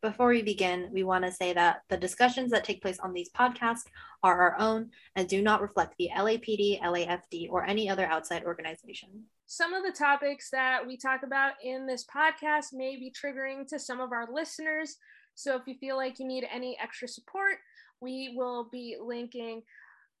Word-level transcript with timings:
Before 0.00 0.28
we 0.28 0.42
begin, 0.42 0.90
we 0.92 1.02
want 1.02 1.24
to 1.24 1.32
say 1.32 1.52
that 1.54 1.82
the 1.88 1.96
discussions 1.96 2.52
that 2.52 2.62
take 2.62 2.80
place 2.80 3.00
on 3.00 3.12
these 3.12 3.30
podcasts 3.30 3.82
are 4.22 4.40
our 4.40 4.60
own 4.60 4.90
and 5.16 5.28
do 5.28 5.42
not 5.42 5.60
reflect 5.60 5.96
the 5.98 6.08
LAPD, 6.16 6.80
LAFD, 6.80 7.50
or 7.50 7.64
any 7.64 7.90
other 7.90 8.06
outside 8.06 8.44
organization. 8.44 9.24
Some 9.46 9.74
of 9.74 9.82
the 9.82 9.90
topics 9.90 10.50
that 10.50 10.86
we 10.86 10.96
talk 10.96 11.22
about 11.24 11.54
in 11.64 11.84
this 11.84 12.04
podcast 12.04 12.66
may 12.72 12.94
be 12.94 13.12
triggering 13.12 13.66
to 13.68 13.78
some 13.80 14.00
of 14.00 14.12
our 14.12 14.28
listeners. 14.32 14.98
So 15.34 15.56
if 15.56 15.62
you 15.66 15.74
feel 15.80 15.96
like 15.96 16.20
you 16.20 16.28
need 16.28 16.46
any 16.52 16.78
extra 16.80 17.08
support, 17.08 17.56
we 18.00 18.34
will 18.36 18.68
be 18.70 18.96
linking 19.04 19.62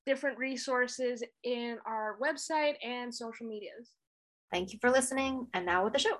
different 0.06 0.38
resources 0.38 1.22
in 1.44 1.78
our 1.86 2.16
website 2.20 2.74
and 2.84 3.14
social 3.14 3.46
medias. 3.46 3.90
Thank 4.50 4.72
you 4.72 4.80
for 4.80 4.90
listening, 4.90 5.46
and 5.54 5.64
now 5.64 5.84
with 5.84 5.92
the 5.92 6.00
show. 6.00 6.18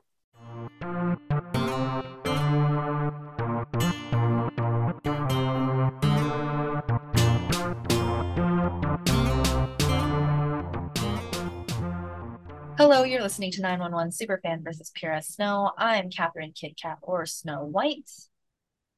Hello, 12.99 13.07
you're 13.07 13.23
listening 13.23 13.53
to 13.53 13.61
911 13.61 14.11
Superfan 14.11 14.65
versus 14.65 14.91
Pura 14.93 15.23
Snow. 15.23 15.71
I'm 15.79 16.11
Catherine 16.11 16.53
Kit 16.53 16.77
Kat 16.83 16.99
or 17.01 17.27
Snow 17.27 17.63
White. 17.63 18.11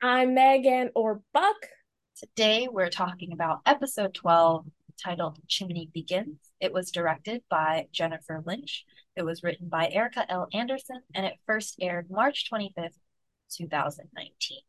I'm 0.01 0.33
Megan 0.33 0.89
or 0.95 1.21
Buck. 1.35 1.67
Today 2.17 2.67
we're 2.73 2.89
talking 2.89 3.31
about 3.35 3.61
episode 3.67 4.15
12 4.15 4.65
titled 5.05 5.39
Chimney 5.49 5.91
Begins. 5.93 6.39
It 6.61 6.73
was 6.73 6.91
directed 6.91 7.43
by 7.51 7.89
Jennifer 7.93 8.43
Lynch. 8.47 8.87
It 9.17 9.23
was 9.23 9.43
written 9.43 9.69
by 9.69 9.91
Erica 9.91 10.25
L. 10.31 10.49
Anderson 10.55 11.03
and 11.15 11.27
it 11.27 11.35
first 11.45 11.77
aired 11.79 12.11
March 12.11 12.49
25th, 12.51 12.97
2019. 13.55 14.61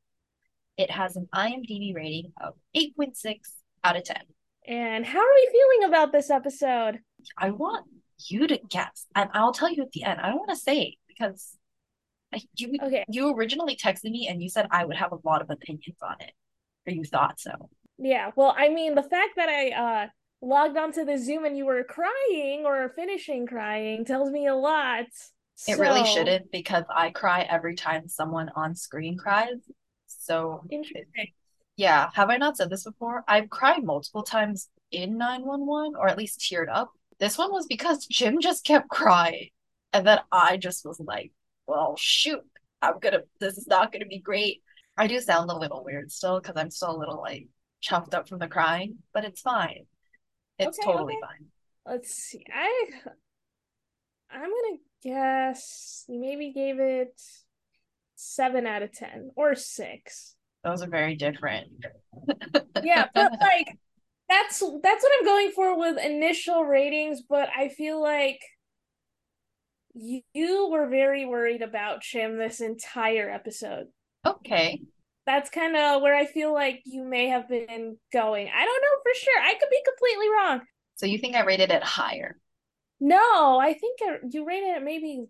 It 0.75 0.91
has 0.91 1.16
an 1.16 1.30
IMDb 1.34 1.95
rating 1.95 2.34
of 2.41 2.55
8.6 2.75 3.38
out 3.86 3.95
of 3.95 4.03
10. 4.03 4.17
And 4.67 5.06
how 5.06 5.19
are 5.19 5.36
we 5.36 5.50
feeling 5.53 5.88
about 5.88 6.11
this 6.11 6.30
episode? 6.30 7.00
I 7.38 7.52
want 7.52 7.86
you 8.30 8.47
to 8.47 8.59
guess, 8.69 9.05
and 9.16 9.30
I'll 9.33 9.53
tell 9.53 9.72
you 9.72 9.83
at 9.83 9.91
the 9.91 10.03
end. 10.03 10.19
I 10.22 10.27
don't 10.30 10.38
want 10.39 10.50
to 10.52 10.55
say 10.55 10.81
it 10.81 10.95
because 11.08 11.58
you 12.55 12.80
Okay. 12.81 13.05
you 13.08 13.33
originally 13.36 13.75
texted 13.75 14.11
me 14.11 14.28
and 14.28 14.41
you 14.41 14.50
said 14.50 14.67
I 14.72 14.86
would 14.86 14.97
have 14.97 15.11
a 15.11 15.19
lot 15.25 15.41
of 15.41 15.50
opinions 15.50 15.97
on 16.02 16.16
it, 16.22 16.33
or 16.88 16.94
you 16.94 17.03
thought 17.03 17.39
so. 17.39 17.69
Yeah, 17.97 18.31
well, 18.36 18.53
I 18.58 18.69
mean, 18.69 18.95
the 18.95 19.03
fact 19.03 19.36
that 19.36 19.50
I 19.50 19.69
uh 19.72 20.08
logged 20.41 20.78
onto 20.78 21.05
the 21.05 21.17
Zoom 21.17 21.45
and 21.45 21.55
you 21.58 21.66
were 21.66 21.83
crying 21.83 22.66
or 22.66 22.89
finishing 22.89 23.45
crying 23.45 24.05
tells 24.05 24.31
me 24.31 24.47
a 24.47 24.56
lot. 24.56 25.06
It 25.67 25.78
really 25.80 26.03
shouldn't 26.06 26.52
because 26.52 26.85
I 26.94 27.11
cry 27.11 27.41
every 27.41 27.75
time 27.75 28.08
someone 28.08 28.50
on 28.56 28.75
screen 28.75 29.17
cries. 29.17 29.59
So 30.08 30.66
Interesting. 30.72 31.28
yeah, 31.78 32.09
have 32.13 32.30
I 32.30 32.38
not 32.38 32.58
said 32.58 32.69
this 32.69 32.83
before? 32.83 33.23
I've 33.28 33.50
cried 33.50 33.83
multiple 33.83 34.23
times 34.23 34.69
in 34.91 35.17
911 35.17 35.95
or 35.95 36.08
at 36.08 36.17
least 36.17 36.39
teared 36.39 36.67
up. 36.72 36.91
This 37.22 37.38
one 37.38 37.53
was 37.53 37.67
because 37.67 38.05
Chim 38.08 38.41
just 38.41 38.66
kept 38.66 38.89
crying. 38.89 39.52
And 39.94 40.05
then 40.05 40.19
I 40.31 40.58
just 40.58 40.86
was 40.86 41.00
like, 41.00 41.31
well, 41.67 41.95
shoot, 41.97 42.41
I'm 42.81 43.00
gonna, 43.00 43.22
this 43.39 43.58
is 43.58 43.67
not 43.67 43.94
gonna 43.94 44.08
be 44.08 44.19
great. 44.19 44.61
I 44.97 45.08
do 45.08 45.22
sound 45.22 45.50
a 45.50 45.58
little 45.58 45.86
weird 45.86 46.11
still 46.11 46.41
because 46.41 46.58
I'm 46.58 46.72
still 46.72 46.95
a 46.95 47.00
little 47.00 47.22
like 47.22 47.47
chuffed 47.81 48.13
up 48.13 48.28
from 48.28 48.39
the 48.39 48.50
crying, 48.50 48.97
but 49.13 49.23
it's 49.23 49.41
fine. 49.41 49.86
It's 50.59 50.78
Okay, 50.80 50.91
totally 50.91 51.13
okay. 51.13 51.22
fine. 51.22 51.45
Let's 51.86 52.13
see. 52.13 52.45
I 52.53 52.89
I'm 54.31 54.41
gonna 54.41 54.78
guess 55.03 56.06
you 56.08 56.19
maybe 56.19 56.52
gave 56.52 56.80
it 56.80 57.22
seven 58.16 58.67
out 58.67 58.83
of 58.83 58.91
ten 58.91 59.31
or 59.35 59.56
six. 59.56 60.35
Those 60.63 60.81
are 60.83 60.88
very 60.89 61.16
different. 61.16 61.69
Yeah, 62.83 63.08
but 63.13 63.31
like 63.41 63.78
that's 64.32 64.60
that's 64.60 65.04
what 65.04 65.12
I'm 65.20 65.26
going 65.26 65.52
for 65.52 65.78
with 65.78 66.04
initial 66.04 66.64
ratings, 66.64 67.22
but 67.28 67.50
I 67.56 67.68
feel 67.68 68.02
like 68.02 68.40
you, 69.94 70.22
you 70.34 70.69
were 70.72 70.88
very 70.88 71.25
worried 71.25 71.62
about 71.62 72.02
Chim 72.02 72.38
this 72.38 72.62
entire 72.62 73.30
episode. 73.30 73.88
Okay. 74.25 74.81
That's 75.28 75.50
kind 75.50 75.75
of 75.75 76.02
where 76.02 76.16
I 76.16 76.25
feel 76.25 76.53
like 76.53 76.81
you 76.86 77.03
may 77.03 77.28
have 77.28 77.50
been 77.50 77.97
going. 78.14 78.47
I 78.47 78.66
don't 78.66 78.81
know 78.81 79.02
for 79.03 79.14
sure. 79.14 79.41
I 79.41 79.53
could 79.53 79.70
be 79.70 79.84
completely 79.86 80.30
wrong. 80.30 80.62
So 80.96 81.06
you 81.06 81.18
think 81.18 81.36
I 81.36 81.44
rated 81.44 81.72
it 81.72 81.84
higher? 81.84 82.38
No, 83.00 83.59
I 83.59 83.74
think 83.74 84.00
you 84.31 84.46
rated 84.47 84.78
it 84.78 84.84
maybe 84.84 85.25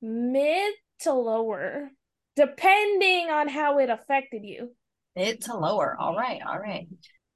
mid 0.00 0.74
to 1.00 1.12
lower, 1.12 1.90
depending 2.36 3.30
on 3.30 3.48
how 3.48 3.78
it 3.78 3.90
affected 3.90 4.42
you. 4.44 4.74
Mid 5.16 5.42
to 5.42 5.56
lower. 5.56 5.96
All 5.98 6.16
right, 6.16 6.40
all 6.46 6.58
right. 6.58 6.86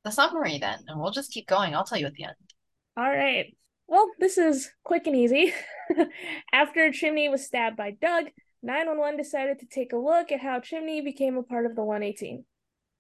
The 0.07 0.13
summary 0.13 0.59
then, 0.59 0.79
and 0.87 1.01
we'll 1.01 1.11
just 1.11 1.33
keep 1.33 1.49
going. 1.49 1.75
I'll 1.75 1.83
tell 1.83 1.99
you 1.99 2.07
at 2.07 2.15
the 2.15 2.23
end. 2.23 2.37
All 2.97 3.11
right. 3.11 3.47
Well, 3.89 4.09
this 4.21 4.39
is 4.39 4.71
quick 4.85 5.09
and 5.09 5.17
easy. 5.17 5.53
After 6.53 6.93
Chimney 6.93 7.29
was 7.29 7.45
stabbed 7.45 7.77
by 7.77 7.91
Doug, 7.91 8.27
911 8.63 9.17
decided 9.17 9.59
to 9.59 9.67
take 9.67 9.93
a 9.93 9.97
look 9.97 10.31
at 10.31 10.39
how 10.39 10.61
Chimney 10.61 11.01
became 11.01 11.37
a 11.37 11.43
part 11.43 11.67
of 11.67 11.75
the 11.75 11.83
118. 11.83 12.45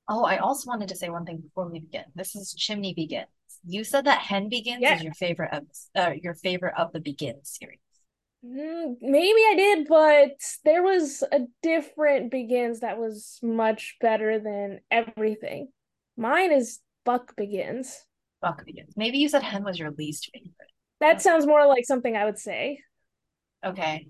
Oh, 0.09 0.25
I 0.25 0.39
also 0.39 0.69
wanted 0.69 0.89
to 0.89 0.97
say 0.97 1.09
one 1.09 1.25
thing 1.25 1.37
before 1.39 1.71
we 1.71 1.79
begin. 1.79 2.07
This 2.17 2.35
is 2.35 2.53
Chimney 2.55 2.93
Begins. 2.93 3.29
You 3.65 3.85
said 3.85 4.07
that 4.07 4.23
Hen 4.23 4.49
Begins 4.49 4.83
Yeah. 4.83 4.97
is 4.97 5.05
your 5.05 5.15
favorite 5.15 5.53
of 5.53 5.63
uh, 5.95 6.15
your 6.21 6.35
favorite 6.35 6.75
of 6.77 6.93
the 6.93 6.99
Begin 6.99 7.37
series. 7.45 7.79
Mm, 8.45 8.97
maybe 9.01 9.41
I 9.49 9.55
did, 9.57 9.87
but 9.87 10.41
there 10.65 10.83
was 10.83 11.23
a 11.31 11.43
different 11.63 12.33
Begins 12.33 12.81
that 12.81 12.99
was 12.99 13.39
much 13.45 13.95
better 14.01 14.41
than 14.41 14.81
everything. 14.91 15.69
Mine 16.17 16.51
is 16.51 16.81
Buck 17.07 17.35
Begins. 17.37 18.05
Buck 18.43 18.67
Begins. 18.67 18.95
Maybe 18.97 19.19
you 19.19 19.31
said 19.31 19.43
Hen 19.43 19.65
was 19.65 19.79
your 19.79 19.93
least 19.93 20.29
favorite. 20.35 20.53
That 21.01 21.23
sounds 21.23 21.47
more 21.47 21.67
like 21.67 21.87
something 21.87 22.17
I 22.17 22.27
would 22.27 22.39
say. 22.39 22.81
Okay. 23.65 24.09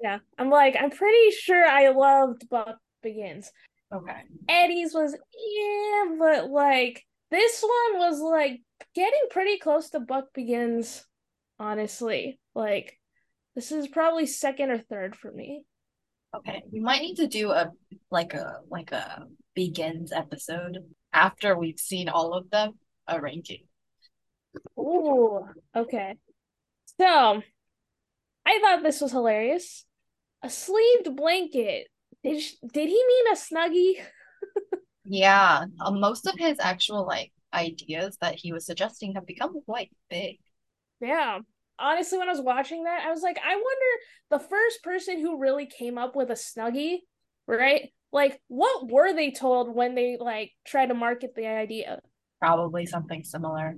Yeah, 0.00 0.18
I'm 0.38 0.48
like, 0.48 0.76
I'm 0.80 0.90
pretty 0.90 1.30
sure 1.32 1.66
I 1.66 1.90
loved 1.90 2.48
Buck 2.48 2.78
Begins. 3.02 3.50
Okay. 3.92 4.22
Eddie's 4.48 4.94
was 4.94 5.12
yeah, 5.12 6.16
but 6.18 6.50
like 6.50 7.04
this 7.30 7.62
one 7.62 7.98
was 7.98 8.20
like 8.20 8.60
getting 8.94 9.26
pretty 9.30 9.58
close 9.58 9.90
to 9.90 10.00
Buck 10.00 10.26
Begins, 10.32 11.04
honestly. 11.58 12.38
Like 12.54 12.98
this 13.56 13.72
is 13.72 13.88
probably 13.88 14.26
second 14.26 14.70
or 14.70 14.78
third 14.78 15.16
for 15.16 15.32
me. 15.32 15.64
Okay. 16.36 16.62
We 16.72 16.78
might 16.78 17.02
need 17.02 17.16
to 17.16 17.26
do 17.26 17.50
a 17.50 17.72
like 18.10 18.34
a 18.34 18.60
like 18.70 18.92
a 18.92 19.24
Begins 19.54 20.12
episode 20.12 20.78
after 21.12 21.56
we've 21.56 21.78
seen 21.80 22.08
all 22.08 22.34
of 22.34 22.50
them, 22.50 22.78
a 23.06 23.20
ranking. 23.20 23.64
Ooh, 24.78 25.46
okay. 25.76 26.16
So 26.98 27.42
I 28.46 28.58
thought 28.60 28.82
this 28.82 29.00
was 29.00 29.12
hilarious. 29.12 29.84
A 30.42 30.50
sleeved 30.50 31.16
blanket. 31.16 31.88
Did 32.24 32.42
did 32.72 32.88
he 32.88 33.04
mean 33.06 33.26
a 33.28 33.36
snuggie? 33.36 34.04
Yeah, 35.04 35.64
uh, 35.80 35.90
most 35.90 36.26
of 36.26 36.34
his 36.38 36.58
actual 36.60 37.06
like 37.06 37.32
ideas 37.52 38.16
that 38.20 38.36
he 38.36 38.52
was 38.52 38.66
suggesting 38.66 39.14
have 39.14 39.26
become 39.26 39.60
quite 39.62 39.90
big. 40.08 40.38
Yeah. 41.00 41.40
Honestly, 41.78 42.18
when 42.18 42.28
I 42.28 42.32
was 42.32 42.42
watching 42.42 42.84
that, 42.84 43.04
I 43.06 43.10
was 43.10 43.22
like, 43.22 43.38
I 43.38 43.54
wonder 43.54 43.86
the 44.30 44.38
first 44.38 44.82
person 44.82 45.18
who 45.18 45.38
really 45.40 45.66
came 45.66 45.96
up 45.96 46.14
with 46.14 46.30
a 46.30 46.34
snuggie, 46.34 46.98
right? 47.46 47.90
Like, 48.12 48.40
what 48.48 48.90
were 48.90 49.12
they 49.12 49.30
told 49.30 49.74
when 49.74 49.94
they 49.94 50.16
like 50.18 50.52
tried 50.66 50.86
to 50.86 50.94
market 50.94 51.34
the 51.34 51.46
idea? 51.46 52.00
Probably 52.40 52.86
something 52.86 53.22
similar. 53.22 53.76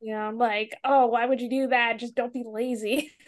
Yeah, 0.00 0.26
I'm 0.28 0.38
like, 0.38 0.76
oh, 0.84 1.06
why 1.06 1.26
would 1.26 1.40
you 1.40 1.50
do 1.50 1.68
that? 1.68 1.98
Just 1.98 2.14
don't 2.14 2.32
be 2.32 2.44
lazy. 2.46 3.12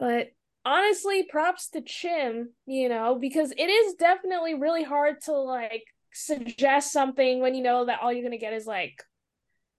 But 0.00 0.28
honestly, 0.64 1.26
props 1.28 1.68
to 1.70 1.82
Chim, 1.82 2.54
you 2.66 2.88
know, 2.88 3.18
because 3.20 3.52
it 3.52 3.68
is 3.68 3.94
definitely 3.94 4.54
really 4.54 4.82
hard 4.82 5.20
to 5.26 5.32
like 5.32 5.84
suggest 6.12 6.90
something 6.90 7.40
when 7.40 7.54
you 7.54 7.62
know 7.62 7.84
that 7.84 8.00
all 8.02 8.10
you're 8.10 8.24
gonna 8.24 8.38
get 8.38 8.54
is 8.54 8.66
like 8.66 9.02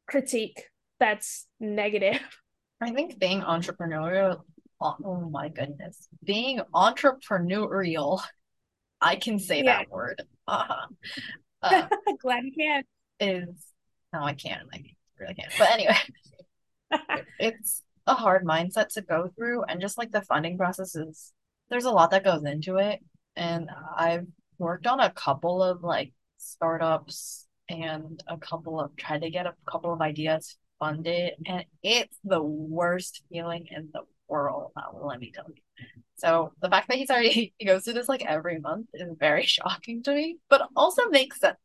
critique 0.07 0.63
that's 1.00 1.47
negative. 1.59 2.21
I 2.81 2.91
think 2.91 3.19
being 3.19 3.41
entrepreneurial, 3.41 4.41
oh, 4.80 4.95
oh 5.03 5.30
my 5.30 5.50
goodness, 5.50 6.07
being 6.24 6.62
entrepreneurial, 6.74 8.21
I 9.01 9.15
can 9.15 9.39
say 9.39 9.63
Yeah. 9.63 9.80
that 9.80 9.89
word. 9.89 10.21
Uh-huh. 10.48 10.88
Uh, 11.63 11.88
Glad 12.19 12.44
you 12.44 12.51
can. 12.57 12.83
is 13.19 13.48
no, 14.12 14.24
I 14.24 14.33
can't. 14.33 14.63
I 14.74 14.83
really 15.19 15.36
can't. 15.36 15.53
But 15.59 15.69
anyway, 15.71 15.95
it's 17.39 17.83
a 18.07 18.15
hard 18.15 18.44
mindset 18.45 18.88
to 18.94 19.01
go 19.03 19.30
through, 19.36 19.63
and 19.65 19.80
just 19.80 19.95
like 19.98 20.09
the 20.12 20.24
funding 20.24 20.57
process 20.57 20.95
is, 20.95 21.31
there's 21.69 21.86
a 21.86 21.92
lot 21.92 22.09
that 22.12 22.24
goes 22.24 22.44
into 22.45 22.77
it. 22.77 23.00
And 23.36 23.69
I've 23.95 24.25
worked 24.57 24.88
on 24.88 25.00
a 25.00 25.12
couple 25.12 25.62
of 25.63 25.83
like 25.83 26.13
startups 26.38 27.45
and 27.69 28.21
a 28.27 28.38
couple 28.38 28.80
of 28.80 28.95
tried 28.95 29.21
to 29.21 29.30
get 29.30 29.45
a 29.45 29.54
couple 29.69 29.94
of 29.94 30.01
ideas 30.01 30.57
funded, 30.80 31.33
and 31.45 31.63
it's 31.83 32.18
the 32.24 32.42
worst 32.42 33.21
feeling 33.30 33.68
in 33.69 33.89
the 33.94 34.01
squirrel. 34.31 34.72
Uh, 34.75 35.06
let 35.06 35.19
me 35.19 35.31
tell 35.33 35.45
you. 35.48 35.86
So 36.16 36.54
the 36.62 36.69
fact 36.69 36.88
that 36.88 36.98
he's 36.98 37.10
already 37.10 37.54
he 37.57 37.66
goes 37.66 37.83
through 37.83 37.94
this 37.94 38.10
like 38.10 38.24
every 38.25 38.60
month 38.60 38.88
is 38.94 39.10
very 39.19 39.44
shocking 39.45 40.04
to 40.04 40.13
me, 40.13 40.38
but 40.50 40.68
also 40.75 41.10
makes 41.10 41.39
sense. 41.39 41.57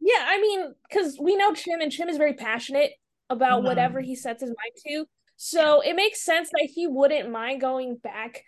Yeah, 0.00 0.24
I 0.26 0.40
mean, 0.40 0.74
because 0.88 1.16
we 1.20 1.36
know 1.36 1.54
Chim, 1.54 1.80
and 1.80 1.92
Chim 1.92 2.08
is 2.08 2.16
very 2.16 2.34
passionate 2.34 2.90
about 3.30 3.58
mm-hmm. 3.58 3.68
whatever 3.68 4.00
he 4.00 4.16
sets 4.16 4.40
his 4.40 4.50
mind 4.50 4.72
to. 4.86 5.06
So 5.36 5.80
it 5.80 5.94
makes 5.94 6.24
sense 6.24 6.50
that 6.50 6.68
he 6.72 6.86
wouldn't 6.86 7.30
mind 7.30 7.60
going 7.60 7.96
back 7.96 8.42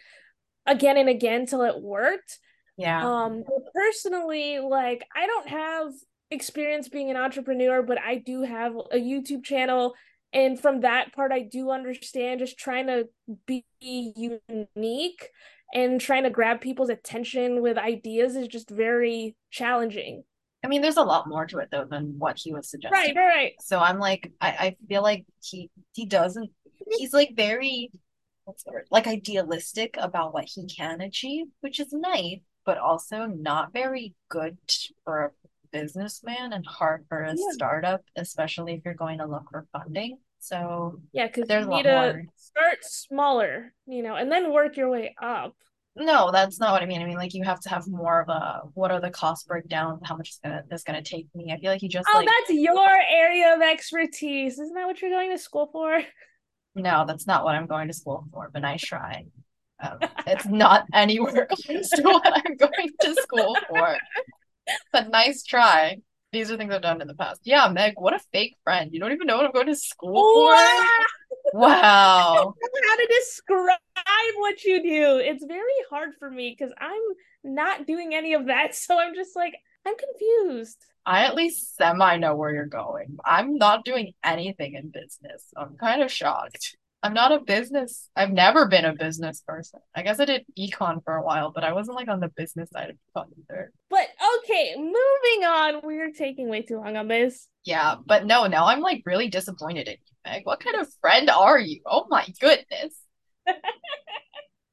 again 0.66 0.96
and 0.96 1.08
again 1.08 1.46
till 1.46 1.62
it 1.62 1.80
worked. 1.80 2.38
Yeah. 2.76 3.04
Um 3.04 3.44
personally, 3.74 4.58
like 4.58 5.04
I 5.14 5.26
don't 5.26 5.48
have 5.48 5.92
experience 6.30 6.88
being 6.88 7.10
an 7.10 7.16
entrepreneur, 7.16 7.82
but 7.82 7.98
I 8.00 8.16
do 8.16 8.42
have 8.42 8.74
a 8.90 8.96
YouTube 8.96 9.44
channel 9.44 9.94
and 10.34 10.60
from 10.60 10.80
that 10.80 11.14
part 11.14 11.32
I 11.32 11.40
do 11.40 11.70
understand 11.70 12.40
just 12.40 12.58
trying 12.58 12.88
to 12.88 13.08
be 13.46 13.64
unique 13.80 15.30
and 15.72 16.00
trying 16.00 16.24
to 16.24 16.30
grab 16.30 16.60
people's 16.60 16.90
attention 16.90 17.62
with 17.62 17.78
ideas 17.78 18.36
is 18.36 18.48
just 18.48 18.68
very 18.68 19.36
challenging. 19.50 20.24
I 20.64 20.68
mean, 20.68 20.80
there's 20.80 20.96
a 20.96 21.02
lot 21.02 21.28
more 21.28 21.46
to 21.46 21.58
it 21.58 21.68
though 21.70 21.84
than 21.84 22.18
what 22.18 22.38
he 22.38 22.52
was 22.52 22.70
suggesting. 22.70 23.14
Right, 23.14 23.16
right. 23.16 23.36
right. 23.36 23.52
So 23.60 23.78
I'm 23.78 23.98
like, 23.98 24.32
I, 24.40 24.48
I 24.48 24.76
feel 24.88 25.02
like 25.02 25.26
he 25.42 25.70
he 25.92 26.06
doesn't. 26.06 26.50
He's 26.96 27.12
like 27.12 27.30
very, 27.36 27.90
what's 28.44 28.64
the 28.64 28.72
word? 28.72 28.86
Like 28.90 29.06
idealistic 29.06 29.96
about 29.98 30.32
what 30.32 30.46
he 30.46 30.66
can 30.66 31.00
achieve, 31.00 31.46
which 31.60 31.80
is 31.80 31.92
nice, 31.92 32.40
but 32.64 32.78
also 32.78 33.26
not 33.26 33.72
very 33.72 34.14
good 34.30 34.58
for 35.04 35.24
a 35.24 35.30
businessman 35.70 36.52
and 36.52 36.64
hard 36.66 37.04
for 37.08 37.22
a 37.22 37.34
yeah. 37.36 37.44
startup, 37.50 38.02
especially 38.16 38.74
if 38.74 38.84
you're 38.84 38.94
going 38.94 39.18
to 39.18 39.26
look 39.26 39.50
for 39.50 39.66
funding. 39.72 40.18
So 40.44 41.00
yeah, 41.12 41.26
because 41.26 41.48
you 41.48 41.66
need 41.66 41.84
to 41.84 42.22
start 42.36 42.78
smaller, 42.82 43.72
you 43.86 44.02
know, 44.02 44.16
and 44.16 44.30
then 44.30 44.52
work 44.52 44.76
your 44.76 44.90
way 44.90 45.14
up. 45.20 45.56
No, 45.96 46.30
that's 46.30 46.60
not 46.60 46.72
what 46.72 46.82
I 46.82 46.86
mean. 46.86 47.00
I 47.00 47.06
mean, 47.06 47.16
like 47.16 47.32
you 47.32 47.44
have 47.44 47.60
to 47.60 47.70
have 47.70 47.88
more 47.88 48.20
of 48.20 48.28
a 48.28 48.62
what 48.74 48.90
are 48.90 49.00
the 49.00 49.10
cost 49.10 49.48
breakdown? 49.48 50.00
How 50.04 50.16
much 50.16 50.30
is 50.30 50.40
gonna 50.44 50.62
this 50.68 50.82
gonna 50.82 51.02
take 51.02 51.28
me? 51.34 51.50
I 51.50 51.58
feel 51.58 51.70
like 51.70 51.80
you 51.80 51.88
just 51.88 52.06
oh, 52.12 52.18
like, 52.18 52.28
that's 52.28 52.50
your 52.58 52.90
area 53.10 53.54
of 53.54 53.62
expertise. 53.62 54.58
Isn't 54.58 54.74
that 54.74 54.86
what 54.86 55.00
you're 55.00 55.10
going 55.10 55.30
to 55.30 55.38
school 55.38 55.70
for? 55.72 56.02
No, 56.74 57.04
that's 57.06 57.26
not 57.26 57.44
what 57.44 57.54
I'm 57.54 57.66
going 57.66 57.88
to 57.88 57.94
school 57.94 58.26
for. 58.30 58.50
But 58.52 58.62
nice 58.62 58.82
try. 58.82 59.24
Um, 59.82 59.98
it's 60.26 60.46
not 60.46 60.84
anywhere 60.92 61.46
close 61.46 61.88
to 61.90 62.02
what 62.02 62.26
I'm 62.26 62.56
going 62.56 62.88
to 63.00 63.14
school 63.14 63.56
for. 63.68 63.96
But 64.92 65.10
nice 65.10 65.42
try. 65.44 65.98
These 66.34 66.50
are 66.50 66.56
things 66.56 66.74
I've 66.74 66.82
done 66.82 67.00
in 67.00 67.06
the 67.06 67.14
past. 67.14 67.42
Yeah, 67.44 67.68
Meg, 67.68 67.94
what 67.96 68.12
a 68.12 68.18
fake 68.32 68.56
friend. 68.64 68.92
You 68.92 68.98
don't 68.98 69.12
even 69.12 69.28
know 69.28 69.36
what 69.36 69.46
I'm 69.46 69.52
going 69.52 69.68
to 69.68 69.76
school 69.76 70.22
for. 70.34 70.54
Wow. 71.52 72.54
how 72.60 72.96
to 72.96 73.06
describe 73.20 73.78
what 74.38 74.64
you 74.64 74.82
do. 74.82 75.18
It's 75.18 75.44
very 75.44 75.62
hard 75.88 76.10
for 76.18 76.28
me 76.28 76.56
because 76.58 76.74
I'm 76.80 77.02
not 77.44 77.86
doing 77.86 78.14
any 78.14 78.34
of 78.34 78.46
that. 78.46 78.74
So 78.74 78.98
I'm 78.98 79.14
just 79.14 79.36
like, 79.36 79.54
I'm 79.86 79.94
confused. 79.96 80.84
I 81.06 81.24
at 81.26 81.36
least 81.36 81.76
semi 81.76 82.16
know 82.16 82.34
where 82.34 82.52
you're 82.52 82.66
going. 82.66 83.18
I'm 83.24 83.56
not 83.56 83.84
doing 83.84 84.14
anything 84.24 84.74
in 84.74 84.90
business. 84.90 85.44
I'm 85.56 85.76
kind 85.76 86.02
of 86.02 86.10
shocked. 86.10 86.76
I'm 87.04 87.12
not 87.12 87.32
a 87.32 87.38
business. 87.38 88.08
I've 88.16 88.32
never 88.32 88.66
been 88.66 88.86
a 88.86 88.94
business 88.94 89.42
person. 89.46 89.80
I 89.94 90.00
guess 90.00 90.18
I 90.20 90.24
did 90.24 90.46
econ 90.58 91.04
for 91.04 91.16
a 91.16 91.22
while, 91.22 91.52
but 91.54 91.62
I 91.62 91.74
wasn't 91.74 91.98
like 91.98 92.08
on 92.08 92.18
the 92.18 92.28
business 92.28 92.70
side 92.70 92.88
of 92.88 92.96
econ 92.96 93.26
either. 93.38 93.72
But 93.90 94.06
okay, 94.38 94.74
moving 94.74 95.44
on. 95.46 95.80
We're 95.84 96.12
taking 96.12 96.48
way 96.48 96.62
too 96.62 96.78
long 96.78 96.96
on 96.96 97.06
this. 97.08 97.46
Yeah, 97.62 97.96
but 98.06 98.24
no, 98.24 98.46
now 98.46 98.68
I'm 98.68 98.80
like 98.80 99.02
really 99.04 99.28
disappointed 99.28 99.86
in 99.86 99.98
you, 100.02 100.14
Meg. 100.24 100.46
What 100.46 100.60
kind 100.60 100.76
of 100.76 100.88
friend 101.02 101.28
are 101.28 101.58
you? 101.58 101.82
Oh 101.84 102.06
my 102.08 102.26
goodness. 102.40 102.98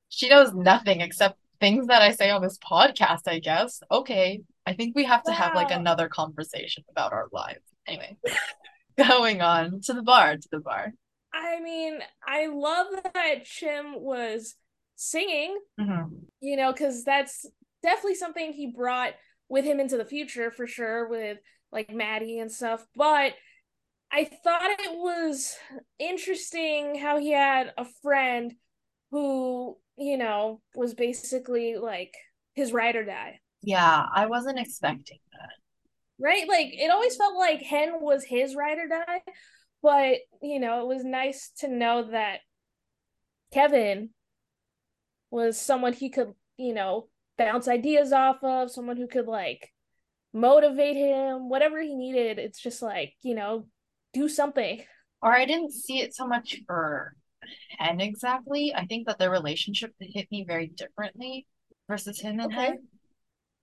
she 0.07 0.30
knows 0.30 0.54
nothing 0.54 1.01
except 1.01 1.38
things 1.60 1.88
that 1.88 2.01
I 2.01 2.12
say 2.12 2.30
on 2.30 2.42
this 2.42 2.57
podcast, 2.60 3.27
I 3.27 3.39
guess. 3.39 3.81
Okay. 3.92 4.42
I 4.66 4.72
think 4.72 4.95
we 4.95 5.04
have 5.04 5.24
to 5.24 5.31
wow. 5.31 5.38
have 5.38 5.56
like 5.56 5.72
another 5.72 6.07
conversation 6.07 6.86
about 6.89 7.12
our 7.12 7.27
lives. 7.34 7.60
Anyway, 7.86 8.16
going 8.98 9.42
on 9.42 9.81
to 9.81 9.94
the 9.94 10.01
bar, 10.01 10.38
to 10.38 10.48
the 10.50 10.60
bar. 10.60 10.94
I 11.33 11.60
mean, 11.62 12.00
I 12.28 12.48
love 12.48 12.88
that 13.13 13.45
Chim 13.45 14.01
was 14.01 14.56
singing, 14.95 15.57
mm-hmm. 15.80 16.16
you 16.42 16.57
know, 16.57 16.72
because 16.72 17.04
that's 17.04 17.45
definitely 17.83 18.16
something 18.16 18.51
he 18.51 18.68
brought 18.68 19.13
with 19.50 19.66
him 19.66 19.80
into 19.80 19.98
the 19.98 20.06
future 20.06 20.51
for 20.51 20.68
sure, 20.68 21.07
with 21.07 21.38
like 21.72 21.94
Maddie 21.94 22.39
and 22.39 22.51
stuff. 22.51 22.86
But 22.95 23.33
I 24.12 24.25
thought 24.25 24.80
it 24.80 24.92
was 24.92 25.56
interesting 26.00 26.95
how 26.95 27.18
he 27.18 27.31
had 27.31 27.74
a 27.77 27.86
friend 28.01 28.54
who, 29.10 29.77
you 29.98 30.18
know, 30.18 30.62
was 30.75 30.94
basically 30.94 31.77
like 31.77 32.13
his 32.54 32.74
ride 32.74 32.95
or 32.95 33.06
die. 33.06 33.39
Yeah, 33.62 34.06
I 34.13 34.25
wasn't 34.25 34.60
expecting 34.60 35.19
that. 35.34 35.50
Right? 36.19 36.48
Like 36.48 36.68
it 36.74 36.92
always 36.92 37.16
felt 37.16 37.36
like 37.36 37.62
Hen 37.62 38.01
was 38.01 38.24
his 38.24 38.56
ride 38.56 38.77
or 38.77 38.88
die, 38.88 39.22
but 39.81 40.18
you 40.42 40.60
know, 40.60 40.81
it 40.81 40.88
was 40.88 41.04
nice 41.04 41.51
to 41.60 41.68
know 41.68 42.10
that 42.12 42.39
Kevin 43.54 44.12
was 45.30 45.60
someone 45.60 45.94
he 45.94 46.10
could, 46.10 46.33
you 46.57 46.74
know, 46.74 47.07
bounce 47.38 47.68
ideas 47.68 48.12
off 48.12 48.44
of, 48.44 48.72
someone 48.72 48.98
who 48.98 49.07
could 49.07 49.28
like 49.28 49.72
motivate 50.33 50.95
him, 50.95 51.50
whatever 51.50 51.81
he 51.81 51.95
needed. 51.95 52.39
It's 52.39 52.62
just 52.62 52.81
like, 52.81 53.13
you 53.22 53.36
know, 53.36 53.68
do 54.13 54.30
something. 54.30 54.83
Or 55.22 55.33
I 55.33 55.45
didn't 55.45 55.72
see 55.72 56.00
it 56.00 56.16
so 56.16 56.27
much 56.27 56.62
for 56.68 57.16
Hen 57.77 58.01
exactly. 58.01 58.74
I 58.75 58.86
think 58.86 59.07
that 59.07 59.19
their 59.19 59.31
relationship 59.31 59.94
hit 60.00 60.31
me 60.31 60.45
very 60.48 60.68
differently 60.68 61.48
versus 61.88 62.19
him 62.19 62.39
and 62.39 62.54
okay. 62.54 62.66
Hen. 62.66 62.88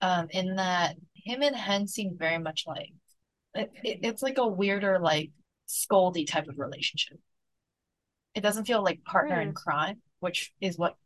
Um, 0.01 0.29
in 0.31 0.57
that 0.57 0.95
him 1.15 1.43
and 1.43 1.57
Hen 1.57 1.89
seem 1.89 2.17
very 2.17 2.39
much 2.39 2.65
like 2.67 2.93
it, 3.55 3.71
it, 3.83 3.99
it's 4.03 4.23
like 4.23 4.39
a 4.39 4.47
weirder 4.47 5.01
like 5.01 5.33
scoldy 5.69 6.27
type 6.27 6.49
of 6.49 6.59
relationship. 6.59 7.19
It 8.35 8.41
doesn't 8.41 8.67
feel 8.67 8.83
like 8.83 9.05
partner 9.05 9.41
in 9.41 9.53
crime, 9.53 10.01
which 10.21 10.53
is 10.61 10.79
what 10.79 10.97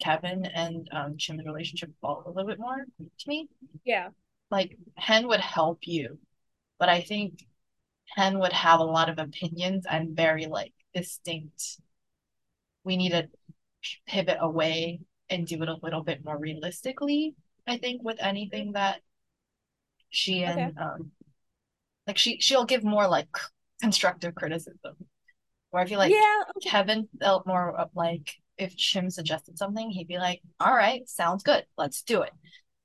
Kevin 0.00 0.46
and 0.46 0.88
um 0.92 1.16
Chim's 1.18 1.44
relationship 1.44 1.90
felt 2.00 2.26
a 2.26 2.30
little 2.30 2.48
bit 2.48 2.58
more 2.58 2.84
to 2.98 3.28
me. 3.28 3.48
Yeah. 3.84 4.10
Like 4.50 4.76
Hen 4.96 5.28
would 5.28 5.40
help 5.40 5.80
you, 5.86 6.18
but 6.78 6.88
I 6.88 7.00
think 7.00 7.44
Hen 8.06 8.38
would 8.38 8.52
have 8.52 8.80
a 8.80 8.84
lot 8.84 9.08
of 9.08 9.18
opinions 9.18 9.84
and 9.88 10.16
very 10.16 10.46
like 10.46 10.72
distinct. 10.94 11.80
We 12.84 12.96
need 12.96 13.10
to 13.10 13.28
pivot 14.06 14.38
away 14.40 15.00
and 15.28 15.46
do 15.46 15.62
it 15.62 15.68
a 15.68 15.76
little 15.82 16.02
bit 16.02 16.24
more 16.24 16.38
realistically. 16.38 17.34
I 17.66 17.76
think 17.78 18.02
with 18.02 18.16
anything 18.20 18.72
that 18.72 19.00
she 20.10 20.42
and 20.44 20.70
okay. 20.70 20.80
um 20.80 21.10
like 22.06 22.16
she 22.16 22.40
she'll 22.40 22.64
give 22.64 22.82
more 22.82 23.06
like 23.06 23.28
constructive 23.80 24.34
criticism. 24.34 24.96
Where 25.70 25.82
I 25.82 25.86
feel 25.86 25.98
like 25.98 26.12
yeah. 26.12 26.42
Kevin 26.62 27.08
felt 27.20 27.46
more 27.46 27.76
of 27.76 27.90
like 27.94 28.34
if 28.56 28.76
Chim 28.76 29.10
suggested 29.10 29.58
something, 29.58 29.90
he'd 29.90 30.08
be 30.08 30.18
like, 30.18 30.40
"All 30.58 30.74
right, 30.74 31.08
sounds 31.08 31.42
good, 31.42 31.64
let's 31.76 32.02
do 32.02 32.22
it," 32.22 32.32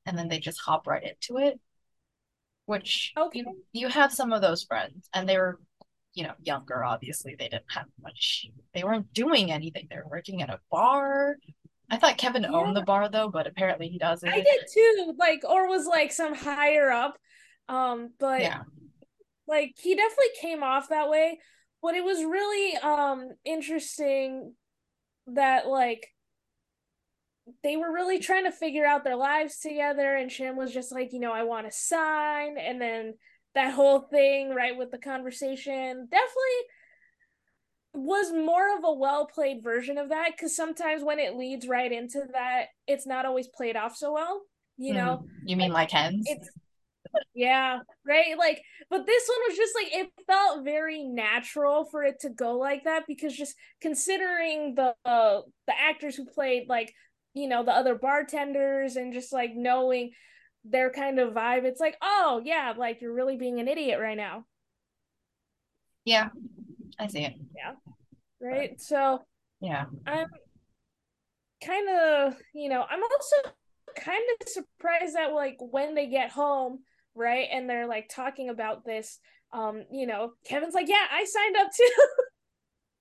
and 0.06 0.18
then 0.18 0.28
they 0.28 0.40
just 0.40 0.60
hop 0.60 0.86
right 0.86 1.04
into 1.04 1.42
it. 1.42 1.60
Which 2.66 3.14
okay. 3.18 3.40
you 3.40 3.64
you 3.72 3.88
have 3.88 4.14
some 4.14 4.34
of 4.34 4.42
those 4.42 4.64
friends, 4.64 5.10
and 5.14 5.28
they 5.28 5.38
were, 5.38 5.60
you 6.14 6.24
know, 6.24 6.34
younger. 6.42 6.84
Obviously, 6.84 7.36
they 7.38 7.48
didn't 7.48 7.72
have 7.72 7.86
much. 8.02 8.48
They 8.74 8.84
weren't 8.84 9.14
doing 9.14 9.52
anything. 9.52 9.88
They 9.90 9.98
were 9.98 10.10
working 10.10 10.42
at 10.42 10.50
a 10.50 10.60
bar. 10.70 11.38
I 11.90 11.98
thought 11.98 12.18
Kevin 12.18 12.44
yeah. 12.44 12.52
owned 12.52 12.76
the 12.76 12.82
bar 12.82 13.10
though, 13.10 13.30
but 13.30 13.48
apparently 13.48 13.88
he 13.88 13.98
doesn't. 13.98 14.28
I 14.28 14.42
did 14.42 14.66
too. 14.74 15.14
Like, 15.18 15.44
or 15.48 15.70
was 15.70 15.86
like 15.86 16.12
some 16.12 16.36
higher 16.36 16.92
up. 16.92 17.18
Um, 17.70 18.12
but 18.20 18.42
yeah 18.42 18.64
like 19.48 19.74
he 19.78 19.96
definitely 19.96 20.26
came 20.40 20.64
off 20.64 20.90
that 20.90 21.10
way 21.10 21.40
but 21.82 21.96
it 21.96 22.04
was 22.04 22.24
really 22.24 22.78
um 22.78 23.30
interesting 23.46 24.54
that 25.28 25.68
like 25.68 26.08
they 27.62 27.76
were 27.76 27.92
really 27.92 28.20
trying 28.20 28.46
to 28.46 28.52
figure 28.52 28.86
out 28.86 29.04
their 29.04 29.18
lives 29.18 29.60
together 29.60 30.16
and 30.16 30.32
Chim 30.32 30.56
was 30.56 30.74
just 30.74 30.92
like 30.92 31.12
you 31.12 31.20
know 31.20 31.34
I 31.34 31.44
want 31.44 31.68
to 31.68 31.78
sign 31.78 32.58
and 32.58 32.82
then 32.82 33.16
that 33.54 33.74
whole 33.74 34.00
thing 34.00 34.52
right 34.52 34.78
with 34.78 34.92
the 34.92 34.98
conversation 34.98 36.08
definitely 36.10 36.62
was 37.96 38.32
more 38.32 38.76
of 38.76 38.84
a 38.84 38.94
well 38.94 39.28
played 39.28 39.62
version 39.62 39.98
of 39.98 40.10
that 40.10 40.32
because 40.32 40.56
sometimes 40.56 41.04
when 41.04 41.20
it 41.20 41.36
leads 41.36 41.68
right 41.68 41.92
into 41.92 42.24
that 42.34 42.68
it's 42.88 43.06
not 43.06 43.26
always 43.26 43.48
played 43.48 43.76
off 43.76 43.96
so 43.96 44.14
well 44.14 44.42
you 44.78 44.94
know? 44.94 45.18
Mm, 45.24 45.30
you 45.46 45.58
mean 45.58 45.72
like, 45.72 45.94
like 45.94 46.02
hens? 46.02 46.26
It's 46.28 46.50
yeah 47.34 47.80
right 48.06 48.38
like 48.38 48.62
but 48.90 49.06
this 49.06 49.28
one 49.28 49.38
was 49.48 49.58
just 49.58 49.74
like 49.76 49.94
it 49.94 50.12
felt 50.28 50.64
very 50.64 51.04
natural 51.04 51.86
for 51.86 52.04
it 52.04 52.20
to 52.20 52.30
go 52.30 52.58
like 52.58 52.84
that 52.84 53.04
because 53.08 53.36
just 53.36 53.56
considering 53.82 54.76
the 54.76 54.94
uh, 55.06 55.42
the 55.68 55.74
actors 55.80 56.16
who 56.16 56.26
played 56.26 56.68
like 56.68 56.94
you 57.34 57.48
know 57.48 57.64
the 57.64 57.72
other 57.72 57.96
bartenders 57.96 58.96
and 58.96 59.14
just 59.14 59.34
like 59.34 59.52
knowing 59.56 60.12
their 60.66 60.92
kind 60.92 61.20
of 61.20 61.34
vibe 61.34 61.66
it's 61.66 61.82
like 61.82 61.98
oh 62.02 62.42
yeah 62.46 62.74
like 62.78 63.02
you're 63.02 63.14
really 63.14 63.38
being 63.38 63.60
an 63.60 63.68
idiot 63.68 64.00
right 64.00 64.18
now. 64.18 64.46
Yeah 66.06 66.30
i 67.00 67.08
see 67.08 67.24
it. 67.24 67.34
Yeah 67.56 67.74
right 68.42 68.80
so 68.80 69.24
yeah. 69.64 69.86
I'm 70.06 70.28
kind 71.66 71.88
of, 71.90 72.36
you 72.54 72.68
know, 72.68 72.84
I'm 72.90 73.02
also 73.02 73.36
kind 73.96 74.24
of 74.42 74.48
surprised 74.48 75.16
that 75.16 75.32
like 75.34 75.56
when 75.60 75.96
they 75.96 76.08
get 76.08 76.32
home, 76.32 76.80
right, 77.16 77.48
and 77.52 77.70
they're 77.70 77.88
like 77.88 78.10
talking 78.10 78.50
about 78.50 78.86
this, 78.86 79.20
um, 79.54 79.84
you 79.92 80.08
know, 80.08 80.34
Kevin's 80.46 80.74
like, 80.74 80.90
yeah, 80.90 81.06
I 81.12 81.26
signed 81.26 81.58
up 81.58 81.70
too. 81.76 81.90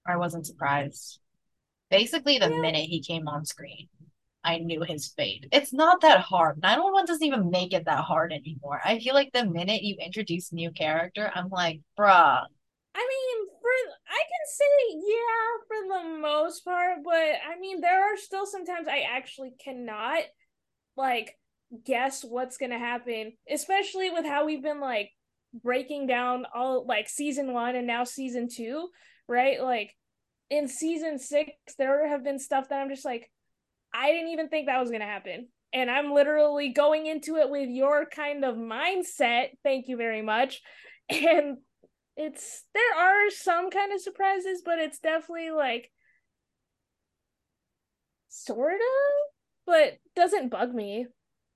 I 0.07 0.17
wasn't 0.17 0.47
surprised. 0.47 1.19
Basically, 1.91 2.39
the 2.39 2.51
Yeah. 2.51 2.55
minute 2.55 2.87
he 2.87 3.03
came 3.03 3.29
on 3.29 3.45
screen, 3.47 3.89
I 4.45 4.59
knew 4.59 4.83
his 4.83 5.09
fate. 5.09 5.47
It's 5.53 5.73
not 5.73 6.03
that 6.03 6.21
hard. 6.21 6.61
911 6.63 7.07
doesn't 7.07 7.27
even 7.27 7.51
make 7.51 7.73
it 7.75 7.87
that 7.87 8.05
hard 8.05 8.33
anymore. 8.33 8.81
I 8.85 9.01
feel 9.01 9.15
like 9.15 9.33
the 9.33 9.47
minute 9.47 9.83
you 9.83 9.97
introduce 9.97 10.53
a 10.53 10.57
new 10.57 10.73
character, 10.73 11.31
I'm 11.35 11.51
like, 11.51 11.81
bruh, 11.99 12.47
I 12.95 12.99
mean, 13.01 13.49
for 13.61 13.71
I 14.09 14.23
can 14.23 14.47
say 14.47 15.05
yeah 15.09 15.49
for 15.67 15.89
the 15.89 16.19
most 16.21 16.65
part, 16.65 16.99
but 17.05 17.13
I 17.47 17.59
mean 17.59 17.81
there 17.81 18.03
are 18.13 18.17
still 18.17 18.47
sometimes 18.47 18.89
I 18.89 19.01
actually 19.01 19.53
cannot 19.63 20.25
like 20.97 21.39
guess 21.85 22.25
what's 22.25 22.57
gonna 22.57 22.79
happen, 22.79 23.33
especially 23.51 24.11
with 24.11 24.25
how 24.25 24.45
we've 24.45 24.63
been 24.63 24.81
like 24.81 25.11
breaking 25.55 26.07
down 26.07 26.47
all 26.55 26.87
like 26.87 27.09
season 27.09 27.53
one 27.53 27.77
and 27.77 27.87
now 27.87 28.05
season 28.05 28.49
two, 28.49 28.89
right? 29.29 29.61
Like 29.63 29.95
in 30.51 30.69
season 30.69 31.19
six, 31.19 31.51
there 31.79 32.09
have 32.09 32.25
been 32.25 32.39
stuff 32.39 32.69
that 32.69 32.81
I'm 32.81 32.91
just 32.91 33.05
like, 33.05 33.31
I 33.95 34.13
didn't 34.13 34.31
even 34.31 34.49
think 34.49 34.67
that 34.67 34.81
was 34.81 34.91
gonna 34.91 35.05
happen. 35.05 35.49
And 35.73 35.91
I'm 35.91 36.13
literally 36.13 36.71
going 36.71 37.07
into 37.07 37.37
it 37.37 37.49
with 37.49 37.71
your 37.71 38.07
kind 38.07 38.45
of 38.45 38.57
mindset. 38.57 39.49
Thank 39.63 39.89
you 39.89 39.97
very 39.97 40.23
much. 40.23 40.61
And 41.11 41.59
it's 42.17 42.65
there 42.75 42.95
are 42.97 43.31
some 43.31 43.71
kind 43.71 43.93
of 43.93 44.01
surprises, 44.01 44.63
but 44.65 44.79
it's 44.79 44.99
definitely 44.99 45.51
like 45.51 45.91
sort 48.29 48.75
of, 48.75 49.33
but 49.67 49.99
doesn't 50.15 50.51
bug 50.51 50.75
me. 50.75 51.07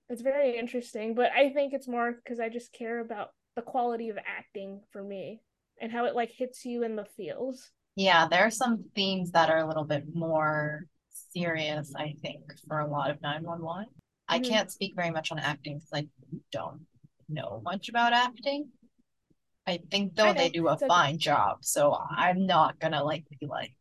It's 0.09 0.23
very 0.23 0.57
interesting, 0.57 1.15
but 1.15 1.33
I 1.33 1.51
think 1.51 1.73
it's 1.73 1.89
more 1.89 2.13
because 2.13 2.41
I 2.41 2.49
just 2.49 2.73
care 2.73 2.99
about 3.01 3.33
the 3.55 3.63
quality 3.63 4.09
of 4.09 4.19
acting 4.25 4.83
for 4.91 5.03
me 5.03 5.41
and 5.81 5.91
how 5.93 6.05
it 6.07 6.15
like 6.15 6.31
hits 6.31 6.65
you 6.65 6.83
in 6.83 6.97
the 6.97 7.05
feels. 7.05 7.71
yeah, 7.97 8.29
there 8.29 8.45
are 8.47 8.51
some 8.51 8.85
themes 8.95 9.33
that 9.33 9.51
are 9.51 9.59
a 9.59 9.67
little 9.67 9.85
bit 9.85 10.05
more 10.15 10.87
serious, 11.33 11.93
I 11.97 12.15
think, 12.23 12.43
for 12.69 12.81
a 12.81 12.87
lot 12.87 13.11
of 13.11 13.21
911. 13.23 13.87
I 14.29 14.39
Mhm. 14.39 14.41
can't 14.41 14.71
speak 14.71 14.95
very 14.97 15.11
much 15.11 15.31
on 15.33 15.39
acting 15.39 15.79
because 15.79 15.91
I 15.95 16.09
don't 16.53 16.87
know 17.29 17.61
much 17.65 17.89
about 17.89 18.13
acting. 18.13 18.71
I 19.67 19.81
think 19.91 20.15
though 20.17 20.33
I 20.33 20.35
they 20.35 20.51
do 20.51 20.69
a 20.69 20.79
okay. 20.83 20.89
fine 20.89 21.19
job, 21.19 21.65
so 21.65 21.95
I'm 22.11 22.47
not 22.47 22.79
gonna 22.81 23.05
like 23.05 23.25
be 23.41 23.47
like 23.47 23.75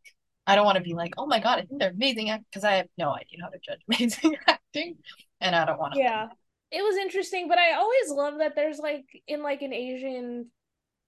I 0.48 0.56
don't 0.56 0.66
want 0.66 0.78
to 0.78 0.84
be 0.84 0.94
like, 0.94 1.14
oh 1.18 1.26
my 1.26 1.40
God, 1.40 1.60
I 1.60 1.62
think 1.64 1.80
they're 1.80 1.92
amazing 1.92 2.32
because 2.50 2.64
I 2.64 2.74
have 2.74 2.88
no 2.98 3.12
idea 3.12 3.40
how 3.42 3.50
to 3.50 3.60
judge 3.60 3.82
amazing 3.90 4.36
acting, 4.48 4.98
and 5.42 5.56
I 5.56 5.66
don't 5.66 5.80
want 5.80 5.94
to. 5.94 6.00
Yeah. 6.00 6.28
It 6.72 6.82
was 6.82 6.98
interesting, 6.98 7.48
but 7.48 7.58
I 7.58 7.74
always 7.76 8.10
love 8.10 8.40
that 8.40 8.56
there's 8.56 8.80
like 8.80 9.06
in 9.28 9.42
like 9.44 9.62
an 9.62 9.72
Asian, 9.72 10.50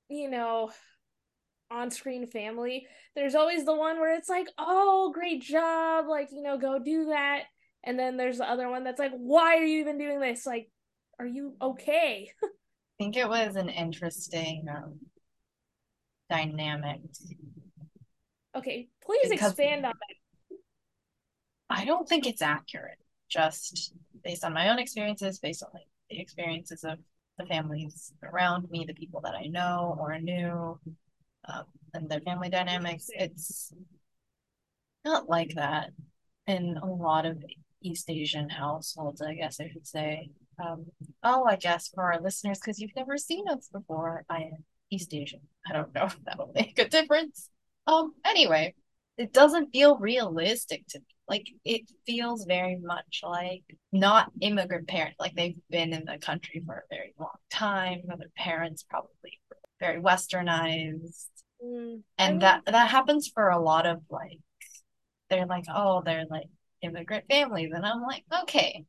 you 0.08 0.30
know, 0.30 0.72
on-screen 1.72 2.28
family, 2.28 2.88
there's 3.16 3.36
always 3.36 3.66
the 3.66 3.76
one 3.76 4.00
where 4.00 4.16
it's 4.16 4.30
like, 4.30 4.48
"Oh, 4.58 5.12
great 5.14 5.42
job, 5.42 6.08
like, 6.08 6.30
you 6.32 6.42
know, 6.42 6.58
go 6.58 6.80
do 6.80 7.08
that." 7.08 7.44
And 7.84 7.98
then 7.98 8.18
there's 8.18 8.38
the 8.38 8.50
other 8.50 8.70
one 8.70 8.84
that's 8.84 9.00
like, 9.00 9.12
"Why 9.14 9.58
are 9.58 9.64
you 9.64 9.82
even 9.82 9.98
doing 9.98 10.20
this? 10.20 10.46
Like, 10.46 10.70
are 11.20 11.26
you 11.28 11.56
okay?" 11.62 12.32
I 12.44 13.04
think 13.04 13.18
it 13.18 13.28
was 13.28 13.56
an 13.56 13.70
interesting 13.70 14.66
um, 14.70 15.00
dynamic. 16.30 17.02
Okay, 18.58 18.88
please 19.04 19.30
Because- 19.30 19.52
expand 19.52 19.86
on 19.86 19.94
that. 19.94 20.58
I 21.70 21.86
don't 21.86 22.08
think 22.08 22.26
it's 22.26 22.42
accurate, 22.42 22.98
just 23.30 23.94
based 24.24 24.44
on 24.44 24.54
my 24.54 24.70
own 24.70 24.80
experiences, 24.80 25.40
based 25.40 25.64
on 25.64 25.70
like 25.74 25.88
the 26.10 26.20
experiences 26.20 26.84
of 26.84 26.98
the 27.38 27.46
families 27.46 28.14
around 28.24 28.70
me, 28.72 28.86
the 28.86 28.94
people 28.94 29.22
that 29.22 29.36
I 29.36 29.48
know 29.48 29.96
or 30.00 30.18
knew, 30.20 30.80
um, 31.46 31.66
and 31.94 32.10
their 32.10 32.22
family 32.22 32.50
dynamics. 32.50 33.10
It's 33.14 33.74
not 35.06 35.30
like 35.30 35.56
that 35.56 35.92
in 36.48 36.78
a 36.78 36.86
lot 36.86 37.26
of 37.26 37.44
East 37.82 38.10
Asian 38.10 38.50
households, 38.50 39.22
I 39.22 39.36
guess 39.36 39.60
I 39.60 39.70
should 39.70 39.86
say. 39.86 40.32
Um, 40.58 40.88
oh, 41.22 41.46
I 41.46 41.58
guess 41.58 41.90
for 41.90 42.12
our 42.12 42.20
listeners, 42.20 42.60
because 42.60 42.80
you've 42.80 42.96
never 42.96 43.18
seen 43.18 43.48
us 43.50 43.70
before, 43.72 44.26
I 44.30 44.44
am 44.44 44.64
East 44.90 45.14
Asian. 45.14 45.42
I 45.70 45.74
don't 45.74 45.94
know 45.94 46.06
if 46.06 46.18
that'll 46.24 46.52
make 46.56 46.80
a 46.80 46.88
difference. 46.88 47.50
Um, 47.88 48.14
anyway, 48.26 48.76
it 49.18 49.34
doesn't 49.34 49.72
feel 49.72 49.98
realistic 49.98 50.84
to 50.90 51.00
me. 51.00 51.06
Like 51.28 51.48
it 51.66 51.82
feels 52.06 52.46
very 52.46 52.78
much 52.78 53.20
like 53.24 53.64
not 53.92 54.32
immigrant 54.40 54.88
parents, 54.88 55.18
like 55.20 55.36
they've 55.36 55.58
been 55.70 55.94
in 55.94 56.06
the 56.06 56.18
country 56.20 56.62
for 56.66 56.76
a 56.76 56.96
very 56.96 57.14
long 57.20 57.30
time. 57.52 58.02
Their 58.08 58.30
parents 58.38 58.84
probably 58.84 59.40
very 59.80 60.02
westernized. 60.02 61.28
Mm, 61.64 62.04
And 62.18 62.42
that 62.44 62.64
that 62.66 62.90
happens 62.90 63.28
for 63.34 63.50
a 63.50 63.60
lot 63.60 63.86
of 63.86 64.02
like 64.10 64.40
they're 65.30 65.46
like, 65.46 65.66
oh, 65.74 66.02
they're 66.06 66.26
like 66.30 66.48
immigrant 66.82 67.26
families. 67.30 67.72
And 67.74 67.86
I'm 67.86 68.02
like, 68.02 68.24
okay, 68.44 68.86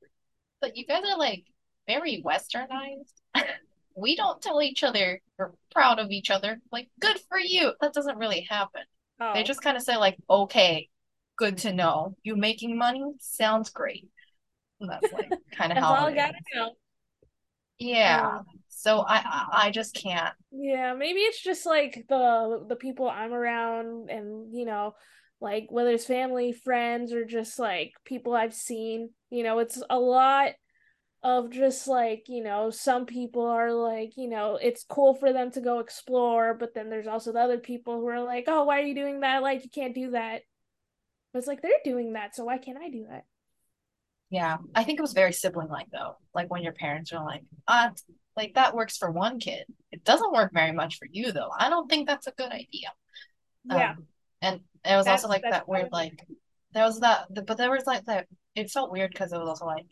but 0.60 0.76
you 0.76 0.86
guys 0.86 1.04
are 1.04 1.18
like 1.18 1.44
very 1.86 2.22
westernized. 2.24 3.12
we 3.98 4.16
don't 4.16 4.40
tell 4.42 4.62
each 4.62 4.82
other 4.82 5.20
we're 5.38 5.52
proud 5.70 5.98
of 5.98 6.10
each 6.10 6.30
other. 6.30 6.60
Like, 6.72 6.88
good 7.00 7.18
for 7.28 7.38
you. 7.38 7.72
That 7.80 7.92
doesn't 7.92 8.18
really 8.18 8.46
happen. 8.48 8.82
oh, 9.20 9.32
They 9.34 9.42
just 9.44 9.62
kind 9.62 9.76
of 9.76 9.82
say 9.82 9.96
like, 9.96 10.16
okay, 10.28 10.88
good 11.36 11.58
to 11.58 11.72
know. 11.72 12.16
You 12.24 12.36
making 12.36 12.76
money? 12.76 13.04
Sounds 13.20 13.70
great. 13.70 14.08
And 14.80 14.90
that's 14.90 15.12
like 15.12 15.30
kind 15.56 15.72
of 15.72 15.78
how 15.78 15.94
all 15.94 16.06
I 16.06 16.14
gotta 16.14 16.38
know. 16.54 16.72
Yeah. 17.78 18.38
Um, 18.38 18.44
So 18.68 19.00
I, 19.00 19.16
I 19.18 19.46
I 19.66 19.70
just 19.70 19.94
can't. 19.94 20.34
Yeah, 20.50 20.94
maybe 20.94 21.20
it's 21.20 21.42
just 21.42 21.66
like 21.66 22.06
the 22.08 22.64
the 22.68 22.76
people 22.76 23.08
I'm 23.08 23.32
around 23.32 24.10
and 24.10 24.54
you 24.54 24.64
know, 24.64 24.94
like 25.40 25.66
whether 25.70 25.90
it's 25.90 26.04
family, 26.06 26.52
friends, 26.52 27.12
or 27.12 27.24
just 27.24 27.58
like 27.58 27.92
people 28.04 28.34
I've 28.34 28.54
seen, 28.54 29.10
you 29.30 29.42
know, 29.42 29.58
it's 29.58 29.82
a 29.90 29.98
lot 29.98 30.52
of 31.22 31.50
just 31.50 31.88
like, 31.88 32.28
you 32.28 32.42
know, 32.42 32.70
some 32.70 33.06
people 33.06 33.46
are 33.46 33.72
like, 33.72 34.16
you 34.16 34.28
know, 34.28 34.56
it's 34.60 34.84
cool 34.88 35.14
for 35.14 35.32
them 35.32 35.50
to 35.52 35.60
go 35.60 35.80
explore, 35.80 36.54
but 36.54 36.74
then 36.74 36.90
there's 36.90 37.08
also 37.08 37.32
the 37.32 37.40
other 37.40 37.58
people 37.58 38.00
who 38.00 38.06
are 38.08 38.22
like, 38.22 38.44
"Oh, 38.46 38.64
why 38.64 38.80
are 38.80 38.84
you 38.84 38.94
doing 38.94 39.20
that? 39.20 39.42
Like 39.42 39.64
you 39.64 39.70
can't 39.70 39.94
do 39.94 40.10
that." 40.12 40.42
But 41.32 41.40
it's 41.40 41.48
like 41.48 41.60
they're 41.62 41.72
doing 41.84 42.12
that, 42.12 42.36
so 42.36 42.44
why 42.44 42.58
can't 42.58 42.78
I 42.78 42.88
do 42.88 43.06
that? 43.10 43.24
Yeah. 44.30 44.58
I 44.74 44.84
think 44.84 44.98
it 44.98 45.02
was 45.02 45.12
very 45.12 45.32
sibling 45.32 45.68
like 45.68 45.90
though. 45.90 46.16
Like 46.34 46.50
when 46.50 46.62
your 46.62 46.72
parents 46.72 47.12
are 47.12 47.24
like, 47.24 47.42
ah, 47.66 47.92
like 48.36 48.54
that 48.54 48.74
works 48.74 48.96
for 48.96 49.10
one 49.10 49.40
kid. 49.40 49.64
It 49.90 50.04
doesn't 50.04 50.32
work 50.32 50.52
very 50.52 50.72
much 50.72 50.98
for 50.98 51.08
you 51.10 51.32
though. 51.32 51.50
I 51.56 51.70
don't 51.70 51.88
think 51.88 52.06
that's 52.06 52.26
a 52.26 52.32
good 52.32 52.50
idea. 52.52 52.92
Yeah. 53.64 53.90
Um, 53.90 54.06
and 54.40 54.60
it 54.84 54.96
was 54.96 55.06
also 55.08 55.28
like 55.28 55.42
that 55.42 55.68
weird, 55.68 55.88
like 55.92 56.24
there 56.72 56.84
was 56.84 57.00
that, 57.00 57.26
but 57.46 57.56
there 57.56 57.70
was 57.70 57.86
like 57.86 58.04
that. 58.04 58.26
It 58.54 58.70
felt 58.70 58.92
weird 58.92 59.10
because 59.10 59.32
it 59.32 59.38
was 59.38 59.48
also 59.48 59.66
like 59.66 59.86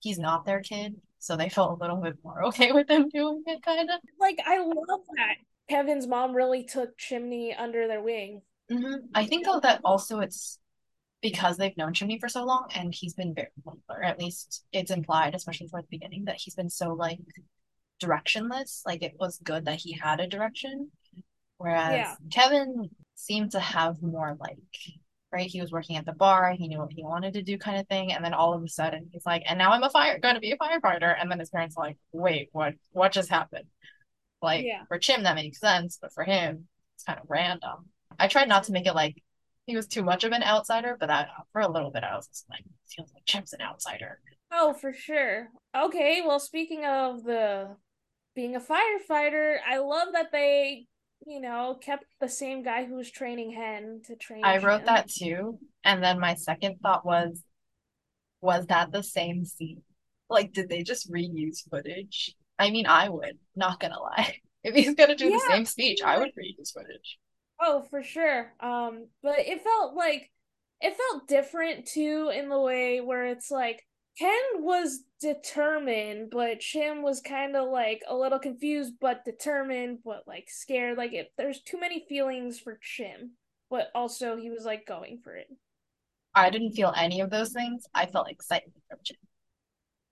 he's 0.00 0.18
not 0.18 0.44
their 0.44 0.60
kid, 0.60 1.00
so 1.18 1.36
they 1.36 1.48
felt 1.48 1.72
a 1.78 1.82
little 1.82 1.96
bit 1.96 2.16
more 2.24 2.44
okay 2.48 2.72
with 2.72 2.86
them 2.88 3.08
doing 3.08 3.42
it, 3.46 3.62
kind 3.62 3.90
of. 3.90 4.00
Like 4.18 4.38
I 4.44 4.58
love 4.58 5.00
that 5.16 5.36
Kevin's 5.68 6.06
mom 6.06 6.34
really 6.34 6.64
took 6.64 6.96
Chimney 6.98 7.54
under 7.54 7.86
their 7.88 8.02
wing. 8.02 8.42
hmm 8.70 8.94
I 9.14 9.26
think 9.26 9.44
though 9.46 9.60
that 9.60 9.80
also 9.84 10.20
it's 10.20 10.58
because 11.22 11.56
they've 11.56 11.76
known 11.76 11.94
Chimney 11.94 12.18
for 12.20 12.28
so 12.28 12.44
long, 12.44 12.68
and 12.74 12.94
he's 12.94 13.14
been 13.14 13.34
very, 13.34 13.48
or 13.88 14.04
at 14.04 14.20
least 14.20 14.64
it's 14.72 14.90
implied, 14.92 15.34
especially 15.34 15.68
for 15.68 15.82
the 15.82 15.88
beginning, 15.90 16.26
that 16.26 16.36
he's 16.36 16.54
been 16.54 16.70
so 16.70 16.94
like 16.94 17.18
directionless. 18.02 18.82
Like 18.86 19.02
it 19.02 19.14
was 19.18 19.38
good 19.42 19.66
that 19.66 19.80
he 19.80 19.92
had 19.94 20.20
a 20.20 20.28
direction, 20.28 20.90
whereas 21.58 21.94
Yeah. 21.94 22.16
Kevin 22.32 22.90
seemed 23.14 23.52
to 23.52 23.60
have 23.60 24.02
more 24.02 24.36
like, 24.40 24.58
right? 25.32 25.50
He 25.50 25.60
was 25.60 25.72
working 25.72 25.96
at 25.96 26.06
the 26.06 26.12
bar, 26.12 26.52
he 26.52 26.68
knew 26.68 26.78
what 26.78 26.92
he 26.92 27.02
wanted 27.02 27.34
to 27.34 27.42
do, 27.42 27.58
kind 27.58 27.78
of 27.78 27.86
thing, 27.88 28.12
and 28.12 28.24
then 28.24 28.34
all 28.34 28.54
of 28.54 28.62
a 28.62 28.68
sudden 28.68 29.08
he's 29.12 29.26
like, 29.26 29.42
and 29.46 29.58
now 29.58 29.72
I'm 29.72 29.82
a 29.82 29.90
fire, 29.90 30.18
going 30.18 30.34
to 30.34 30.40
be 30.40 30.52
a 30.52 30.56
firefighter, 30.56 31.14
and 31.20 31.30
then 31.30 31.38
his 31.38 31.50
parents 31.50 31.76
are 31.76 31.84
like, 31.84 31.98
wait, 32.12 32.48
what? 32.52 32.74
What 32.92 33.12
just 33.12 33.28
happened? 33.28 33.66
Like 34.40 34.64
Yeah. 34.64 34.84
for 34.88 34.98
Chim 34.98 35.24
that 35.24 35.34
makes 35.34 35.60
sense, 35.60 35.98
but 36.00 36.12
for 36.12 36.24
him 36.24 36.68
it's 36.94 37.04
kind 37.04 37.18
of 37.18 37.26
random. 37.28 37.86
I 38.18 38.28
tried 38.28 38.48
not 38.48 38.64
to 38.64 38.72
make 38.72 38.86
it 38.86 38.94
like 38.94 39.22
he 39.66 39.76
was 39.76 39.86
too 39.86 40.02
much 40.02 40.24
of 40.24 40.32
an 40.32 40.42
outsider, 40.42 40.96
but 40.98 41.08
that 41.08 41.28
for 41.52 41.60
a 41.60 41.70
little 41.70 41.90
bit 41.90 42.04
I 42.04 42.16
was 42.16 42.28
just 42.28 42.46
like, 42.48 42.64
feels 42.88 43.12
like 43.12 43.24
Chim's 43.26 43.52
an 43.52 43.60
outsider. 43.60 44.20
Oh, 44.50 44.72
for 44.72 44.92
sure. 44.92 45.48
Okay, 45.76 46.22
well, 46.24 46.40
speaking 46.40 46.84
of 46.86 47.22
the 47.24 47.76
being 48.34 48.56
a 48.56 48.60
firefighter, 48.60 49.56
I 49.68 49.78
love 49.78 50.08
that 50.12 50.32
they, 50.32 50.86
you 51.26 51.40
know, 51.40 51.78
kept 51.80 52.04
the 52.20 52.28
same 52.28 52.62
guy 52.62 52.84
who 52.84 52.94
was 52.94 53.10
training 53.10 53.52
Hen 53.52 54.02
to 54.06 54.16
train 54.16 54.44
I 54.44 54.58
wrote 54.58 54.78
Chim. 54.78 54.86
that 54.86 55.08
too, 55.08 55.58
and 55.84 56.02
then 56.02 56.18
my 56.20 56.34
second 56.34 56.76
thought 56.82 57.04
was, 57.04 57.42
was 58.40 58.66
that 58.66 58.92
the 58.92 59.02
same 59.02 59.44
scene? 59.44 59.82
Like, 60.30 60.52
did 60.52 60.68
they 60.68 60.82
just 60.82 61.10
reuse 61.10 61.68
footage? 61.70 62.34
I 62.58 62.70
mean, 62.70 62.86
I 62.86 63.08
would, 63.08 63.38
not 63.56 63.80
gonna 63.80 64.00
lie. 64.00 64.38
If 64.64 64.74
he's 64.74 64.94
gonna 64.96 65.14
do 65.14 65.30
the 65.30 65.38
same 65.38 65.64
speech, 65.64 66.00
I 66.02 66.18
would 66.18 66.30
reuse 66.30 66.72
footage. 66.74 67.18
Oh, 67.60 67.82
for 67.90 68.02
sure. 68.02 68.52
Um, 68.60 69.06
but 69.22 69.38
it 69.38 69.62
felt 69.62 69.94
like 69.94 70.30
it 70.80 70.96
felt 70.96 71.28
different 71.28 71.86
too 71.86 72.30
in 72.34 72.48
the 72.48 72.60
way 72.60 73.00
where 73.00 73.26
it's 73.26 73.50
like 73.52 73.86
Ken 74.18 74.40
was 74.56 75.04
determined, 75.20 76.30
but 76.30 76.60
Chim 76.60 77.02
was 77.02 77.20
kind 77.20 77.54
of 77.54 77.68
like 77.68 78.02
a 78.08 78.16
little 78.16 78.38
confused, 78.38 78.94
but 79.00 79.24
determined, 79.24 79.98
but 80.04 80.24
like 80.26 80.48
scared. 80.48 80.98
Like 80.98 81.12
it, 81.12 81.32
there's 81.38 81.60
too 81.60 81.78
many 81.78 82.04
feelings 82.08 82.58
for 82.58 82.78
Chim, 82.82 83.32
but 83.70 83.90
also 83.94 84.36
he 84.36 84.50
was 84.50 84.64
like 84.64 84.86
going 84.86 85.20
for 85.22 85.36
it. 85.36 85.46
I 86.34 86.50
didn't 86.50 86.72
feel 86.72 86.92
any 86.96 87.20
of 87.20 87.30
those 87.30 87.52
things. 87.52 87.86
I 87.94 88.06
felt 88.06 88.30
excitement 88.30 88.82
from 88.88 88.98
Chim. 89.04 89.16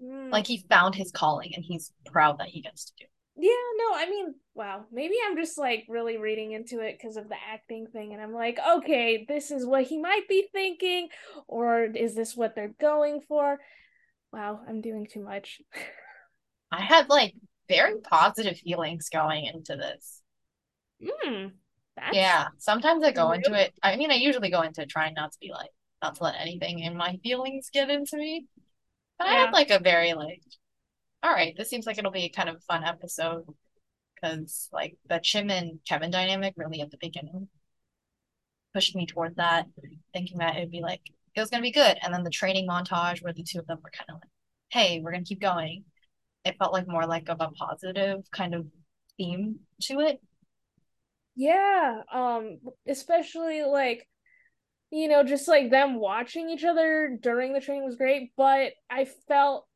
Mm. 0.02 0.30
Like 0.30 0.46
he 0.46 0.64
found 0.68 0.94
his 0.94 1.10
calling 1.10 1.52
and 1.54 1.64
he's 1.64 1.92
proud 2.04 2.38
that 2.38 2.48
he 2.48 2.60
gets 2.60 2.84
to 2.86 2.92
do. 2.98 3.04
it. 3.04 3.10
Yeah, 3.38 3.50
no, 3.76 3.94
I 3.94 4.08
mean, 4.08 4.34
wow. 4.54 4.84
Maybe 4.90 5.14
I'm 5.26 5.36
just 5.36 5.58
like 5.58 5.84
really 5.88 6.16
reading 6.16 6.52
into 6.52 6.80
it 6.80 6.96
because 6.98 7.16
of 7.16 7.28
the 7.28 7.36
acting 7.52 7.86
thing, 7.86 8.14
and 8.14 8.22
I'm 8.22 8.32
like, 8.32 8.58
okay, 8.76 9.26
this 9.28 9.50
is 9.50 9.66
what 9.66 9.82
he 9.82 9.98
might 9.98 10.26
be 10.28 10.48
thinking, 10.52 11.08
or 11.46 11.84
is 11.84 12.14
this 12.14 12.34
what 12.34 12.54
they're 12.54 12.75
going 12.80 13.20
for? 13.20 13.58
Wow, 14.36 14.60
I'm 14.68 14.82
doing 14.82 15.06
too 15.06 15.22
much. 15.24 15.62
I 16.70 16.80
had 16.82 17.08
like 17.08 17.34
very 17.68 17.98
positive 18.00 18.58
feelings 18.58 19.08
going 19.08 19.46
into 19.46 19.74
this. 19.76 20.22
Hmm, 21.02 21.48
that's 21.96 22.08
Yeah, 22.10 22.48
sometimes 22.58 23.02
I 23.04 23.12
go 23.12 23.32
into 23.32 23.52
it. 23.54 23.74
I 23.82 23.96
mean, 23.96 24.10
I 24.10 24.14
usually 24.14 24.50
go 24.50 24.62
into 24.62 24.86
trying 24.86 25.14
not 25.14 25.32
to 25.32 25.38
be 25.40 25.50
like, 25.52 25.70
not 26.02 26.16
to 26.16 26.24
let 26.24 26.36
anything 26.40 26.78
in 26.80 26.96
my 26.96 27.16
feelings 27.22 27.70
get 27.72 27.90
into 27.90 28.16
me. 28.16 28.46
But 29.18 29.28
I 29.28 29.32
Yeah. 29.32 29.42
had 29.42 29.52
like 29.52 29.70
a 29.70 29.80
very 29.80 30.14
like, 30.14 30.42
all 31.22 31.32
right, 31.32 31.54
this 31.56 31.70
seems 31.70 31.86
like 31.86 31.98
it'll 31.98 32.12
be 32.12 32.30
kind 32.30 32.48
of 32.50 32.56
a 32.56 32.60
fun 32.60 32.84
episode 32.84 33.46
because 34.16 34.68
like 34.72 34.98
the 35.08 35.20
Chim 35.20 35.50
and 35.50 35.80
Kevin 35.88 36.10
dynamic 36.12 36.54
really 36.58 36.82
at 36.82 36.90
the 36.92 36.98
beginning 37.00 37.48
pushed 38.74 38.94
me 38.94 39.06
toward 39.06 39.36
that, 39.36 39.66
thinking 40.12 40.38
that 40.38 40.56
it'd 40.56 40.70
be 40.70 40.80
like 40.80 41.02
it 41.36 41.40
was 41.40 41.50
gonna 41.50 41.62
be 41.62 41.70
good. 41.70 41.98
And 42.02 42.12
then 42.12 42.24
the 42.24 42.30
training 42.30 42.66
montage 42.66 43.22
where 43.22 43.32
the 43.32 43.44
two 43.44 43.58
of 43.58 43.66
them 43.66 43.78
were 43.82 43.90
kind 43.90 44.08
of 44.10 44.14
like, 44.16 44.30
hey, 44.70 45.00
we're 45.00 45.12
gonna 45.12 45.24
keep 45.24 45.40
going. 45.40 45.84
It 46.44 46.56
felt 46.58 46.72
like 46.72 46.88
more 46.88 47.06
like 47.06 47.28
of 47.28 47.40
a 47.40 47.50
positive 47.50 48.24
kind 48.30 48.54
of 48.54 48.66
theme 49.16 49.60
to 49.82 50.00
it. 50.00 50.20
Yeah, 51.34 52.02
um, 52.12 52.58
especially 52.88 53.62
like, 53.62 54.08
you 54.90 55.08
know, 55.08 55.22
just 55.22 55.48
like 55.48 55.70
them 55.70 55.96
watching 56.00 56.48
each 56.48 56.64
other 56.64 57.18
during 57.20 57.52
the 57.52 57.60
training 57.60 57.84
was 57.84 57.96
great, 57.96 58.30
but 58.36 58.72
I 58.88 59.06
felt 59.28 59.66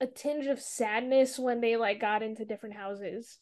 a 0.00 0.06
tinge 0.06 0.46
of 0.46 0.60
sadness 0.60 1.38
when 1.38 1.60
they 1.60 1.76
like 1.76 2.00
got 2.00 2.22
into 2.22 2.44
different 2.44 2.76
houses. 2.76 3.38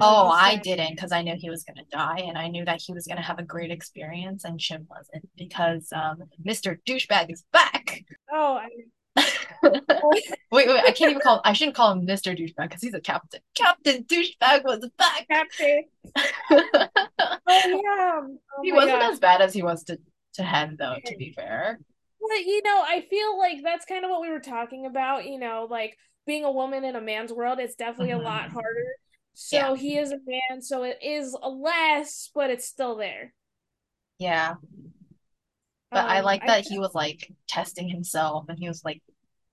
Oh, 0.00 0.28
I 0.28 0.56
didn't 0.56 0.90
because 0.96 1.12
I 1.12 1.22
knew 1.22 1.34
he 1.36 1.48
was 1.48 1.64
going 1.64 1.76
to 1.76 1.84
die 1.96 2.18
and 2.26 2.36
I 2.36 2.48
knew 2.48 2.64
that 2.64 2.80
he 2.82 2.92
was 2.92 3.06
going 3.06 3.16
to 3.16 3.22
have 3.22 3.38
a 3.38 3.42
great 3.44 3.70
experience 3.70 4.44
and 4.44 4.58
Chim 4.60 4.86
wasn't 4.90 5.28
because 5.36 5.88
um, 5.92 6.24
Mr. 6.44 6.76
Douchebag 6.86 7.30
is 7.32 7.44
back. 7.52 8.04
oh, 8.32 8.60
I, 8.60 8.68
Wait, 10.52 10.68
wait, 10.68 10.84
I 10.86 10.92
can't 10.92 11.10
even 11.10 11.20
call 11.20 11.40
I 11.44 11.52
shouldn't 11.52 11.76
call 11.76 11.92
him 11.92 12.06
Mr. 12.06 12.36
Douchebag 12.36 12.68
because 12.68 12.82
he's 12.82 12.94
a 12.94 13.00
captain. 13.00 13.40
Captain 13.54 14.04
Douchebag 14.04 14.64
was 14.64 14.88
back. 14.98 15.26
Captain. 15.30 15.84
Oh 17.48 17.80
yeah. 17.84 18.20
Oh 18.58 18.62
He 18.62 18.72
wasn't 18.72 19.00
gosh. 19.00 19.12
as 19.12 19.18
bad 19.20 19.40
as 19.40 19.52
he 19.54 19.62
was 19.62 19.84
to 19.84 19.98
to 20.34 20.42
Hen 20.42 20.76
though, 20.78 20.96
to 21.04 21.16
be 21.16 21.32
fair. 21.32 21.78
But 22.20 22.44
you 22.44 22.62
know, 22.62 22.82
I 22.84 23.02
feel 23.08 23.38
like 23.38 23.58
that's 23.62 23.86
kind 23.86 24.04
of 24.04 24.10
what 24.10 24.20
we 24.20 24.30
were 24.30 24.40
talking 24.40 24.86
about, 24.86 25.26
you 25.26 25.38
know, 25.38 25.66
like 25.70 25.96
being 26.26 26.44
a 26.44 26.50
woman 26.50 26.84
in 26.84 26.96
a 26.96 27.00
man's 27.00 27.32
world, 27.32 27.58
it's 27.60 27.76
definitely 27.76 28.12
a 28.12 28.18
lot 28.18 28.50
Mhm. 28.50 28.52
harder. 28.52 28.96
So 29.38 29.56
Yeah. 29.56 29.76
he 29.76 29.98
is 29.98 30.12
a 30.12 30.18
man, 30.26 30.62
so 30.62 30.82
it 30.82 30.98
is 31.02 31.36
a 31.40 31.48
less, 31.48 32.30
but 32.34 32.50
it's 32.50 32.66
still 32.66 32.96
there. 32.96 33.34
Yeah. 34.18 34.56
But 35.92 36.06
I 36.08 36.20
Um, 36.20 36.20
like 36.20 36.44
I 36.44 36.46
that 36.46 36.64
he 36.64 36.78
was 36.78 36.94
like 36.94 37.32
testing 37.48 37.88
himself 37.88 38.46
and 38.48 38.58
he 38.58 38.68
was 38.68 38.84
like 38.84 39.02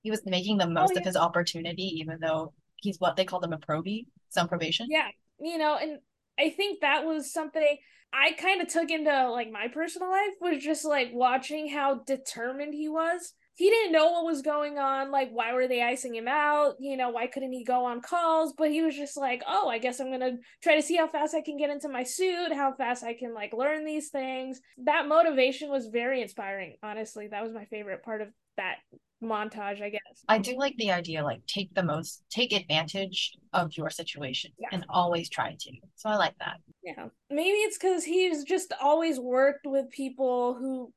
he 0.03 0.11
was 0.11 0.25
making 0.25 0.57
the 0.57 0.67
most 0.67 0.97
of 0.97 1.03
yeah. 1.03 1.05
his 1.05 1.15
opportunity 1.15 1.83
even 1.99 2.19
though 2.19 2.53
he's 2.77 2.99
what 2.99 3.15
they 3.15 3.25
call 3.25 3.43
him 3.43 3.53
a 3.53 3.57
probie, 3.57 4.07
some 4.29 4.47
probation. 4.47 4.89
Yeah, 4.89 5.07
you 5.39 5.57
know, 5.57 5.77
and 5.77 5.99
I 6.39 6.49
think 6.49 6.81
that 6.81 7.05
was 7.05 7.31
something 7.31 7.77
I 8.13 8.33
kind 8.33 8.61
of 8.61 8.67
took 8.67 8.89
into 8.91 9.29
like 9.29 9.51
my 9.51 9.67
personal 9.67 10.09
life 10.09 10.33
was 10.41 10.63
just 10.63 10.85
like 10.85 11.09
watching 11.13 11.69
how 11.69 11.95
determined 12.05 12.73
he 12.73 12.89
was. 12.89 13.33
He 13.55 13.69
didn't 13.69 13.91
know 13.91 14.11
what 14.11 14.25
was 14.25 14.41
going 14.41 14.79
on, 14.79 15.11
like 15.11 15.29
why 15.31 15.53
were 15.53 15.67
they 15.67 15.83
icing 15.83 16.15
him 16.15 16.27
out? 16.27 16.75
You 16.79 16.97
know, 16.97 17.09
why 17.09 17.27
couldn't 17.27 17.53
he 17.53 17.63
go 17.63 17.85
on 17.85 18.01
calls? 18.01 18.53
But 18.57 18.71
he 18.71 18.81
was 18.81 18.95
just 18.95 19.15
like, 19.15 19.43
"Oh, 19.47 19.69
I 19.69 19.77
guess 19.77 19.99
I'm 19.99 20.07
going 20.07 20.19
to 20.21 20.37
try 20.61 20.75
to 20.75 20.81
see 20.81 20.95
how 20.95 21.07
fast 21.07 21.35
I 21.35 21.41
can 21.41 21.57
get 21.57 21.69
into 21.69 21.87
my 21.89 22.03
suit, 22.03 22.51
how 22.53 22.73
fast 22.73 23.03
I 23.03 23.13
can 23.13 23.33
like 23.33 23.53
learn 23.53 23.85
these 23.85 24.09
things." 24.09 24.59
That 24.79 25.07
motivation 25.07 25.69
was 25.69 25.87
very 25.87 26.21
inspiring, 26.21 26.77
honestly. 26.81 27.27
That 27.27 27.43
was 27.43 27.53
my 27.53 27.65
favorite 27.65 28.03
part 28.03 28.21
of 28.21 28.29
that 28.57 28.77
montage, 29.23 29.81
I 29.81 29.89
guess. 29.89 30.23
I 30.27 30.37
do 30.37 30.55
like 30.57 30.75
the 30.77 30.91
idea, 30.91 31.23
like 31.23 31.45
take 31.47 31.73
the 31.73 31.83
most, 31.83 32.23
take 32.29 32.51
advantage 32.53 33.31
of 33.53 33.71
your 33.77 33.89
situation 33.89 34.51
Yeah. 34.59 34.67
and 34.71 34.85
always 34.89 35.29
try 35.29 35.55
to. 35.57 35.71
So 35.95 36.09
I 36.09 36.17
like 36.17 36.37
that. 36.39 36.57
Yeah. 36.83 37.07
Maybe 37.29 37.57
it's 37.59 37.77
because 37.77 38.03
he's 38.03 38.43
just 38.43 38.73
always 38.81 39.19
worked 39.19 39.65
with 39.65 39.89
people 39.91 40.55
who, 40.55 40.91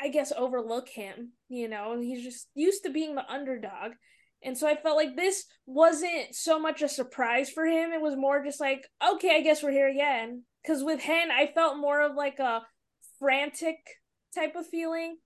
I 0.00 0.08
guess, 0.08 0.32
overlook 0.36 0.88
him. 0.88 1.32
You 1.48 1.68
know, 1.68 1.92
and 1.92 2.02
he's 2.02 2.22
just 2.22 2.48
used 2.54 2.84
to 2.84 2.90
being 2.90 3.14
the 3.14 3.30
underdog. 3.30 3.92
And 4.42 4.56
so 4.56 4.66
I 4.66 4.74
felt 4.74 4.96
like 4.96 5.16
this 5.16 5.44
wasn't 5.66 6.34
so 6.34 6.58
much 6.58 6.80
a 6.80 6.88
surprise 6.88 7.50
for 7.50 7.66
him. 7.66 7.92
It 7.92 8.00
was 8.00 8.16
more 8.16 8.42
just 8.42 8.60
like, 8.60 8.86
okay, 9.06 9.36
I 9.36 9.42
guess 9.42 9.62
we're 9.62 9.70
here 9.70 9.88
again. 9.88 10.44
Because 10.62 10.82
with 10.82 11.00
Hen, 11.00 11.30
I 11.30 11.50
felt 11.54 11.78
more 11.78 12.00
of 12.00 12.14
like 12.14 12.38
a 12.38 12.62
frantic 13.18 13.76
type 14.34 14.56
of 14.56 14.66
feeling, 14.66 15.16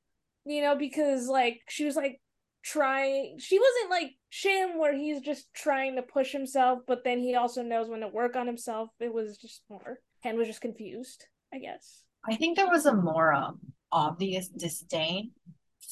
you 0.45 0.63
know, 0.63 0.77
because 0.77 1.29
like 1.29 1.61
she 1.69 1.85
was 1.85 1.97
like 1.97 2.21
trying, 2.65 3.37
she 3.39 3.59
wasn't 3.59 3.91
like 3.91 4.11
Chim 4.31 4.79
where 4.79 4.97
he's 4.97 5.21
just 5.21 5.53
trying 5.55 5.97
to 5.97 6.03
push 6.03 6.33
himself, 6.33 6.81
but 6.87 7.05
then 7.05 7.21
he 7.21 7.37
also 7.37 7.63
knows 7.63 7.89
when 7.89 8.01
to 8.01 8.09
work 8.09 8.37
on 8.37 8.47
himself. 8.47 8.91
It 8.99 9.13
was 9.13 9.37
just 9.39 9.63
more, 9.71 9.99
Hen 10.23 10.37
was 10.37 10.49
just 10.49 10.61
confused, 10.61 11.25
I 11.53 11.59
guess. 11.59 12.03
I 12.29 12.37
think 12.37 12.57
there 12.57 12.71
was 12.71 12.87
a 12.87 12.95
more 12.95 13.33
um, 13.33 13.61
obvious 13.95 14.49
disdain 14.49 15.31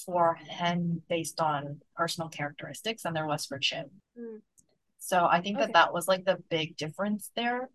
for 0.05 0.35
him 0.35 1.03
based 1.09 1.41
on 1.41 1.81
personal 1.97 2.29
characteristics 2.29 3.05
than 3.05 3.15
there 3.15 3.27
was 3.27 3.47
for 3.47 3.59
Chim. 3.59 3.87
Mm. 4.19 4.41
So 4.99 5.27
I 5.31 5.41
think 5.41 5.59
that 5.59 5.73
that 5.73 5.93
was 5.93 6.09
like 6.09 6.25
the 6.25 6.39
big 6.51 6.77
difference 6.77 7.31
there. 7.37 7.71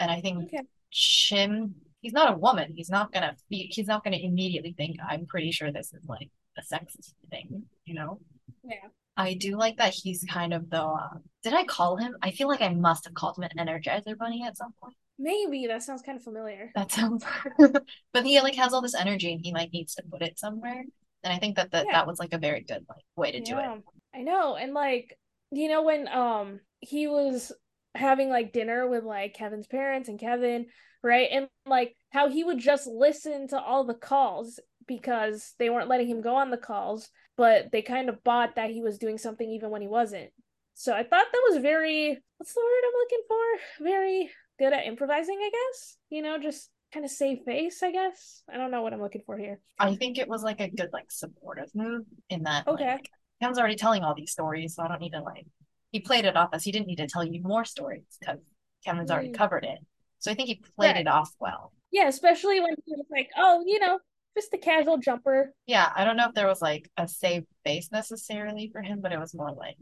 And 0.00 0.10
I 0.10 0.20
think 0.20 0.44
Okay. 0.44 0.62
Chim, 0.90 1.74
he's 2.00 2.12
not 2.12 2.32
a 2.32 2.38
woman. 2.38 2.72
He's 2.74 2.90
not 2.90 3.12
gonna 3.12 3.36
be, 3.50 3.70
he's 3.70 3.86
not 3.86 4.02
gonna 4.04 4.16
immediately 4.16 4.72
think, 4.72 4.96
I'm 5.06 5.26
pretty 5.26 5.52
sure 5.52 5.70
this 5.70 5.92
is 5.92 6.08
like 6.08 6.30
a 6.56 6.62
sexist 6.62 7.14
thing, 7.30 7.64
you 7.84 7.94
know? 7.94 8.20
Yeah. 8.64 8.88
I 9.16 9.34
do 9.34 9.56
like 9.56 9.76
that 9.78 9.94
he's 9.94 10.24
kind 10.30 10.54
of 10.54 10.70
the, 10.70 10.82
uh, 10.82 11.18
did 11.42 11.52
I 11.52 11.64
call 11.64 11.96
him? 11.96 12.16
I 12.22 12.30
feel 12.30 12.48
like 12.48 12.62
I 12.62 12.72
must 12.72 13.04
have 13.04 13.14
called 13.14 13.36
him 13.36 13.44
an 13.44 13.66
Energizer 13.66 14.16
Bunny 14.16 14.44
at 14.46 14.56
some 14.56 14.72
point. 14.80 14.96
Maybe 15.18 15.66
that 15.66 15.82
sounds 15.82 16.02
kind 16.02 16.16
of 16.16 16.24
familiar. 16.24 16.70
That 16.74 16.92
sounds, 16.92 17.24
but 18.12 18.24
he 18.24 18.40
like 18.40 18.54
has 18.54 18.72
all 18.72 18.82
this 18.82 18.94
energy 18.94 19.32
and 19.32 19.40
he 19.42 19.52
like 19.52 19.72
needs 19.72 19.94
to 19.96 20.02
put 20.10 20.22
it 20.22 20.38
somewhere. 20.38 20.84
And 21.24 21.32
I 21.32 21.38
think 21.38 21.56
that 21.56 21.72
that, 21.72 21.86
Yeah. 21.86 21.92
that 21.92 22.06
was 22.06 22.18
like 22.18 22.32
a 22.32 22.38
very 22.38 22.60
good 22.60 22.86
like 22.88 23.04
way 23.16 23.32
to 23.32 23.40
do 23.40 23.58
it. 23.58 23.82
I 24.14 24.22
know. 24.22 24.56
And 24.56 24.72
like, 24.74 25.18
you 25.50 25.68
know, 25.68 25.82
when 25.82 26.06
um 26.08 26.60
he 26.80 27.08
was 27.08 27.52
having 27.94 28.28
like 28.28 28.52
dinner 28.52 28.88
with 28.88 29.04
like 29.04 29.34
Kevin's 29.34 29.66
parents 29.66 30.08
and 30.08 30.18
Kevin, 30.20 30.66
right? 31.02 31.28
And 31.32 31.48
like 31.66 31.96
how 32.10 32.28
he 32.28 32.44
would 32.44 32.58
just 32.58 32.86
listen 32.86 33.48
to 33.48 33.60
all 33.60 33.84
the 33.84 33.94
calls 33.94 34.60
because 34.86 35.54
they 35.58 35.68
weren't 35.68 35.88
letting 35.88 36.08
him 36.08 36.20
go 36.22 36.36
on 36.36 36.50
the 36.50 36.56
calls, 36.56 37.08
but 37.36 37.70
they 37.72 37.82
kind 37.82 38.08
of 38.08 38.22
bought 38.24 38.54
that 38.56 38.70
he 38.70 38.82
was 38.82 38.98
doing 38.98 39.18
something 39.18 39.50
even 39.50 39.70
when 39.70 39.82
he 39.82 39.88
wasn't. 39.88 40.30
So 40.74 40.92
I 40.92 41.02
thought 41.02 41.26
that 41.32 41.48
was 41.50 41.60
very 41.60 42.16
what's 42.36 42.54
the 42.54 42.60
word 42.60 42.86
I'm 42.86 43.00
looking 43.00 43.22
for? 43.28 43.84
Very 43.84 44.30
good 44.58 44.72
at 44.72 44.86
improvising, 44.86 45.38
I 45.40 45.50
guess. 45.50 45.96
You 46.10 46.22
know, 46.22 46.38
just 46.38 46.70
kind 46.92 47.04
of 47.04 47.10
save 47.10 47.40
face, 47.44 47.82
I 47.82 47.92
guess. 47.92 48.42
I 48.52 48.56
don't 48.56 48.70
know 48.70 48.82
what 48.82 48.92
I'm 48.92 49.02
looking 49.02 49.22
for 49.26 49.36
here. 49.36 49.60
I 49.78 49.94
think 49.94 50.18
it 50.18 50.28
was 50.28 50.42
like 50.42 50.60
a 50.60 50.68
good 50.70 50.90
like 50.92 51.10
supportive 51.10 51.70
move 51.74 52.04
in 52.30 52.44
that 52.44 52.66
Okay. 52.66 52.84
like 52.94 53.10
Kevin's 53.40 53.58
already 53.58 53.76
telling 53.76 54.02
all 54.02 54.14
these 54.14 54.32
stories, 54.32 54.74
so 54.74 54.82
I 54.82 54.88
don't 54.88 55.00
need 55.00 55.12
to 55.12 55.20
like 55.20 55.46
he 55.92 56.00
played 56.00 56.24
it 56.24 56.36
off 56.36 56.50
as 56.52 56.64
he 56.64 56.72
didn't 56.72 56.86
need 56.88 56.96
to 56.98 57.06
tell 57.06 57.24
you 57.24 57.40
more 57.42 57.64
stories 57.64 58.04
because 58.20 58.38
Kevin's 58.84 59.10
already 59.10 59.30
Mm. 59.30 59.34
covered 59.34 59.64
it. 59.64 59.78
So 60.18 60.30
I 60.30 60.34
think 60.34 60.48
he 60.48 60.56
played 60.76 60.94
Right. 60.94 61.00
it 61.02 61.08
off 61.08 61.32
well. 61.38 61.72
Yeah, 61.90 62.08
especially 62.08 62.60
when 62.60 62.74
he 62.84 62.92
was 62.94 63.06
like, 63.10 63.30
oh, 63.36 63.62
you 63.66 63.78
know, 63.78 63.98
just 64.36 64.52
a 64.52 64.58
casual 64.58 64.98
jumper. 64.98 65.54
Yeah, 65.66 65.90
I 65.94 66.04
don't 66.04 66.16
know 66.16 66.28
if 66.28 66.34
there 66.34 66.46
was 66.48 66.60
like 66.60 66.90
a 66.96 67.06
save 67.08 67.44
face 67.64 67.90
necessarily 67.92 68.68
for 68.70 68.82
him, 68.82 69.00
but 69.00 69.12
it 69.12 69.18
was 69.18 69.34
more 69.34 69.52
like 69.52 69.78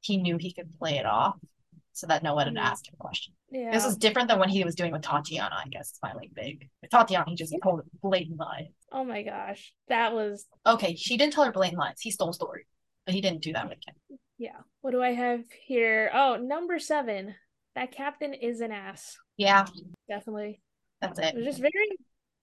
he 0.00 0.18
knew 0.18 0.36
he 0.36 0.52
could 0.52 0.78
play 0.78 0.98
it 0.98 1.06
off 1.06 1.36
so 1.94 2.06
that 2.08 2.22
no 2.22 2.34
one 2.34 2.46
would 2.46 2.54
Mm. 2.56 2.60
ask 2.64 2.86
him 2.88 2.94
questions. 2.98 3.36
Yeah. 3.50 3.70
This 3.72 3.84
is 3.84 3.96
different 3.96 4.28
than 4.28 4.38
what 4.38 4.50
he 4.50 4.64
was 4.64 4.74
doing 4.74 4.92
with 4.92 5.02
Tatiana, 5.02 5.54
I 5.64 5.68
guess, 5.68 5.92
is 5.92 5.98
my 6.02 6.12
like 6.12 6.34
big. 6.34 6.68
With 6.82 6.90
Tatiana, 6.90 7.24
he 7.28 7.34
just 7.36 7.54
told 7.62 7.80
blatant 8.02 8.38
lies. 8.38 8.68
oh 8.92 9.04
my 9.04 9.22
gosh. 9.22 9.72
That 9.88 10.12
was 10.12 10.46
Okay, 10.66 10.94
she 10.96 11.16
didn't 11.16 11.32
tell 11.32 11.44
her 11.44 11.52
blatant 11.52 11.78
lies. 11.80 12.00
He 12.00 12.10
stole 12.10 12.32
story, 12.32 12.66
but 13.06 13.14
he 13.14 13.20
didn't 13.20 13.42
do 13.42 13.52
that 13.54 13.68
with 13.68 13.78
Ken. 13.84 14.18
yeah. 14.38 14.58
What 14.82 14.90
do 14.90 15.02
I 15.02 15.12
have 15.12 15.44
here? 15.66 16.10
Oh, 16.12 16.36
number 16.36 16.78
seven. 16.78 17.34
That 17.74 17.90
captain 17.92 18.34
is 18.34 18.60
an 18.60 18.70
ass. 18.72 19.16
Yeah, 19.36 19.66
Definitely. 20.08 20.60
that's 21.00 21.18
It 21.18 21.24
it. 21.26 21.34
was 21.36 21.44
just 21.46 21.60
very 21.60 21.72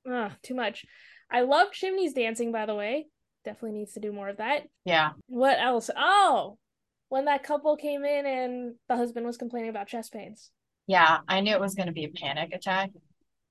uh 0.10 0.30
too 0.44 0.56
much. 0.56 0.86
I 1.30 1.42
love 1.42 1.72
Chimney's 1.72 2.14
dancing, 2.14 2.52
by 2.52 2.66
the 2.66 2.76
way. 2.76 3.08
Definitely 3.46 3.80
needs 3.80 3.94
to 3.94 4.00
do 4.00 4.12
more 4.12 4.30
of 4.30 4.38
that. 4.38 4.64
Yeah. 4.86 5.12
What 5.28 5.58
else? 5.60 5.90
Oh, 5.96 6.58
when 7.12 7.26
that 7.26 7.44
couple 7.44 7.76
came 7.76 8.06
in 8.06 8.26
and 8.26 8.76
the 8.88 8.96
husband 8.96 9.26
was 9.26 9.36
complaining 9.36 9.70
about 9.70 9.86
chest 9.86 10.14
pains. 10.14 10.50
Yeah, 10.88 11.20
I 11.28 11.42
knew 11.42 11.52
it 11.52 11.60
was 11.60 11.76
going 11.76 11.88
to 11.88 11.92
be 11.94 12.06
a 12.06 12.10
panic 12.10 12.54
attack, 12.54 12.92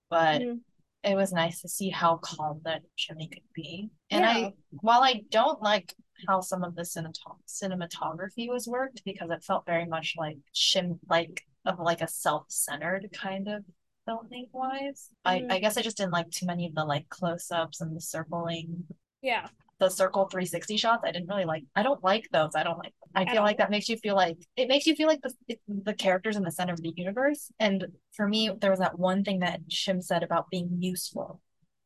but 0.09 0.41
Mhm. 0.41 0.61
it 1.05 1.15
was 1.15 1.31
nice 1.31 1.61
to 1.61 1.69
see 1.69 1.91
how 1.91 2.17
calm 2.17 2.63
that 2.65 2.81
Chimney 2.97 3.29
could 3.29 3.53
be. 3.53 3.91
And 4.11 4.23
Yeah. 4.25 4.31
I, 4.49 4.53
while 4.81 5.03
I 5.03 5.25
don't 5.29 5.61
like 5.61 5.95
how 6.27 6.41
some 6.41 6.65
of 6.65 6.75
the 6.75 6.83
cinemat- 6.83 7.19
cinematography 7.47 8.49
was 8.49 8.67
worked 8.67 9.05
because 9.05 9.29
it 9.31 9.45
felt 9.45 9.67
very 9.67 9.85
much 9.85 10.15
like 10.17 10.39
Chim, 10.55 10.99
like 11.11 11.47
of 11.67 11.79
like 11.79 12.01
a 12.01 12.09
self-centered 12.09 13.11
kind 13.13 13.47
of 13.47 13.63
filming 14.07 14.49
wise. 14.53 15.11
I, 15.27 15.41
Mhm. 15.41 15.53
I 15.53 15.59
guess 15.59 15.77
I 15.77 15.83
just 15.83 15.99
didn't 15.99 16.13
like 16.15 16.31
too 16.31 16.47
many 16.47 16.67
of 16.67 16.75
the 16.75 16.87
like 16.87 17.11
close-ups 17.11 17.83
and 17.83 17.95
the 17.95 18.01
circling, 18.01 18.87
Yeah. 19.21 19.49
the 19.79 19.91
circle 19.91 20.29
360 20.29 20.79
shots. 20.79 21.03
I 21.05 21.13
didn't 21.13 21.29
really 21.29 21.45
like. 21.45 21.65
I 21.77 21.83
don't 21.83 22.03
like 22.03 22.27
those. 22.31 22.55
I 22.55 22.63
don't 22.63 22.79
like. 22.79 22.95
I 23.15 23.31
feel 23.31 23.43
like 23.43 23.59
that 23.59 23.71
makes 23.71 23.89
you 23.89 23.97
feel 23.97 24.15
like 24.15 24.39
it 24.57 24.69
makes 24.69 24.87
you 24.87 24.95
feel 24.95 25.09
like 25.09 25.21
the 25.23 25.57
the 25.69 25.95
characters 25.95 26.37
in 26.37 26.43
the 26.43 26.51
center 26.51 26.73
of 26.73 26.83
the 26.83 26.93
universe. 26.97 27.51
And 27.59 27.87
for 28.13 28.29
me, 28.29 28.51
there 28.61 28.71
was 28.71 28.79
that 28.81 28.99
one 28.99 29.25
thing 29.25 29.41
that 29.41 29.69
Chim 29.69 30.01
said 30.01 30.23
about 30.23 30.51
being 30.51 30.77
useful. 30.79 31.41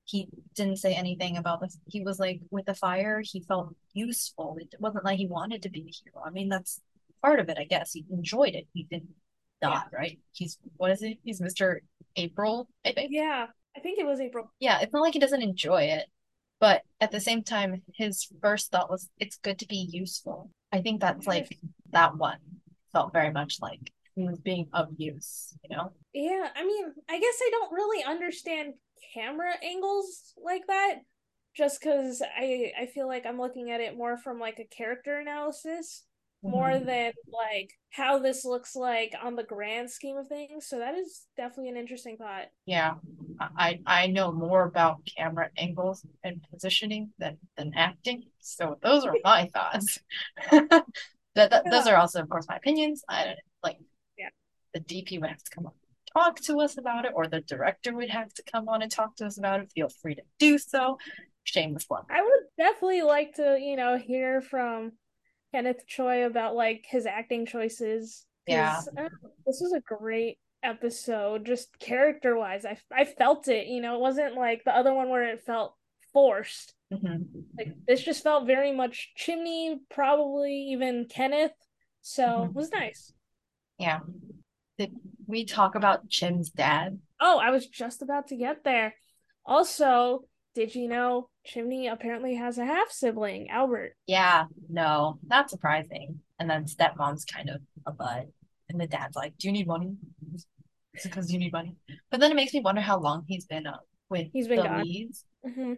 He 0.05 0.29
didn't 0.55 0.77
say 0.77 0.95
anything 0.95 1.39
about 1.39 1.61
this. 1.61 1.79
He 1.87 2.03
was 2.03 2.19
like, 2.19 2.41
with 2.51 2.67
the 2.67 2.75
fire, 2.75 3.23
he 3.25 3.41
felt 3.41 3.75
useful. 3.95 4.59
It 4.61 4.75
wasn't 4.79 5.07
like 5.07 5.17
he 5.17 5.27
wanted 5.27 5.63
to 5.63 5.71
be 5.71 5.83
the 5.83 5.95
hero. 6.05 6.23
I 6.27 6.31
mean, 6.31 6.51
that's 6.51 6.83
part 7.23 7.41
of 7.41 7.49
it, 7.49 7.57
I 7.59 7.65
guess. 7.65 7.93
He 7.93 8.05
enjoyed 8.11 8.55
it. 8.55 8.67
He 8.75 8.85
didn't 8.85 9.15
die, 9.63 9.85
right? 9.93 10.19
He's 10.33 10.59
what 10.77 10.91
is 10.91 11.03
it? 11.03 11.19
He's 11.25 11.41
Mr. 11.41 11.79
April, 12.17 12.69
I 12.85 12.93
think. 12.93 13.11
Yeah. 13.13 13.47
I 13.77 13.81
think 13.81 13.99
it 13.99 14.07
was 14.07 14.21
April. 14.21 14.53
Yeah, 14.61 14.81
it's 14.81 14.93
not 14.93 15.03
like 15.03 15.15
he 15.15 15.19
doesn't 15.19 15.43
enjoy 15.43 15.83
it, 15.83 16.07
but 16.61 16.83
at 17.01 17.11
the 17.11 17.21
same 17.21 17.43
time, 17.43 17.83
his 17.95 18.29
first 18.41 18.71
thought 18.71 18.91
was, 18.91 19.09
it's 19.19 19.37
good 19.37 19.59
to 19.59 19.67
be 19.67 19.89
useful. 19.91 20.51
I 20.75 20.83
think 20.83 21.01
that's 21.01 21.25
like 21.29 21.57
that 21.93 22.17
one 22.17 22.39
felt 22.93 23.13
very 23.13 23.31
much 23.31 23.59
like 23.63 23.93
he 24.17 24.27
was 24.27 24.41
being 24.41 24.67
of 24.73 24.89
use, 24.97 25.57
you 25.63 25.77
know? 25.77 25.93
Yeah, 26.13 26.49
I 26.55 26.67
mean, 26.67 26.87
I 27.09 27.21
guess 27.21 27.39
I 27.41 27.49
don't 27.53 27.73
really 27.73 28.03
understand 28.03 28.75
camera 29.15 29.53
angles 29.63 30.35
like 30.37 30.67
that 30.67 30.97
just 31.57 31.81
cuz 31.81 32.21
I 32.21 32.73
I 32.77 32.87
feel 32.87 33.07
like 33.07 33.25
I'm 33.25 33.39
looking 33.39 33.71
at 33.71 33.81
it 33.81 33.97
more 33.97 34.19
from 34.19 34.41
like 34.41 34.59
a 34.59 34.65
character 34.65 35.21
analysis 35.21 36.03
more 36.44 36.70
Mhm. 36.70 36.87
than 36.87 37.12
like 37.33 37.72
how 37.90 38.18
this 38.18 38.44
looks 38.44 38.76
like 38.76 39.14
on 39.20 39.35
the 39.37 39.42
grand 39.44 39.90
scheme 39.90 40.16
of 40.16 40.28
things. 40.28 40.66
So 40.68 40.78
that 40.78 40.94
is 40.94 41.26
definitely 41.37 41.70
an 41.70 41.76
interesting 41.76 42.16
thought. 42.16 42.50
Yeah, 42.66 42.94
I 43.40 43.80
I 43.87 44.07
know 44.09 44.30
more 44.33 44.64
about 44.64 45.04
camera 45.16 45.50
angles 45.57 46.04
and 46.22 46.42
positioning 46.50 47.12
than 47.18 47.38
than 47.57 47.72
acting, 47.74 48.24
so 48.40 48.78
those 48.83 49.04
are 49.04 49.16
my 49.24 49.46
thoughts. 49.54 49.98
That, 51.37 51.50
that 51.50 51.64
those 51.68 51.88
are 51.88 51.96
also, 51.96 52.22
of 52.22 52.28
course, 52.28 52.46
my 52.48 52.54
opinions. 52.54 53.02
I 53.09 53.24
don't 53.24 53.38
like. 53.64 53.78
Yeah. 54.16 54.28
The 54.72 54.78
DP 54.78 55.18
would 55.18 55.30
have 55.30 55.42
to 55.42 55.50
come 55.50 55.66
on 55.66 55.72
and 55.72 56.22
talk 56.22 56.37
to 56.42 56.61
us 56.61 56.78
about 56.78 57.04
it, 57.07 57.12
or 57.12 57.26
the 57.26 57.40
director 57.40 57.92
would 57.92 58.11
have 58.11 58.33
to 58.35 58.42
come 58.44 58.68
on 58.68 58.83
and 58.83 58.90
talk 58.92 59.16
to 59.16 59.26
us 59.26 59.37
about 59.37 59.59
it. 59.59 59.72
Feel 59.74 59.88
free 59.88 60.14
to 60.14 60.22
do 60.38 60.59
so. 60.59 60.98
Shameless 61.42 61.87
plug. 61.87 62.07
I 62.09 62.22
would 62.22 62.44
definitely 62.57 63.02
like 63.02 63.35
to, 63.35 63.59
you 63.61 63.74
know, 63.74 63.98
hear 63.98 64.40
from 64.40 64.92
Kenneth 65.55 65.87
Choi 65.87 66.27
about 66.27 66.57
like 66.57 66.85
his 66.88 67.07
acting 67.07 67.47
choices. 67.47 68.27
Yeah. 68.45 68.81
Know, 68.93 69.09
this 69.47 69.61
was 69.61 69.73
a 69.73 69.81
great 69.81 70.38
episode, 70.64 71.47
just 71.47 71.79
character 71.79 72.37
wise. 72.37 72.64
I 72.64 72.77
I 72.93 73.05
felt 73.05 73.47
it, 73.47 73.69
you 73.69 73.81
know, 73.81 73.95
it 73.95 74.01
wasn't 74.01 74.35
like 74.35 74.64
the 74.64 74.77
other 74.77 74.93
one 74.93 75.11
where 75.11 75.29
it 75.29 75.45
felt 75.47 75.77
forced. 76.12 76.75
Mhm. 76.93 77.27
Like 77.57 77.69
this 77.87 78.03
just 78.03 78.25
felt 78.25 78.49
very 78.49 78.73
much 78.73 79.12
Chimney, 79.14 79.79
probably 79.90 80.55
even 80.73 81.07
Kenneth. 81.09 81.53
So 82.03 82.25
Mhm. 82.25 82.47
it 82.49 82.55
was 82.55 82.73
nice. 82.73 83.12
Yeah. 83.79 84.01
Did 84.77 84.93
we 85.29 85.45
talk 85.45 85.77
about 85.77 86.09
Chim's 86.09 86.51
dad? 86.51 86.99
Oh, 87.21 87.38
I 87.38 87.51
was 87.51 87.69
just 87.69 88.03
about 88.03 88.27
to 88.29 88.37
get 88.37 88.64
there. 88.64 88.97
Also, 89.47 90.25
did 90.55 90.75
you 90.75 90.88
know 90.88 91.29
Chimney 91.45 91.88
apparently 91.88 92.35
has 92.37 92.59
a 92.59 92.64
half 92.64 92.90
sibling, 92.90 93.51
Albert? 93.51 93.95
Yeah, 94.07 94.47
no, 94.69 95.19
not 95.27 95.51
surprising. 95.51 96.21
And 96.38 96.49
then 96.49 96.67
stepmom's 96.67 97.25
kind 97.25 97.49
of 97.51 97.61
a 97.87 97.93
bud. 97.93 98.27
And 98.69 98.81
the 98.81 98.87
dad's 98.87 99.17
like, 99.17 99.37
Do 99.38 99.49
you 99.49 99.53
need 99.53 99.67
money? 99.67 99.97
Because 101.03 101.33
you 101.33 101.38
need 101.38 101.53
money? 101.53 101.77
But 102.11 102.21
then 102.21 102.31
it 102.31 102.37
makes 102.37 102.55
me 102.55 102.61
wonder 102.61 102.81
how 102.81 102.99
long 102.99 103.25
he's 103.27 103.47
been 103.47 103.67
uh, 103.67 103.79
with 104.09 104.29
He's 104.33 104.49
been 104.49 104.59
the 104.59 104.64
gone. 104.64 104.85
Lees 104.85 105.25
hmm 105.45 105.75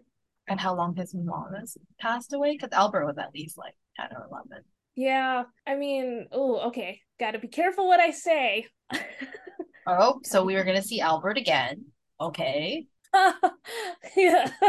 and 0.49 0.61
how 0.61 0.75
long 0.75 0.95
his 0.95 1.15
mom 1.15 1.55
has 1.59 1.77
passed 1.99 2.33
away. 2.33 2.53
Because 2.53 2.73
Albert 2.73 3.07
was 3.07 3.19
at 3.19 3.35
least 3.35 3.59
like 3.59 3.75
10 3.99 4.09
or 4.17 4.27
11. 4.31 4.65
Yeah, 4.95 5.45
I 5.67 5.75
mean, 5.75 6.29
oh, 6.33 6.69
okay. 6.69 7.01
Gotta 7.21 7.39
be 7.39 7.49
careful 7.49 7.87
what 7.87 8.01
I 8.01 8.11
say. 8.11 8.67
Oh, 9.87 10.21
so 10.25 10.45
we 10.45 10.55
were 10.55 10.65
to 10.65 10.83
see 10.83 11.01
Albert 11.01 11.39
again. 11.39 11.87
Okay. 12.21 12.87
yeah, 14.17 14.51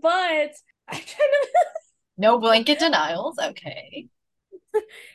but 0.00 0.52
I 0.88 0.92
kind 0.92 1.02
of 1.42 1.48
No 2.16 2.38
blanket 2.38 2.78
denials. 2.78 3.38
Okay. 3.38 4.08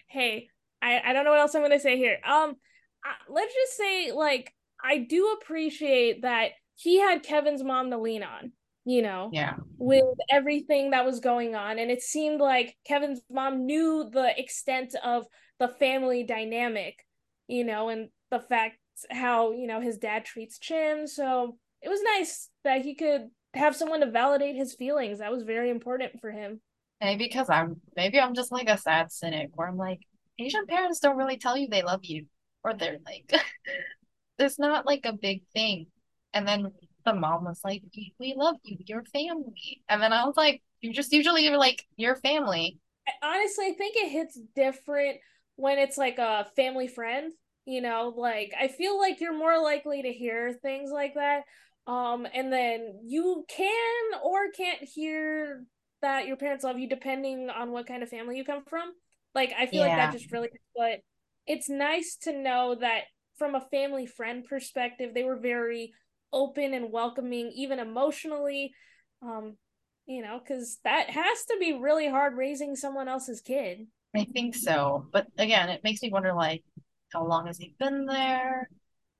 hey, 0.08 0.49
I 0.82 1.01
I 1.06 1.13
don't 1.13 1.25
know 1.25 1.32
what 1.32 1.39
else 1.39 1.56
I'm 1.56 1.62
gonna 1.62 1.80
say 1.80 1.97
here. 1.97 2.17
Um, 2.25 2.56
I, 3.04 3.13
let's 3.30 3.54
just 3.54 3.78
say 3.78 4.12
like 4.12 4.54
I 4.84 4.97
do 4.99 5.38
appreciate 5.41 6.21
that 6.23 6.51
he 6.75 6.99
had 6.99 7.23
Kevin's 7.23 7.63
mom 7.63 7.91
to 7.91 7.97
lean 7.97 8.23
on. 8.23 8.51
You 8.88 9.01
know, 9.01 9.30
Yeah. 9.34 9.56
with 9.80 10.04
everything 10.32 10.91
that 10.91 11.06
was 11.06 11.19
going 11.19 11.56
on, 11.56 11.80
and 11.80 11.89
it 11.89 12.04
seemed 12.04 12.39
like 12.39 12.75
Kevin's 12.86 13.21
mom 13.32 13.65
knew 13.65 14.10
the 14.12 14.39
extent 14.39 14.93
of 15.04 15.25
the 15.60 15.67
family 15.67 16.23
dynamic. 16.23 17.04
You 17.47 17.63
know, 17.63 17.89
and 17.89 18.10
the 18.32 18.39
fact 18.39 18.78
how 19.10 19.51
you 19.51 19.67
know 19.67 19.82
his 19.82 19.97
dad 19.97 20.25
treats 20.25 20.60
Chim. 20.60 21.08
So 21.08 21.58
it 21.82 21.89
was 21.89 22.01
nice 22.04 22.49
that 22.65 22.82
he 22.82 22.95
could 22.95 23.30
have 23.54 23.75
someone 23.75 24.01
to 24.01 24.12
validate 24.12 24.56
his 24.56 24.73
feelings. 24.75 25.19
That 25.19 25.32
was 25.32 25.43
very 25.43 25.69
important 25.69 26.19
for 26.19 26.32
him. 26.32 26.60
Maybe 27.01 27.25
because 27.25 27.49
I'm 27.49 27.82
maybe 27.95 28.19
I'm 28.19 28.36
just 28.36 28.51
like 28.51 28.69
a 28.69 28.78
sad 28.78 29.12
cynic 29.12 29.49
where 29.54 29.67
I'm 29.67 29.78
like, 29.78 30.01
Asian 30.39 30.65
parents 30.65 30.99
don't 30.99 31.17
really 31.17 31.38
tell 31.38 31.58
you 31.58 31.67
they 31.67 31.84
love 31.84 32.04
you. 32.04 32.25
Or 32.63 32.73
they're 32.73 32.97
like 33.06 33.32
it's 34.39 34.60
not 34.60 34.86
like 34.86 35.06
a 35.06 35.13
big 35.13 35.43
thing. 35.54 35.88
And 36.34 36.47
then 36.47 36.71
the 37.06 37.13
mom 37.13 37.45
was 37.45 37.62
like, 37.63 37.84
We 38.19 38.34
love 38.36 38.56
you, 38.63 38.78
your 38.86 39.04
family. 39.06 39.82
And 39.88 40.01
then 40.01 40.12
I 40.13 40.25
was 40.25 40.36
like, 40.36 40.62
you 40.82 40.93
just 40.93 41.13
usually 41.13 41.47
are 41.47 41.58
like 41.58 41.86
your 41.95 42.15
family. 42.15 42.80
I- 43.08 43.36
honestly, 43.36 43.67
I 43.67 43.73
think 43.73 43.95
it 43.95 44.10
hits 44.10 44.39
different 44.56 45.19
when 45.56 45.80
it's 45.80 45.97
like 45.97 46.17
a 46.17 46.47
family 46.56 46.88
friend, 46.88 47.32
you 47.65 47.82
know, 47.82 48.13
like 48.15 48.54
I 48.60 48.67
feel 48.67 48.99
like 48.99 49.21
you're 49.21 49.38
more 49.38 49.62
likely 49.62 50.01
to 50.01 50.12
hear 50.12 50.54
things 50.54 50.91
like 50.91 51.13
that. 51.15 51.43
Um, 51.88 52.28
and 52.34 52.52
then 52.52 53.02
you 53.06 53.45
can 53.48 54.19
or 54.24 54.50
can't 54.56 54.82
hear 54.82 55.65
that 56.02 56.28
your 56.28 56.38
parents 56.38 56.63
love 56.63 56.80
you 56.80 56.89
depending 56.89 57.50
on 57.50 57.71
what 57.71 57.88
kind 57.88 58.04
of 58.04 58.10
family 58.10 58.38
you 58.38 58.43
come 58.43 58.63
from. 58.67 58.91
Like 59.34 59.54
I 59.58 59.65
feel 59.65 59.82
like 59.82 59.95
that 59.95 60.13
just 60.13 60.32
really 60.32 60.50
but 60.76 61.02
it's 61.45 61.69
nice 61.69 62.17
to 62.24 62.34
know 62.34 62.76
that 62.80 63.04
from 63.38 63.56
a 63.56 63.62
family 63.69 64.06
friend 64.06 64.45
perspective, 64.45 65.13
they 65.13 65.24
were 65.24 65.38
very 65.39 65.93
open 66.32 66.74
and 66.74 66.91
welcoming, 66.91 67.52
even 67.56 67.80
emotionally. 67.80 68.74
Um, 69.21 69.58
you 70.06 70.21
know, 70.21 70.39
because 70.39 70.80
that 70.84 71.10
has 71.10 71.45
to 71.45 71.58
be 71.60 71.74
really 71.74 72.08
hard 72.08 72.36
raising 72.36 72.76
someone 72.76 73.08
else's 73.08 73.41
kid. 73.41 73.88
I 74.15 74.26
think 74.26 74.56
so. 74.56 75.08
But 75.12 75.28
again, 75.38 75.69
it 75.69 75.84
makes 75.84 76.02
me 76.02 76.12
wonder 76.12 76.34
like 76.34 76.63
how 77.12 77.26
long 77.26 77.48
has 77.48 77.58
he 77.58 77.76
been 77.80 78.06
there? 78.06 78.69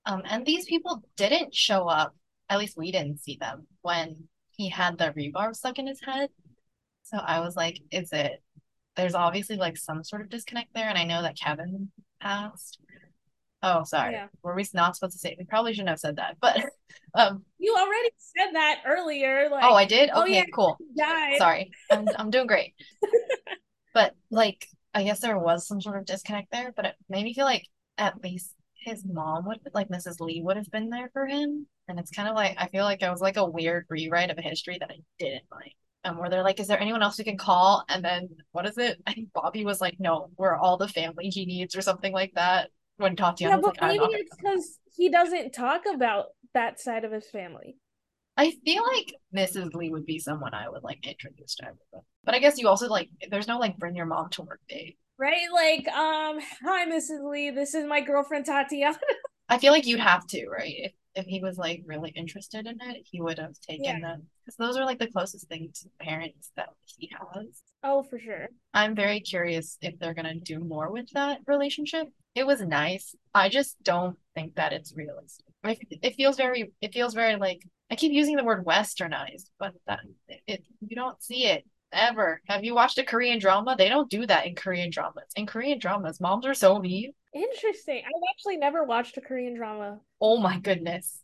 Um, 0.06 0.21
and 0.25 0.45
these 0.45 0.65
people 0.65 1.04
didn't 1.17 1.56
show 1.56 1.88
up, 1.88 2.15
at 2.49 2.60
least 2.60 2.77
we 2.77 2.91
didn't 2.91 3.19
see 3.19 3.38
them 3.39 3.67
when 3.81 4.27
he 4.51 4.69
had 4.69 4.97
the 4.97 5.12
rebar 5.12 5.55
stuck 5.55 5.79
in 5.79 5.88
his 5.88 6.01
head. 6.01 6.29
So 7.03 7.17
I 7.17 7.39
was 7.39 7.55
like, 7.55 7.79
is 7.91 8.12
it 8.13 8.41
there's 8.95 9.15
obviously 9.15 9.58
like 9.58 9.77
some 9.77 10.03
sort 10.03 10.21
of 10.21 10.29
disconnect 10.29 10.73
there, 10.73 10.88
and 10.88 10.97
I 10.97 11.03
know 11.03 11.21
that 11.21 11.38
Kevin 11.38 11.91
passed. 12.21 12.79
Oh, 13.62 13.84
sorry. 13.84 14.13
Yeah. 14.13 14.27
Were 14.43 14.53
we 14.55 14.65
not 14.73 14.95
supposed 14.95 15.13
to 15.13 15.19
say? 15.19 15.36
We 15.39 15.45
probably 15.45 15.73
shouldn't 15.73 15.89
have 15.89 15.99
said 15.99 16.17
that, 16.17 16.38
but 16.41 16.58
um, 17.15 17.43
You 17.58 17.75
already 17.75 18.10
said 18.17 18.53
that 18.53 18.81
earlier. 18.86 19.49
Like, 19.49 19.63
oh, 19.65 19.73
I 19.73 19.86
did. 19.86 20.10
oh, 20.13 20.21
Okay, 20.23 20.36
yeah. 20.36 20.43
cool. 20.53 20.77
Sorry, 21.38 21.71
I'm 21.91 22.08
I'm 22.17 22.29
doing 22.29 22.47
great. 22.47 22.73
But 23.93 24.13
like, 24.29 24.67
I 24.93 25.03
guess 25.03 25.21
there 25.21 25.39
was 25.39 25.65
some 25.67 25.79
sort 25.79 25.97
of 25.97 26.05
disconnect 26.05 26.51
there, 26.51 26.73
but 26.75 26.86
it 26.86 26.95
made 27.08 27.23
me 27.23 27.34
feel 27.34 27.45
like 27.45 27.65
at 27.97 28.21
least 28.21 28.51
his 28.86 29.04
mom 29.06 29.45
would, 29.48 29.60
like 29.74 29.89
Mrs. 29.89 30.19
Lee, 30.21 30.41
would 30.41 30.58
have 30.58 30.71
been 30.71 30.89
there 30.89 31.10
for 31.13 31.28
him. 31.28 31.67
And 31.88 32.00
it's 32.00 32.12
kind 32.12 32.30
of 32.30 32.36
like 32.36 32.56
I 32.60 32.67
feel 32.69 32.86
like 32.86 33.02
it 33.02 33.10
was 33.10 33.21
like 33.21 33.38
a 33.38 33.45
weird 33.45 33.86
rewrite 33.89 34.32
of 34.32 34.38
a 34.38 34.41
history 34.41 34.78
that 34.80 34.91
I 34.91 35.00
didn't 35.19 35.45
like. 35.52 35.76
And 36.04 36.17
where 36.19 36.30
they're 36.30 36.43
like, 36.43 36.60
"Is 36.60 36.67
there 36.67 36.80
anyone 36.80 37.04
else 37.04 37.17
we 37.17 37.24
can 37.26 37.38
call?" 37.38 37.84
And 37.89 38.04
then 38.06 38.30
what 38.54 38.67
is 38.67 38.78
it? 38.78 39.02
I 39.08 39.13
think 39.13 39.34
Bobby 39.34 39.65
was 39.65 39.82
like, 39.82 40.00
"No, 40.00 40.30
we're 40.38 40.56
all 40.56 40.78
the 40.78 40.88
family 40.88 41.30
he 41.30 41.45
needs," 41.45 41.76
or 41.76 41.82
something 41.82 42.13
like 42.13 42.34
that. 42.36 42.71
When 42.98 43.15
Tatiana 43.15 43.56
Yeah, 43.56 43.58
was 43.58 43.65
but 43.65 43.76
like, 43.76 43.78
"I'm 43.82 43.95
maybe 43.95 43.98
not." 43.98 44.12
it's 44.13 44.36
because 44.36 44.80
he 44.95 45.10
doesn't 45.10 45.52
talk 45.54 45.86
about 45.86 46.28
that 46.54 46.80
side 46.80 47.04
of 47.04 47.12
his 47.12 47.30
family. 47.30 47.78
I 48.38 48.52
feel 48.65 48.84
like 48.84 49.13
Mrs. 49.32 49.74
Lee 49.76 49.89
would 49.89 50.06
be 50.06 50.19
someone 50.19 50.54
I 50.54 50.69
would 50.69 50.84
like 50.84 51.06
introduce 51.08 51.56
to 51.56 51.63
everyone. 51.65 52.06
But 52.24 52.36
I 52.36 52.39
guess 52.39 52.58
you 52.58 52.67
also 52.67 52.88
like 52.88 53.10
there's 53.30 53.48
no 53.48 53.60
like 53.60 53.78
bring 53.78 53.95
your 53.95 54.06
mom 54.06 54.30
to 54.32 54.41
work 54.41 54.62
day. 54.67 54.98
Right? 55.17 55.47
Like, 55.54 55.88
um, 55.88 56.39
hi, 56.63 56.86
Mrs. 56.88 57.30
Lee. 57.30 57.49
This 57.51 57.73
is 57.73 57.86
my 57.86 58.01
girlfriend 58.01 58.45
Tatiana. 58.45 58.97
I 59.49 59.58
feel 59.60 59.71
like 59.71 59.86
you'd 59.86 59.99
have 59.99 60.25
to, 60.28 60.47
right? 60.49 60.73
If 60.78 60.91
if 61.15 61.25
he 61.25 61.39
was 61.39 61.58
like 61.58 61.82
really 61.86 62.10
interested 62.10 62.67
in 62.67 62.78
it, 62.82 63.08
he 63.10 63.21
would 63.21 63.39
have 63.39 63.58
taken 63.62 63.86
Yeah. 63.86 63.99
them 64.01 64.23
because 64.43 64.58
those 64.58 64.75
are 64.75 64.84
like 64.84 64.99
the 64.99 65.08
closest 65.08 65.47
things 65.47 65.80
to 65.82 65.89
parents 66.06 66.51
that 66.58 66.69
he 66.86 67.10
has. 67.17 67.62
oh, 67.84 68.04
for 68.04 68.19
sure. 68.19 68.49
I'm 68.73 68.95
very 68.95 69.21
curious 69.21 69.78
if 69.82 69.97
they're 69.97 70.13
gonna 70.13 70.36
do 70.36 70.60
more 70.60 70.91
with 70.91 71.10
that 71.13 71.39
relationship. 71.47 72.10
It 72.36 72.45
was 72.45 72.60
nice. 72.62 73.15
I 73.34 73.47
just 73.47 73.82
don't 73.82 74.17
think 74.34 74.56
that 74.56 74.73
it's 74.73 74.93
realistic. 74.93 75.45
It, 75.63 75.99
it 76.01 76.15
feels 76.15 76.36
very, 76.36 76.73
it 76.82 76.93
feels 76.93 77.13
very 77.13 77.38
like 77.38 77.62
I 77.89 77.95
keep 77.95 78.12
using 78.12 78.36
the 78.36 78.43
word 78.43 78.65
westernized, 78.65 79.49
but 79.58 79.73
that 79.88 80.01
it 80.47 80.65
you 80.86 80.97
don't 80.97 81.21
see 81.23 81.45
it 81.45 81.65
ever. 81.95 82.41
Have 82.47 82.63
you 82.63 82.75
watched 82.75 82.97
a 82.97 83.03
Korean 83.03 83.39
drama? 83.39 83.75
They 83.77 83.89
don't 83.89 84.10
do 84.10 84.25
that 84.27 84.45
in 84.45 84.55
Korean 84.55 84.89
dramas. 84.89 85.31
In 85.36 85.45
Korean 85.45 85.79
dramas, 85.79 86.19
moms 86.19 86.45
are 86.45 86.53
so 86.53 86.79
mean. 86.79 87.13
Interesting. 87.34 88.03
I've 88.05 88.29
actually 88.34 88.58
never 88.58 88.84
watched 88.84 89.17
a 89.17 89.21
Korean 89.21 89.55
drama. 89.55 89.99
Oh 90.21 90.38
my 90.38 90.60
goodness. 90.60 91.21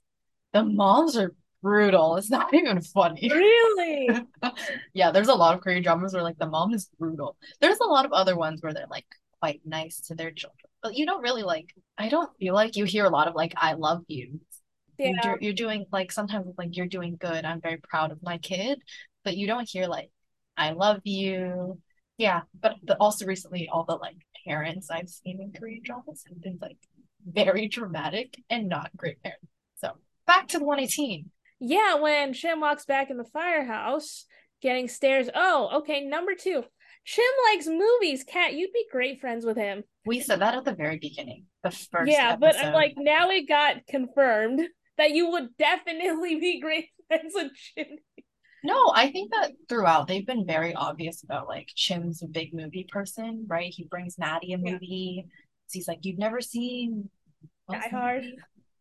The 0.53 0.63
moms 0.63 1.17
are 1.17 1.33
brutal. 1.61 2.17
It's 2.17 2.29
not 2.29 2.53
even 2.53 2.81
funny. 2.81 3.29
Really? 3.31 4.09
Yeah, 4.93 5.11
there's 5.11 5.27
a 5.27 5.35
lot 5.35 5.55
of 5.55 5.61
Korean 5.61 5.83
dramas 5.83 6.13
where 6.13 6.23
like 6.23 6.37
the 6.37 6.47
mom 6.47 6.73
is 6.73 6.89
brutal. 6.99 7.37
There's 7.59 7.79
a 7.79 7.85
lot 7.85 8.05
of 8.05 8.11
other 8.11 8.35
ones 8.35 8.61
where 8.61 8.73
they're 8.73 8.87
like 8.89 9.05
quite 9.39 9.61
nice 9.65 10.01
to 10.07 10.15
their 10.15 10.31
children. 10.31 10.69
But 10.83 10.95
you 10.95 11.05
don't 11.05 11.21
really 11.21 11.43
like 11.43 11.73
I 11.97 12.09
don't 12.09 12.29
feel 12.37 12.53
like 12.53 12.75
you 12.75 12.85
hear 12.85 13.05
a 13.05 13.09
lot 13.09 13.27
of 13.27 13.35
like 13.35 13.53
I 13.55 13.73
love 13.73 14.03
you. 14.07 14.39
Yeah. 14.97 15.13
do, 15.21 15.37
you're 15.41 15.53
doing 15.53 15.85
like 15.91 16.11
sometimes 16.11 16.47
like 16.57 16.75
you're 16.75 16.87
doing 16.87 17.17
good. 17.19 17.45
I'm 17.45 17.61
very 17.61 17.77
proud 17.77 18.11
of 18.11 18.21
my 18.21 18.37
kid, 18.37 18.79
but 19.23 19.37
you 19.37 19.47
don't 19.47 19.67
hear 19.67 19.87
like 19.87 20.11
I 20.57 20.71
love 20.71 21.01
you. 21.03 21.79
Yeah, 22.17 22.41
but 22.59 22.75
the, 22.83 22.95
also 22.97 23.25
recently 23.25 23.69
all 23.71 23.85
the 23.85 23.95
like 23.95 24.17
parents 24.45 24.89
I've 24.89 25.09
seen 25.09 25.41
in 25.41 25.53
Korean 25.57 25.81
dramas 25.83 26.23
have 26.27 26.41
been 26.41 26.59
like 26.61 26.77
very 27.25 27.67
dramatic 27.67 28.35
and 28.49 28.69
not 28.69 28.95
great 28.95 29.21
parents. 29.23 29.47
So 29.75 29.91
back 30.27 30.47
to 30.49 30.59
the 30.59 30.65
118. 30.65 31.29
Yeah, 31.59 31.95
when 31.95 32.33
Chim 32.33 32.59
walks 32.59 32.85
back 32.85 33.09
in 33.09 33.17
the 33.17 33.23
firehouse, 33.23 34.25
getting 34.61 34.87
stares. 34.87 35.29
Oh, 35.33 35.79
okay. 35.79 36.01
Number 36.05 36.33
two. 36.35 36.63
Chim 37.03 37.25
likes 37.51 37.67
movies. 37.67 38.23
Kat, 38.23 38.53
you'd 38.53 38.73
be 38.73 38.85
great 38.91 39.19
friends 39.19 39.45
with 39.45 39.57
him. 39.57 39.83
We 40.05 40.19
said 40.19 40.41
that 40.41 40.55
at 40.55 40.65
the 40.65 40.73
very 40.73 40.97
beginning, 40.99 41.45
the 41.63 41.71
first 41.71 42.11
yeah, 42.11 42.35
but 42.35 42.55
I'm 42.57 42.73
like 42.73 42.93
now 42.97 43.29
it 43.29 43.47
got 43.47 43.87
confirmed 43.87 44.61
that 44.97 45.11
you 45.11 45.31
would 45.31 45.57
definitely 45.57 46.39
be 46.39 46.59
great 46.59 46.89
friends 47.07 47.33
with 47.35 47.51
Chim. 47.55 47.87
No, 48.63 48.91
I 48.95 49.11
think 49.11 49.31
that 49.31 49.51
throughout 49.69 50.07
they've 50.07 50.25
been 50.25 50.45
very 50.45 50.73
obvious 50.75 51.23
about 51.23 51.47
like 51.47 51.69
Chim's 51.75 52.21
a 52.21 52.27
big 52.27 52.53
movie 52.53 52.87
person, 52.91 53.45
right? 53.47 53.73
He 53.73 53.85
brings 53.85 54.17
Maddie 54.19 54.53
a 54.53 54.57
Yeah. 54.57 54.71
movie. 54.73 55.25
So 55.67 55.77
he's 55.77 55.87
like, 55.87 55.99
You've 56.03 56.19
never 56.19 56.41
seen 56.41 57.09
Die 57.69 57.87
Hard. 57.89 58.23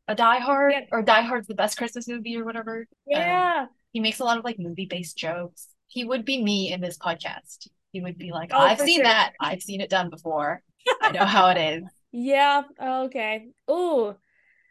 A 0.09 0.15
Die 0.15 0.39
Hard 0.39 0.73
Yeah. 0.73 0.81
or 0.93 1.03
Die 1.03 1.23
Hard's 1.23 1.47
the 1.47 1.55
best 1.55 1.79
Christmas 1.79 2.09
movie 2.09 2.37
or 2.37 2.45
whatever. 2.45 2.81
Um, 2.81 2.87
yeah. 3.07 3.67
He 3.93 4.01
makes 4.01 4.21
a 4.21 4.25
lot 4.25 4.39
of 4.39 4.45
like 4.45 4.59
movie-based 4.59 5.17
jokes. 5.17 5.69
He 5.89 6.05
would 6.05 6.25
be 6.25 6.43
me 6.43 6.73
in 6.73 6.81
this 6.81 6.99
podcast. 6.99 7.69
He 7.93 8.01
would 8.01 8.19
be 8.19 8.33
like, 8.33 8.51
Oh, 8.53 8.59
I've 8.59 8.79
seen 8.81 8.97
sure. 8.99 9.05
that. 9.05 9.33
I've 9.41 9.63
seen 9.63 9.81
it 9.81 9.91
done 9.91 10.11
before. 10.11 10.63
I 11.01 11.11
know 11.13 11.25
how 11.25 11.49
it 11.51 11.59
is. 11.59 11.85
Yeah. 12.13 12.63
Oh, 12.81 13.05
okay. 13.05 13.47
Ooh. 13.71 14.17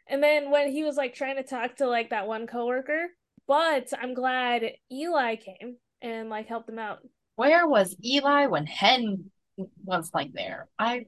And 0.08 0.22
then 0.22 0.52
when 0.52 0.70
he 0.72 0.84
was 0.84 0.98
like 0.98 1.14
trying 1.16 1.38
to 1.38 1.44
talk 1.44 1.78
to 1.78 1.88
like 1.88 2.10
that 2.10 2.28
one 2.28 2.48
coworker, 2.48 3.06
but 3.50 3.92
I'm 4.00 4.14
glad 4.14 4.62
Eli 4.92 5.36
came 5.38 5.78
and 6.04 6.30
like 6.30 6.48
helped 6.48 6.68
them 6.68 6.78
out. 6.78 7.00
Where 7.36 7.68
was 7.68 7.98
Eli 8.06 8.46
when 8.46 8.68
Hen 8.68 9.32
was 9.84 10.12
like 10.14 10.32
there? 10.34 10.68
I 10.78 11.08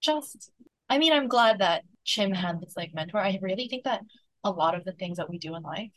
just, 0.00 0.52
I 0.88 0.98
mean, 0.98 1.12
I'm 1.12 1.26
glad 1.26 1.58
that 1.58 1.82
Chim 2.04 2.32
had 2.32 2.60
this 2.60 2.74
like 2.76 2.94
mentor. 2.94 3.18
I 3.18 3.40
really 3.42 3.66
think 3.66 3.84
that 3.84 4.02
a 4.44 4.50
lot 4.52 4.76
of 4.76 4.84
the 4.84 4.92
things 4.92 5.18
that 5.18 5.28
we 5.28 5.38
do 5.38 5.54
in 5.56 5.62
life 5.62 5.90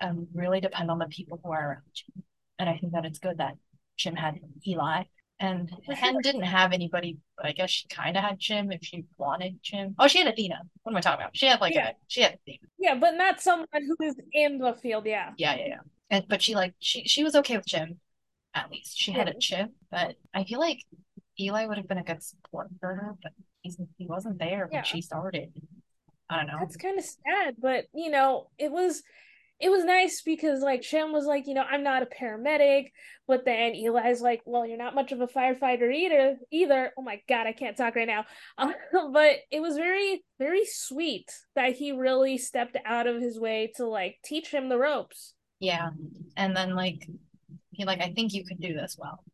um 0.00 0.28
really 0.34 0.60
depend 0.60 0.90
on 0.90 0.98
the 0.98 1.06
people 1.06 1.40
who 1.42 1.50
are 1.50 1.70
around 1.70 1.82
you. 2.06 2.22
And 2.58 2.68
I 2.68 2.76
think 2.76 2.92
that 2.92 3.06
it's 3.06 3.18
good 3.18 3.38
that 3.38 3.54
Chim 3.96 4.14
had 4.14 4.38
Eli. 4.66 5.04
And 5.40 5.70
oh, 5.88 5.94
Hen 5.94 6.16
didn't 6.22 6.42
have 6.42 6.72
anybody, 6.72 7.18
but 7.36 7.46
I 7.46 7.52
guess 7.52 7.68
she 7.70 7.88
kind 7.88 8.16
of 8.16 8.22
had 8.22 8.38
Chim 8.38 8.70
if 8.70 8.80
she 8.82 9.04
wanted 9.18 9.60
Chim. 9.62 9.94
Oh, 9.98 10.06
she 10.06 10.18
had 10.18 10.28
Athena. 10.28 10.60
What 10.82 10.92
am 10.92 10.96
I 10.96 11.00
talking 11.00 11.22
about? 11.22 11.36
She 11.36 11.46
had 11.46 11.60
like 11.60 11.74
Yeah. 11.74 11.88
a, 11.88 11.92
she 12.06 12.22
had 12.22 12.34
Athena. 12.34 12.58
Yeah, 12.78 12.94
but 12.94 13.12
not 13.16 13.40
someone 13.40 13.66
who 13.72 13.96
is 14.06 14.14
in 14.32 14.58
the 14.58 14.74
field. 14.74 15.06
Yeah. 15.06 15.32
Yeah, 15.36 15.56
yeah, 15.56 15.66
yeah. 15.66 15.80
And 16.10 16.24
but 16.28 16.40
she 16.40 16.54
like 16.54 16.74
she 16.78 17.04
she 17.04 17.24
was 17.24 17.34
okay 17.34 17.56
with 17.56 17.66
Chim, 17.66 17.98
at 18.54 18.70
least. 18.70 18.96
She 18.96 19.10
had 19.10 19.28
a 19.28 19.34
chip, 19.38 19.70
but 19.90 20.14
I 20.32 20.44
feel 20.44 20.60
like 20.60 20.80
Eli 21.40 21.66
would 21.66 21.78
have 21.78 21.88
been 21.88 21.98
a 21.98 22.04
good 22.04 22.22
support 22.22 22.68
for 22.80 22.94
her, 22.94 23.14
but 23.22 23.32
he's 23.62 23.76
he 23.98 24.06
wasn't 24.06 24.38
there 24.38 24.66
when 24.66 24.72
Yeah. 24.78 24.82
she 24.82 25.02
started. 25.02 25.52
I 26.30 26.36
don't 26.38 26.46
know. 26.46 26.58
That's 26.60 26.76
kind 26.76 26.98
of 26.98 27.04
sad, 27.04 27.56
but 27.58 27.86
you 27.92 28.10
know, 28.10 28.48
it 28.58 28.70
was 28.70 29.02
it 29.60 29.70
was 29.70 29.84
nice 29.84 30.22
because 30.22 30.60
like 30.60 30.82
Chim 30.82 31.12
was 31.12 31.26
like, 31.26 31.46
you 31.46 31.54
know, 31.54 31.62
I'm 31.62 31.84
not 31.84 32.02
a 32.02 32.06
paramedic, 32.06 32.90
but 33.26 33.44
then 33.44 33.74
Eli's 33.74 34.20
like, 34.20 34.42
well, 34.44 34.66
you're 34.66 34.76
not 34.76 34.94
much 34.94 35.12
of 35.12 35.20
a 35.20 35.26
firefighter 35.26 35.94
either. 35.94 36.36
Either. 36.50 36.92
Oh 36.98 37.02
my 37.02 37.20
God, 37.28 37.46
I 37.46 37.52
can't 37.52 37.76
talk 37.76 37.96
right 37.96 38.06
now. 38.06 38.24
Um, 38.58 38.74
but 39.12 39.36
it 39.50 39.60
was 39.60 39.76
very, 39.76 40.22
very 40.38 40.64
sweet 40.66 41.30
that 41.54 41.74
he 41.74 41.92
really 41.92 42.38
stepped 42.38 42.76
out 42.84 43.06
of 43.06 43.20
his 43.20 43.38
way 43.38 43.72
to 43.76 43.86
like 43.86 44.16
teach 44.24 44.52
him 44.52 44.68
the 44.68 44.78
ropes. 44.78 45.34
Yeah. 45.60 45.90
And 46.36 46.56
then 46.56 46.74
like 46.74 47.08
he 47.72 47.84
like 47.84 48.00
I 48.00 48.12
think 48.12 48.32
you 48.32 48.44
could 48.44 48.60
do 48.60 48.74
this 48.74 48.96
well. 48.98 49.24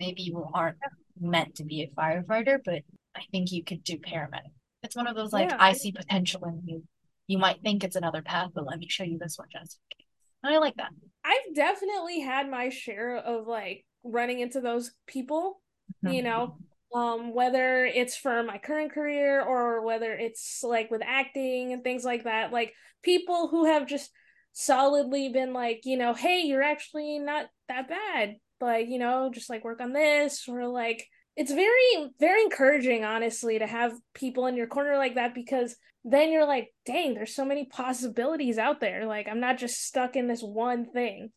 Maybe 0.00 0.22
you 0.22 0.46
aren't 0.52 0.76
meant 1.20 1.56
to 1.56 1.64
be 1.64 1.82
a 1.82 2.00
firefighter, 2.00 2.58
but 2.64 2.82
I 3.14 3.22
think 3.30 3.52
you 3.52 3.64
could 3.64 3.84
do 3.84 3.98
paramedic. 3.98 4.50
It's 4.82 4.96
one 4.96 5.06
of 5.06 5.14
those 5.16 5.32
like 5.32 5.50
Yeah. 5.50 5.56
I 5.58 5.72
see 5.72 5.92
potential 5.92 6.44
in 6.44 6.62
you. 6.66 6.82
You 7.26 7.38
might 7.38 7.62
think 7.62 7.84
it's 7.84 7.96
another 7.96 8.22
path, 8.22 8.50
but 8.54 8.66
let 8.66 8.78
me 8.78 8.88
show 8.88 9.04
you 9.04 9.18
this 9.18 9.38
one 9.38 9.48
just 9.50 9.78
in 9.90 9.98
case. 9.98 10.06
I 10.44 10.58
like 10.58 10.76
that. 10.76 10.90
I've 11.24 11.54
definitely 11.54 12.20
had 12.20 12.50
my 12.50 12.68
share 12.68 13.16
of 13.16 13.46
like 13.46 13.84
running 14.02 14.40
into 14.40 14.60
those 14.60 14.92
people 15.06 15.60
you 16.02 16.22
know 16.22 16.56
um 16.94 17.34
whether 17.34 17.84
it's 17.84 18.16
for 18.16 18.42
my 18.42 18.58
current 18.58 18.92
career 18.92 19.42
or 19.42 19.84
whether 19.84 20.12
it's 20.12 20.62
like 20.62 20.90
with 20.90 21.02
acting 21.04 21.72
and 21.72 21.82
things 21.82 22.04
like 22.04 22.24
that 22.24 22.52
like 22.52 22.72
people 23.02 23.48
who 23.48 23.64
have 23.64 23.86
just 23.86 24.10
solidly 24.52 25.28
been 25.30 25.52
like 25.52 25.80
you 25.84 25.96
know 25.96 26.14
hey 26.14 26.42
you're 26.42 26.62
actually 26.62 27.18
not 27.18 27.46
that 27.68 27.88
bad 27.88 28.36
but 28.60 28.86
you 28.86 28.98
know 28.98 29.30
just 29.32 29.50
like 29.50 29.64
work 29.64 29.80
on 29.80 29.92
this 29.92 30.46
or 30.48 30.66
like 30.68 31.04
it's 31.36 31.52
very 31.52 32.10
very 32.20 32.42
encouraging 32.42 33.04
honestly 33.04 33.58
to 33.58 33.66
have 33.66 33.92
people 34.14 34.46
in 34.46 34.56
your 34.56 34.66
corner 34.66 34.96
like 34.96 35.16
that 35.16 35.34
because 35.34 35.76
then 36.04 36.30
you're 36.30 36.46
like 36.46 36.68
dang 36.86 37.14
there's 37.14 37.34
so 37.34 37.44
many 37.44 37.64
possibilities 37.66 38.58
out 38.58 38.80
there 38.80 39.06
like 39.06 39.26
i'm 39.28 39.40
not 39.40 39.58
just 39.58 39.82
stuck 39.82 40.16
in 40.16 40.28
this 40.28 40.42
one 40.42 40.86
thing 40.92 41.30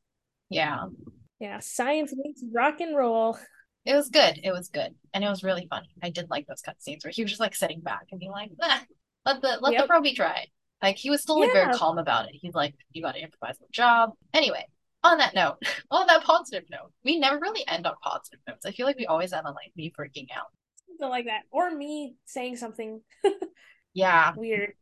Yeah. 0.49 0.85
yeah 1.39 1.59
science 1.61 2.13
meets 2.15 2.43
rock 2.53 2.79
and 2.79 2.95
roll 2.95 3.37
It 3.85 3.95
was 3.95 4.09
good. 4.09 4.41
It 4.43 4.51
was 4.51 4.67
good. 4.67 4.93
And 5.13 5.23
it 5.23 5.29
was 5.29 5.43
really 5.43 5.65
funny. 5.69 5.87
I 6.03 6.09
did 6.09 6.29
like 6.29 6.45
those 6.45 6.61
cutscenes 6.61 7.05
where 7.05 7.11
he 7.11 7.23
was 7.23 7.31
just 7.31 7.39
like 7.39 7.55
sitting 7.55 7.79
back 7.79 8.07
and 8.11 8.19
being 8.19 8.33
like, 8.33 8.51
"Ah, 8.61 8.83
let 9.25 9.41
the 9.41 9.57
let 9.61 9.71
the 9.71 9.71
Yep. 9.79 9.87
pro 9.87 10.01
be 10.01 10.13
try. 10.13 10.47
Like 10.83 10.97
he 10.97 11.09
was 11.09 11.21
still 11.21 11.39
like 11.39 11.53
very 11.53 11.71
calm 11.73 11.97
about 11.97 12.25
it. 12.27 12.35
He's 12.35 12.53
like, 12.53 12.75
you 12.91 13.01
gotta 13.01 13.23
improvise 13.23 13.57
the 13.59 13.65
job. 13.71 14.11
Anyway, 14.33 14.65
on 15.03 15.17
that 15.19 15.33
note, 15.35 15.57
on 15.91 16.07
that 16.07 16.23
positive 16.23 16.63
note, 16.69 16.91
we 17.03 17.17
never 17.19 17.39
really 17.39 17.65
end 17.67 17.85
on 17.87 17.93
positive 18.03 18.39
notes. 18.47 18.65
I 18.65 18.71
feel 18.71 18.85
like 18.85 18.97
we 18.97 19.05
always 19.05 19.33
end 19.33 19.45
on 19.45 19.53
like 19.53 19.71
me 19.75 19.91
freaking 19.97 20.27
out. 20.35 20.47
something 20.87 21.09
like 21.09 21.25
that 21.25 21.41
or 21.51 21.71
me 21.71 22.15
saying 22.25 22.57
something 22.57 23.01
Yeah. 23.93 24.33
weird 24.37 24.73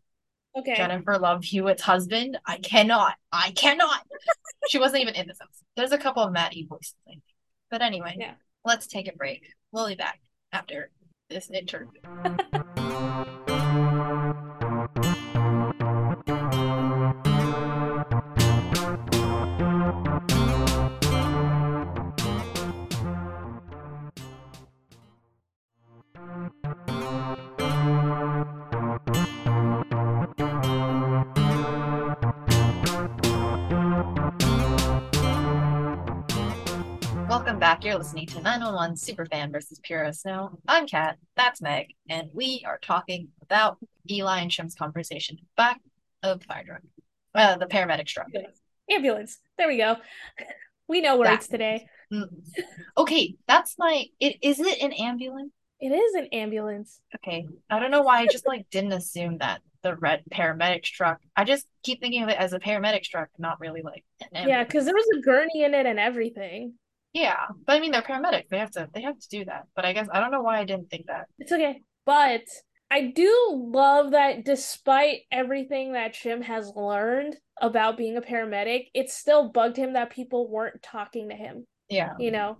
okay 0.57 0.75
Jennifer 0.75 1.17
Love 1.19 1.43
Hewitt's 1.43 1.81
husband. 1.81 2.37
I 2.45 2.57
cannot. 2.57 3.15
I 3.31 3.51
cannot. 3.51 4.01
she 4.69 4.79
wasn't 4.79 5.01
even 5.01 5.15
in 5.15 5.27
this 5.27 5.37
episode. 5.41 5.65
There's 5.75 5.91
a 5.91 5.97
couple 5.97 6.23
of 6.23 6.31
Maddie 6.31 6.65
voices, 6.69 6.95
I 7.07 7.11
think. 7.11 7.23
But 7.69 7.81
anyway, 7.81 8.15
Yeah. 8.17 8.35
let's 8.63 8.87
take 8.87 9.07
a 9.07 9.15
break. 9.17 9.41
We'll 9.71 9.87
be 9.87 9.95
back 9.95 10.21
after 10.53 10.91
this 11.29 11.49
interview. 11.49 11.99
You're 37.85 37.99
listening 37.99 38.25
to 38.27 38.41
911 38.41 38.95
Superfan 38.95 39.51
versus 39.51 39.79
Puro 39.87 40.09
Snow. 40.11 40.57
I'm 40.67 40.87
Kat, 40.87 41.17
that's 41.37 41.61
Meg, 41.61 41.93
and 42.09 42.29
we 42.33 42.63
are 42.65 42.79
talking 42.79 43.27
about 43.43 43.77
Eli 44.09 44.39
and 44.39 44.49
Chim's 44.49 44.73
conversation 44.73 45.37
back 45.55 45.79
of 46.23 46.41
fire 46.45 46.63
truck. 46.63 46.81
Uh, 47.35 47.57
the 47.57 47.67
paramedic 47.67 48.07
truck. 48.07 48.25
ambulance. 48.89 49.37
There 49.59 49.67
we 49.67 49.77
go. 49.77 49.97
We 50.87 50.99
know 51.01 51.19
words 51.19 51.45
That- 51.45 51.51
today. 51.51 51.85
Mm. 52.11 52.29
Okay, 52.97 53.35
that's 53.47 53.75
my. 53.77 54.05
It 54.19 54.37
is 54.41 54.59
it 54.59 54.81
an 54.81 54.91
ambulance? 54.93 55.51
It 55.79 55.89
is 55.89 56.15
an 56.15 56.25
ambulance. 56.31 57.01
Okay, 57.17 57.45
I 57.69 57.77
don't 57.77 57.91
know 57.91 58.01
why 58.01 58.21
I 58.21 58.25
just 58.25 58.47
like 58.47 58.67
didn't 58.71 58.93
assume 58.93 59.37
that 59.37 59.61
the 59.83 59.95
red 59.97 60.23
paramedic 60.31 60.81
truck. 60.85 61.19
I 61.37 61.43
just 61.43 61.67
keep 61.83 62.01
thinking 62.01 62.23
of 62.23 62.29
it 62.29 62.37
as 62.39 62.53
a 62.53 62.59
paramedic 62.59 63.03
truck, 63.03 63.29
not 63.37 63.59
really 63.59 63.83
like 63.83 64.03
an 64.33 64.49
Yeah, 64.49 64.63
because 64.63 64.85
there 64.85 64.95
was 64.95 65.07
a 65.15 65.21
gurney 65.21 65.63
in 65.63 65.75
it 65.75 65.85
and 65.85 65.99
everything. 65.99 66.73
Yeah, 67.15 67.45
but 67.65 67.77
I 67.77 67.79
mean 67.79 67.91
they're 67.91 68.01
paramedics. 68.01 68.49
They 68.49 68.59
have 68.59 68.71
to 68.71 68.89
they 68.93 69.01
have 69.03 69.17
to 69.17 69.29
do 69.29 69.45
that. 69.45 69.63
But 69.73 69.85
I 69.85 69.93
guess 69.93 70.09
I 70.11 70.19
don't 70.19 70.31
know 70.31 70.41
why 70.41 70.59
I 70.59 70.65
didn't 70.65 70.89
think 70.89 71.07
that. 71.07 71.27
It's 71.39 71.51
okay. 71.51 71.81
But 72.05 72.41
I 72.91 73.13
do 73.15 73.51
love 73.73 74.11
that 74.11 74.43
despite 74.43 75.21
everything 75.31 75.93
that 75.93 76.13
Chim 76.13 76.41
has 76.41 76.71
learned 76.75 77.37
about 77.61 77.97
being 77.97 78.17
a 78.17 78.21
paramedic, 78.21 78.87
it 78.93 79.09
still 79.09 79.49
bugged 79.49 79.77
him 79.77 79.93
that 79.93 80.09
people 80.09 80.49
weren't 80.49 80.83
talking 80.83 81.29
to 81.29 81.35
him, 81.35 81.65
Yeah. 81.89 82.11
you 82.19 82.31
know? 82.31 82.57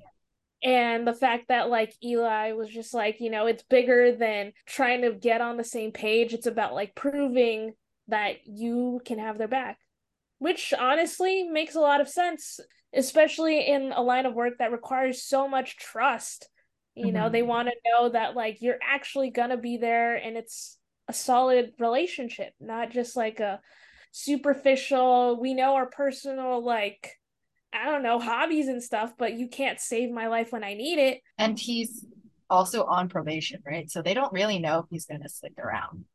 And 0.64 1.06
the 1.06 1.14
fact 1.14 1.50
that 1.50 1.70
like 1.70 1.94
Eli 2.04 2.54
was 2.54 2.70
just 2.70 2.94
like, 2.94 3.20
you 3.20 3.30
know, 3.30 3.46
it's 3.46 3.64
bigger 3.64 4.16
than 4.16 4.54
trying 4.66 5.02
to 5.02 5.12
get 5.12 5.42
on 5.42 5.58
the 5.58 5.64
same 5.66 5.92
page. 5.92 6.34
It's 6.34 6.48
about 6.48 6.74
like 6.74 6.96
proving 6.96 7.74
that 8.08 8.48
you 8.48 9.02
can 9.06 9.20
have 9.20 9.38
their 9.38 9.50
back. 9.50 9.78
Which 10.40 10.74
honestly 10.74 11.44
makes 11.44 11.76
a 11.76 11.82
lot 11.82 12.02
of 12.02 12.10
sense, 12.10 12.60
especially 12.96 13.68
in 13.68 13.92
a 13.92 14.02
line 14.02 14.26
of 14.26 14.34
work 14.34 14.54
that 14.60 14.72
requires 14.72 15.24
so 15.24 15.48
much 15.48 15.78
trust. 15.78 16.50
You 16.96 17.12
know, 17.12 17.28
Mhm. 17.28 17.32
they 17.34 17.44
want 17.44 17.68
to 17.68 17.76
know 17.92 18.10
that 18.10 18.36
like 18.36 18.62
you're 18.62 18.80
actually 18.82 19.30
gonna 19.30 19.58
be 19.58 19.78
there 19.78 20.16
and 20.16 20.38
it's 20.38 20.78
a 21.08 21.14
solid 21.14 21.74
relationship, 21.80 22.54
not 22.60 22.92
just 22.92 23.16
like 23.16 23.40
a 23.40 23.60
superficial, 24.12 25.40
we 25.40 25.54
know 25.54 25.76
our 25.76 25.88
personal 25.88 26.64
like 26.64 27.20
I 27.74 27.86
don't 27.86 28.04
know, 28.04 28.20
hobbies 28.20 28.70
and 28.70 28.82
stuff, 28.82 29.14
but 29.18 29.34
you 29.34 29.50
can't 29.50 29.82
save 29.82 30.10
my 30.10 30.28
life 30.28 30.54
when 30.54 30.64
I 30.64 30.76
need 30.76 30.98
it. 30.98 31.22
And 31.38 31.60
he's 31.60 32.06
also 32.50 32.86
on 32.86 33.10
probation, 33.10 33.62
right? 33.66 33.90
So 33.92 34.02
they 34.02 34.14
don't 34.14 34.32
really 34.32 34.60
know 34.60 34.80
if 34.80 34.86
he's 34.90 35.06
gonna 35.06 35.28
stick 35.28 35.54
around. 35.60 36.06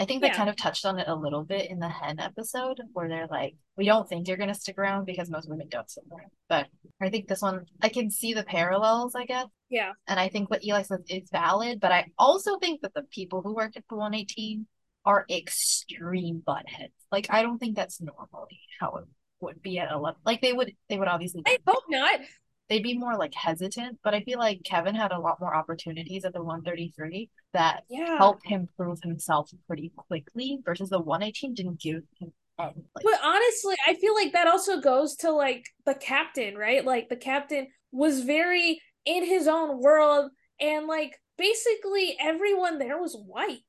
I 0.00 0.06
think 0.06 0.22
they 0.22 0.28
Yeah. 0.28 0.36
kind 0.36 0.48
of 0.48 0.56
touched 0.56 0.86
on 0.86 0.98
it 0.98 1.06
a 1.08 1.14
little 1.14 1.44
bit 1.44 1.70
in 1.70 1.78
the 1.78 1.88
hen 1.88 2.18
episode 2.18 2.80
where 2.94 3.06
they're 3.08 3.26
like, 3.26 3.54
we 3.76 3.84
don't 3.84 4.08
think 4.08 4.26
you're 4.26 4.38
gonna 4.38 4.54
stick 4.54 4.78
around 4.78 5.04
because 5.04 5.28
most 5.30 5.48
women 5.48 5.68
don't 5.68 5.88
stick 5.90 6.04
around. 6.10 6.30
But 6.48 6.68
I 7.02 7.10
think 7.10 7.28
this 7.28 7.42
one 7.42 7.66
I 7.82 7.90
can 7.90 8.10
see 8.10 8.32
the 8.32 8.42
parallels, 8.42 9.14
I 9.14 9.26
guess. 9.26 9.46
Yeah. 9.68 9.92
And 10.08 10.18
I 10.18 10.28
think 10.30 10.50
what 10.50 10.64
Eli 10.64 10.82
says 10.82 11.00
is 11.08 11.28
valid, 11.30 11.78
but 11.80 11.92
I 11.92 12.06
also 12.18 12.58
think 12.58 12.80
that 12.80 12.94
the 12.94 13.02
people 13.02 13.42
who 13.42 13.54
work 13.54 13.76
at 13.76 13.84
the 13.90 13.96
118 13.96 14.66
are 15.04 15.26
extreme 15.30 16.42
buttheads. 16.46 16.92
Like 17.12 17.26
I 17.30 17.42
don't 17.42 17.58
think 17.58 17.76
that's 17.76 18.00
normally 18.00 18.58
how 18.80 18.96
it 18.96 19.04
would 19.40 19.60
be 19.62 19.78
at 19.78 19.92
11. 19.92 20.20
Like 20.24 20.40
they 20.40 20.52
would 20.54 20.72
they 20.88 20.98
would 20.98 21.08
obviously 21.08 21.42
I 21.46 21.58
hope 21.66 21.84
not. 21.88 22.20
they'd 22.68 22.82
be 22.82 22.96
more 22.96 23.16
like 23.16 23.34
hesitant, 23.34 23.98
but 24.02 24.14
I 24.14 24.22
feel 24.22 24.38
like 24.38 24.62
Kevin 24.64 24.94
had 24.94 25.12
a 25.12 25.18
lot 25.18 25.40
more 25.40 25.54
opportunities 25.54 26.24
at 26.24 26.32
the 26.32 26.42
133 26.42 27.28
that 27.52 27.84
Yeah. 27.88 28.16
helped 28.18 28.46
him 28.46 28.68
prove 28.76 29.00
himself 29.02 29.50
pretty 29.66 29.92
quickly 29.96 30.58
versus 30.64 30.90
the 30.90 31.00
118 31.00 31.54
didn't 31.54 31.80
give 31.80 32.02
him 32.18 32.32
any. 32.58 32.72
Like, 32.94 33.04
But 33.04 33.20
honestly, 33.22 33.74
I 33.86 33.94
feel 33.94 34.14
like 34.14 34.32
that 34.32 34.46
also 34.46 34.80
goes 34.80 35.16
to 35.16 35.30
like 35.32 35.64
the 35.86 35.94
captain, 35.94 36.56
right? 36.56 36.84
Like 36.84 37.08
the 37.08 37.16
captain 37.16 37.68
was 37.92 38.20
very 38.22 38.80
in 39.04 39.24
his 39.24 39.48
own 39.48 39.80
world 39.80 40.30
and 40.60 40.86
like 40.86 41.18
basically 41.38 42.16
everyone 42.20 42.78
there 42.78 43.00
was 43.00 43.16
white, 43.16 43.62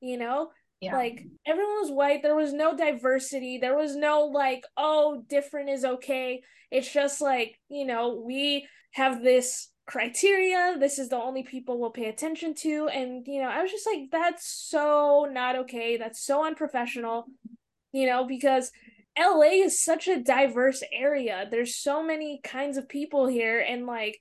you 0.00 0.18
know? 0.18 0.50
yeah. 0.80 0.94
Like 0.94 1.24
everyone 1.46 1.80
was 1.80 1.90
white. 1.90 2.22
There 2.22 2.36
was 2.36 2.52
no 2.52 2.76
diversity. 2.76 3.56
There 3.58 3.76
was 3.76 3.96
no 3.96 4.26
like, 4.26 4.64
oh, 4.76 5.24
different 5.28 5.70
is 5.70 5.84
okay. 5.84 6.42
It's 6.70 6.92
just 6.92 7.20
like, 7.22 7.58
you 7.70 7.86
know, 7.86 8.22
we 8.26 8.68
have 8.92 9.22
this 9.22 9.68
criteria. 9.86 10.76
This 10.78 10.98
is 10.98 11.08
the 11.08 11.16
only 11.16 11.42
people 11.42 11.78
we'll 11.78 11.90
pay 11.90 12.08
attention 12.08 12.54
to. 12.56 12.88
And, 12.88 13.26
you 13.26 13.42
know, 13.42 13.48
I 13.48 13.62
was 13.62 13.70
just 13.70 13.86
like, 13.86 14.10
that's 14.10 14.46
so 14.46 15.28
not 15.30 15.56
okay. 15.60 15.96
That's 15.96 16.24
so 16.24 16.44
unprofessional, 16.44 17.26
you 17.92 18.06
know, 18.06 18.26
because 18.26 18.70
LA 19.18 19.64
is 19.64 19.82
such 19.82 20.08
a 20.08 20.22
diverse 20.22 20.82
area. 20.92 21.46
There's 21.50 21.76
so 21.76 22.02
many 22.02 22.40
kinds 22.42 22.76
of 22.76 22.88
people 22.88 23.26
here. 23.26 23.60
And 23.60 23.86
like, 23.86 24.18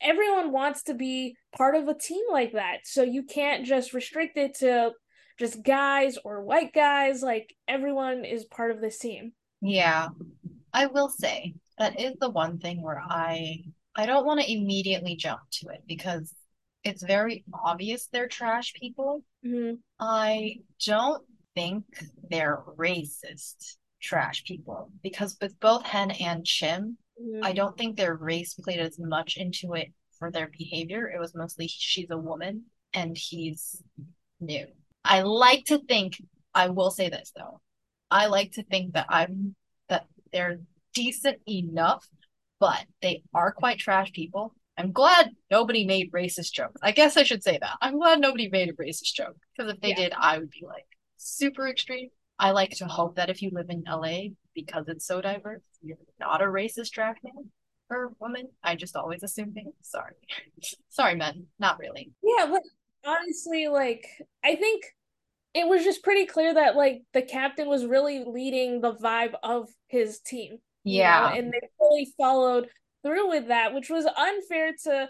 everyone 0.00 0.52
wants 0.52 0.84
to 0.84 0.94
be 0.94 1.36
part 1.56 1.74
of 1.74 1.88
a 1.88 1.94
team 1.94 2.24
like 2.30 2.52
that. 2.52 2.78
So 2.84 3.02
you 3.02 3.24
can't 3.24 3.66
just 3.66 3.92
restrict 3.92 4.36
it 4.36 4.54
to 4.58 4.92
just 5.38 5.62
guys 5.62 6.18
or 6.24 6.44
white 6.44 6.72
guys. 6.72 7.22
Like 7.22 7.54
everyone 7.66 8.24
is 8.24 8.44
part 8.44 8.70
of 8.70 8.80
this 8.80 8.98
team. 8.98 9.32
Yeah. 9.60 10.08
I 10.72 10.86
will 10.86 11.08
say 11.08 11.54
that 11.78 12.00
is 12.00 12.14
the 12.20 12.30
one 12.30 12.58
thing 12.58 12.82
where 12.82 13.00
I 13.00 13.64
I 13.94 14.06
don't 14.06 14.26
want 14.26 14.40
to 14.40 14.50
immediately 14.50 15.16
jump 15.16 15.40
to 15.60 15.68
it 15.68 15.82
because 15.86 16.34
it's 16.84 17.02
very 17.02 17.44
obvious 17.52 18.06
they're 18.06 18.28
trash 18.28 18.72
people. 18.74 19.22
hmm 19.44 19.74
I 20.00 20.56
don't 20.84 21.24
think 21.54 21.84
they're 22.30 22.62
racist 22.76 23.76
trash 24.00 24.42
people 24.44 24.90
because 25.02 25.36
with 25.40 25.58
both 25.60 25.84
Hen 25.84 26.10
and 26.12 26.44
Chim, 26.44 26.98
I 27.42 27.52
don't 27.52 27.76
think 27.76 27.96
their 27.96 28.14
race 28.14 28.54
played 28.54 28.80
as 28.80 28.98
much 28.98 29.36
into 29.36 29.74
it 29.74 29.92
for 30.18 30.30
their 30.30 30.48
behavior. 30.48 31.08
It 31.08 31.20
was 31.20 31.34
mostly 31.34 31.68
she's 31.68 32.10
a 32.10 32.18
woman 32.18 32.64
and 32.94 33.16
he's 33.16 33.82
new. 34.40 34.66
I 35.04 35.22
like 35.22 35.64
to 35.66 35.78
think, 35.78 36.20
I 36.54 36.68
will 36.70 36.90
say 36.90 37.08
this 37.08 37.32
though. 37.36 37.60
I 38.10 38.26
like 38.26 38.52
to 38.52 38.62
think 38.64 38.94
that 38.94 39.06
I'm 39.08 39.54
that 39.88 40.06
they're 40.32 40.58
decent 40.94 41.38
enough, 41.48 42.06
but 42.62 42.84
they 43.02 43.24
are 43.34 43.50
quite 43.50 43.80
trash 43.80 44.12
people. 44.12 44.54
I'm 44.78 44.92
glad 44.92 45.30
nobody 45.50 45.84
made 45.84 46.12
racist 46.12 46.52
jokes. 46.52 46.80
I 46.80 46.92
guess 46.92 47.16
I 47.16 47.24
should 47.24 47.42
say 47.42 47.58
that. 47.60 47.76
I'm 47.82 47.98
glad 47.98 48.20
nobody 48.20 48.48
made 48.48 48.68
a 48.68 48.72
racist 48.74 49.14
joke 49.14 49.36
because 49.56 49.72
if 49.74 49.80
they 49.80 49.88
Yeah. 49.88 49.96
did, 49.96 50.12
I 50.16 50.38
would 50.38 50.50
be 50.50 50.64
like 50.64 50.86
super 51.16 51.66
extreme. 51.68 52.10
I 52.38 52.52
like 52.52 52.70
to 52.76 52.86
hope 52.86 53.16
that 53.16 53.30
if 53.30 53.42
you 53.42 53.50
live 53.52 53.68
in 53.68 53.82
LA, 53.84 54.28
because 54.54 54.86
it's 54.86 55.04
so 55.04 55.20
diverse, 55.20 55.60
you're 55.82 55.96
not 56.20 56.40
a 56.40 56.44
racist 56.44 56.92
trash 56.92 57.16
man 57.24 57.50
or 57.90 58.12
woman. 58.20 58.46
I 58.62 58.76
just 58.76 58.94
always 58.94 59.24
assume 59.24 59.52
things. 59.54 59.74
Sorry. 59.82 60.14
Sorry, 60.88 61.16
men. 61.16 61.48
Not 61.58 61.80
really. 61.80 62.12
Yeah, 62.22 62.46
but 62.48 62.62
honestly, 63.04 63.66
like 63.66 64.06
I 64.44 64.54
think 64.54 64.84
it 65.52 65.66
was 65.66 65.82
just 65.82 66.04
pretty 66.04 66.26
clear 66.26 66.54
that 66.54 66.76
like 66.76 67.02
the 67.12 67.22
captain 67.22 67.66
was 67.68 67.84
really 67.84 68.22
leading 68.24 68.80
the 68.80 68.94
vibe 68.94 69.34
of 69.42 69.68
his 69.88 70.20
team. 70.20 70.58
You 70.84 70.98
know, 70.98 71.04
Yeah. 71.04 71.32
and 71.34 71.52
they 71.52 71.60
fully 71.78 72.12
followed 72.16 72.68
through 73.04 73.28
with 73.28 73.48
that, 73.48 73.74
which 73.74 73.90
was 73.90 74.04
unfair 74.06 74.72
to 74.84 75.08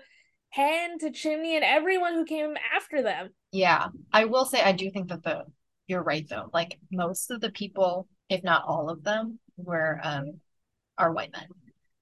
Hen, 0.51 0.99
to 0.99 1.11
Chimney, 1.11 1.57
and 1.57 1.65
everyone 1.65 2.15
who 2.15 2.25
came 2.25 2.55
after 2.75 3.03
them. 3.03 3.31
Yeah. 3.53 3.89
I 4.13 4.27
will 4.27 4.45
say 4.45 4.61
I 4.63 4.73
do 4.73 4.91
think 4.91 5.09
that 5.09 5.23
the 5.23 5.45
you're 5.87 6.03
right 6.03 6.27
though. 6.29 6.49
Like 6.53 6.79
most 6.91 7.31
of 7.31 7.41
the 7.41 7.51
people, 7.51 8.09
if 8.29 8.43
not 8.45 8.65
all 8.67 8.89
of 8.91 9.03
them, 9.03 9.39
were 9.57 9.99
um 10.03 10.41
are 10.99 11.13
white 11.13 11.33
men. 11.33 11.47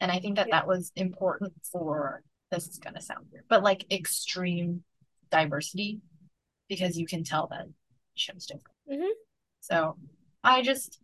And 0.00 0.10
I 0.10 0.18
think 0.20 0.36
that 0.36 0.48
Yeah. 0.48 0.56
that 0.60 0.66
was 0.66 0.92
important 0.96 1.52
for 1.70 2.22
this 2.50 2.66
is 2.66 2.78
gonna 2.78 3.00
sound 3.00 3.26
weird, 3.30 3.44
but 3.48 3.62
like 3.62 3.90
extreme 3.92 4.84
diversity 5.30 6.00
because 6.68 6.98
you 6.98 7.06
can 7.06 7.22
tell 7.24 7.46
that 7.48 7.66
Chim's 8.16 8.46
different. 8.46 8.76
Mhm. 8.88 9.10
So 9.60 9.96
I 10.42 10.62
just 10.62 11.00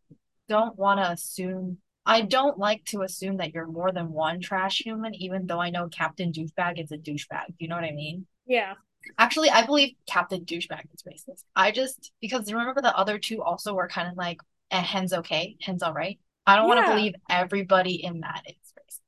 don't 0.48 0.76
want 0.76 0.98
to 1.00 1.10
assume. 1.10 1.80
I 2.06 2.20
don't 2.20 2.56
like 2.56 2.84
to 2.86 3.02
assume 3.02 3.38
that 3.38 3.52
you're 3.52 3.66
more 3.66 3.90
than 3.90 4.12
one 4.12 4.40
trash 4.40 4.80
human, 4.80 5.14
even 5.16 5.46
though 5.46 5.60
I 5.60 5.70
know 5.70 5.88
Captain 5.88 6.32
Douchebag 6.32 6.82
is 6.82 6.92
a 6.92 6.96
douchebag. 6.96 7.54
You 7.58 7.66
know 7.66 7.74
what 7.74 7.84
I 7.84 7.90
mean? 7.90 8.26
Yeah. 8.46 8.74
Actually, 9.18 9.50
I 9.50 9.66
believe 9.66 9.94
Captain 10.08 10.44
Douchebag 10.44 10.84
is 10.94 11.02
racist. 11.02 11.42
I 11.54 11.72
just 11.72 12.12
because 12.20 12.52
remember 12.52 12.80
the 12.80 12.96
other 12.96 13.18
two 13.18 13.42
also 13.42 13.74
were 13.74 13.88
kind 13.88 14.08
of 14.08 14.16
like, 14.16 14.40
eh, 14.70 14.80
hen's 14.80 15.12
okay, 15.12 15.56
hen's 15.60 15.82
all 15.82 15.92
right. 15.94 16.18
I 16.46 16.54
don't 16.54 16.68
want 16.68 16.86
to 16.86 16.92
believe 16.92 17.14
everybody 17.28 18.04
in 18.04 18.20
that 18.20 18.42
is 18.46 18.54
racist. 18.78 19.00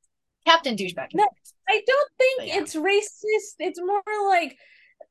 Captain 0.44 0.76
Douchebag 0.76 1.08
is 1.08 1.14
No. 1.14 1.24
racist. 1.24 1.52
I 1.68 1.82
don't 1.87 2.11
think 2.18 2.49
yeah. 2.49 2.61
it's 2.61 2.74
racist. 2.74 3.55
It's 3.61 3.80
more 3.80 4.03
like, 4.28 4.57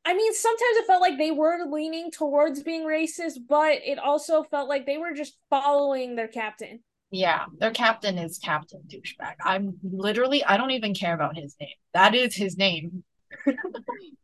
I 0.03 0.13
mean, 0.13 0.33
sometimes 0.33 0.77
it 0.77 0.87
felt 0.87 1.01
like 1.01 1.17
they 1.17 1.31
were 1.31 1.65
leaning 1.69 2.11
towards 2.11 2.63
being 2.63 2.83
racist, 2.83 3.39
but 3.47 3.79
it 3.85 3.97
also 3.99 4.43
felt 4.43 4.67
like 4.67 4.85
they 4.85 4.97
were 4.97 5.13
just 5.13 5.37
following 5.49 6.15
their 6.15 6.27
captain. 6.27 6.81
Yeah, 7.09 7.45
their 7.57 7.71
captain 7.71 8.17
is 8.17 8.37
Captain 8.37 8.81
Douchebag. 8.87 9.35
I'm 9.43 9.77
literally, 9.81 10.43
I 10.43 10.57
don't 10.57 10.71
even 10.71 10.93
care 10.93 11.13
about 11.13 11.37
his 11.37 11.55
name. 11.59 11.69
That 11.93 12.15
is 12.15 12.35
his 12.35 12.57
name. 12.57 13.03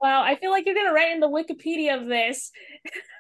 Wow, 0.02 0.22
I 0.22 0.36
feel 0.36 0.52
like 0.52 0.66
you're 0.66 0.76
gonna 0.76 0.92
write 0.92 1.14
in 1.14 1.22
the 1.22 1.30
Wikipedia 1.30 1.98
of 1.98 2.08
this. 2.08 2.52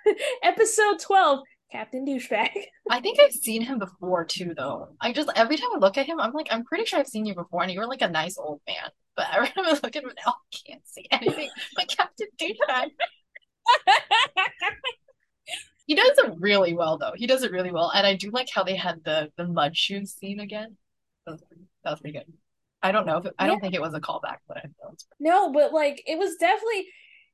Episode 0.43 0.99
12, 0.99 1.39
Captain 1.72 2.05
Douchebag. 2.05 2.49
I 2.89 2.99
think 2.99 3.22
I've 3.22 3.32
seen 3.32 3.61
him 3.61 3.80
before 3.80 4.26
too, 4.26 4.53
though. 4.55 4.89
I 4.99 5.14
just 5.14 5.30
every 5.34 5.55
time 5.55 5.70
I 5.74 5.78
look 5.78 5.97
at 5.97 6.05
him, 6.05 6.20
I'm 6.20 6.34
like, 6.34 6.47
I'm 6.51 6.66
pretty 6.66 6.84
sure 6.84 6.99
I've 6.99 7.07
seen 7.07 7.26
you 7.26 7.36
before, 7.36 7.64
and 7.64 7.72
you 7.72 7.80
were 7.80 7.88
like 7.88 8.01
a 8.01 8.09
nice 8.09 8.38
old 8.38 8.59
man. 8.68 8.89
But 9.16 9.28
every 9.34 9.47
time 9.47 9.66
I 9.66 9.72
look 9.72 9.95
at 9.95 10.03
him 10.03 10.11
now, 10.26 10.34
I 10.34 10.57
can't 10.68 10.86
see 10.86 11.07
anything 11.09 11.49
but 11.76 11.88
Captain 11.88 12.28
Douchebag. 12.38 12.89
He 15.86 15.95
does 15.95 16.17
it 16.17 16.34
really 16.39 16.73
well, 16.73 16.97
though. 16.97 17.13
He 17.15 17.27
does 17.27 17.43
it 17.43 17.51
really 17.51 17.71
well, 17.71 17.91
and 17.93 18.07
I 18.07 18.15
do 18.15 18.29
like 18.31 18.47
how 18.53 18.63
they 18.63 18.75
had 18.75 19.03
the 19.03 19.31
the 19.38 19.47
mud 19.47 19.75
shoes 19.75 20.13
scene 20.13 20.39
again. 20.39 20.77
That 21.25 21.31
was, 21.34 21.43
that 21.84 21.91
was 21.91 21.99
pretty 22.01 22.17
good. 22.19 22.31
I 22.81 22.91
don't 22.91 23.05
know 23.05 23.17
if 23.17 23.25
it, 23.25 23.34
I 23.39 23.47
don't 23.47 23.59
Yeah. 23.59 23.59
think 23.59 23.73
it 23.73 23.81
was 23.81 23.93
a 23.93 24.01
callback, 24.01 24.38
but 24.47 24.57
I 24.57 24.63
thought 24.81 25.03
No, 25.19 25.51
but 25.51 25.73
like 25.73 26.03
it 26.05 26.17
was 26.17 26.36
definitely, 26.39 26.88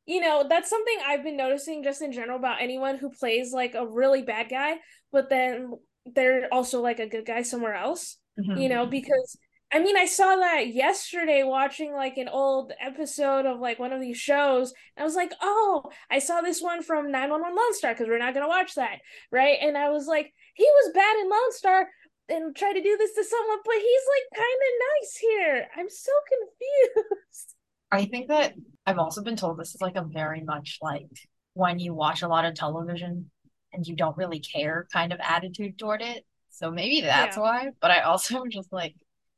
you 0.06 0.22
know, 0.22 0.46
that's 0.48 0.70
something 0.70 0.98
I've 1.06 1.24
been 1.24 1.38
noticing 1.38 1.84
just 1.84 2.02
in 2.02 2.12
general 2.12 2.38
about 2.38 2.62
anyone 2.62 2.98
who 2.98 3.10
plays 3.10 3.52
like 3.54 3.76
a 3.76 3.88
really 3.88 4.22
bad 4.22 4.50
guy, 4.50 4.78
but 5.12 5.30
then 5.30 5.72
they're 6.06 6.48
also 6.52 6.82
like 6.82 7.00
a 7.00 7.08
good 7.08 7.26
guy 7.26 7.42
somewhere 7.44 7.76
else, 7.76 8.18
Mhm. 8.38 8.54
you 8.54 8.70
know, 8.70 8.86
because 8.86 9.38
I 9.72 9.80
mean, 9.80 9.96
I 9.98 10.06
saw 10.06 10.36
that 10.38 10.74
yesterday 10.74 11.44
watching 11.44 11.94
like 11.94 12.18
an 12.18 12.28
old 12.28 12.74
episode 12.82 13.46
of 13.46 13.60
like 13.60 13.78
one 13.78 13.94
of 13.94 14.02
these 14.02 14.18
shows. 14.18 14.74
I 14.98 15.04
was 15.04 15.14
like, 15.16 15.32
oh, 15.42 15.84
I 16.10 16.18
saw 16.20 16.42
this 16.42 16.60
one 16.62 16.82
from 16.82 17.12
911 17.12 17.56
Lone 17.56 17.74
Star 17.76 17.94
because 17.94 18.08
we're 18.08 18.18
not 18.18 18.34
going 18.34 18.44
to 18.44 18.50
watch 18.50 18.74
that. 18.76 18.98
Right. 19.32 19.60
And 19.62 19.78
I 19.78 19.90
was 19.90 20.08
like, 20.08 20.34
he 20.56 20.64
was 20.64 20.94
bad 20.94 21.16
in 21.22 21.30
Lone 21.30 21.52
Star 21.52 21.88
and 22.30 22.56
tried 22.56 22.74
to 22.74 22.82
do 22.82 22.98
this 22.98 23.14
to 23.14 23.24
someone, 23.24 23.60
but 23.64 23.76
he's 23.76 24.02
like 24.16 24.44
kind 24.44 24.60
of 24.60 24.80
nice 25.02 25.18
here. 25.18 25.68
I'm 25.78 25.90
so 25.90 26.12
confused. 26.96 27.56
I 27.92 28.06
think 28.06 28.30
that 28.30 28.54
I've 28.88 29.00
also 29.00 29.24
been 29.24 29.36
told 29.36 29.58
this 29.60 29.76
is 29.76 29.82
like 29.82 29.96
a 29.96 30.04
very 30.04 30.42
much 30.42 30.80
like 30.82 31.08
when 31.54 31.78
you 31.80 31.94
watch 31.94 32.22
a 32.24 32.28
lot 32.28 32.46
of 32.46 32.56
television 32.56 33.30
and 33.72 33.86
you 33.86 33.96
don't 33.96 34.18
really 34.18 34.40
care 34.40 34.88
kind 34.92 35.14
of 35.14 35.20
attitude 35.22 35.78
toward 35.78 36.02
it. 36.02 36.26
So 36.50 36.72
maybe 36.72 37.02
that's 37.02 37.38
Yeah. 37.38 37.44
why. 37.44 37.70
But 37.82 37.92
I 37.92 38.02
also 38.02 38.42
am 38.44 38.50
just 38.50 38.74
like, 38.74 38.96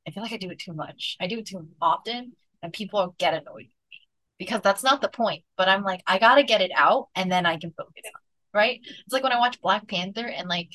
I 0.08 0.12
feel 0.12 0.24
like 0.24 0.34
I 0.34 0.38
do 0.38 0.50
it 0.50 0.60
too 0.60 0.74
much. 0.74 1.18
I 1.20 1.28
do 1.28 1.40
it 1.40 1.48
too 1.48 1.68
often 1.82 2.34
and 2.62 2.74
people 2.74 3.16
get 3.18 3.34
annoyed 3.34 3.54
with 3.56 3.66
me 3.92 4.00
because 4.40 4.62
that's 4.62 4.84
not 4.84 5.02
the 5.02 5.10
point. 5.10 5.44
But 5.58 5.68
I'm 5.70 5.84
like, 5.84 6.02
I 6.08 6.20
gotta 6.20 6.44
get 6.44 6.62
it 6.62 6.72
out 6.76 7.10
and 7.16 7.32
then 7.32 7.46
I 7.46 7.58
can 7.58 7.72
focus 7.72 8.04
on 8.06 8.22
right? 8.54 8.80
It's 8.84 9.14
like 9.14 9.24
when 9.24 9.32
I 9.32 9.40
watch 9.40 9.62
Black 9.62 9.88
Panther 9.88 10.28
and 10.28 10.50
like, 10.50 10.70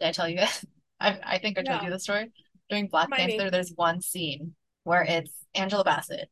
did 0.00 0.08
I 0.08 0.12
tell 0.12 0.28
you 0.28 0.38
guys? 0.38 0.64
I, 1.00 1.18
I 1.24 1.38
think 1.38 1.58
I 1.58 1.62
told 1.62 1.80
No. 1.80 1.84
you 1.84 1.90
the 1.90 1.98
story. 2.00 2.32
During 2.70 2.88
Black 2.88 3.10
Might 3.10 3.26
be. 3.26 3.36
Panther, 3.36 3.50
there's 3.50 3.72
one 3.74 4.00
scene 4.00 4.54
where 4.84 5.02
it's 5.02 5.32
Angela 5.54 5.84
Bassett 5.84 6.28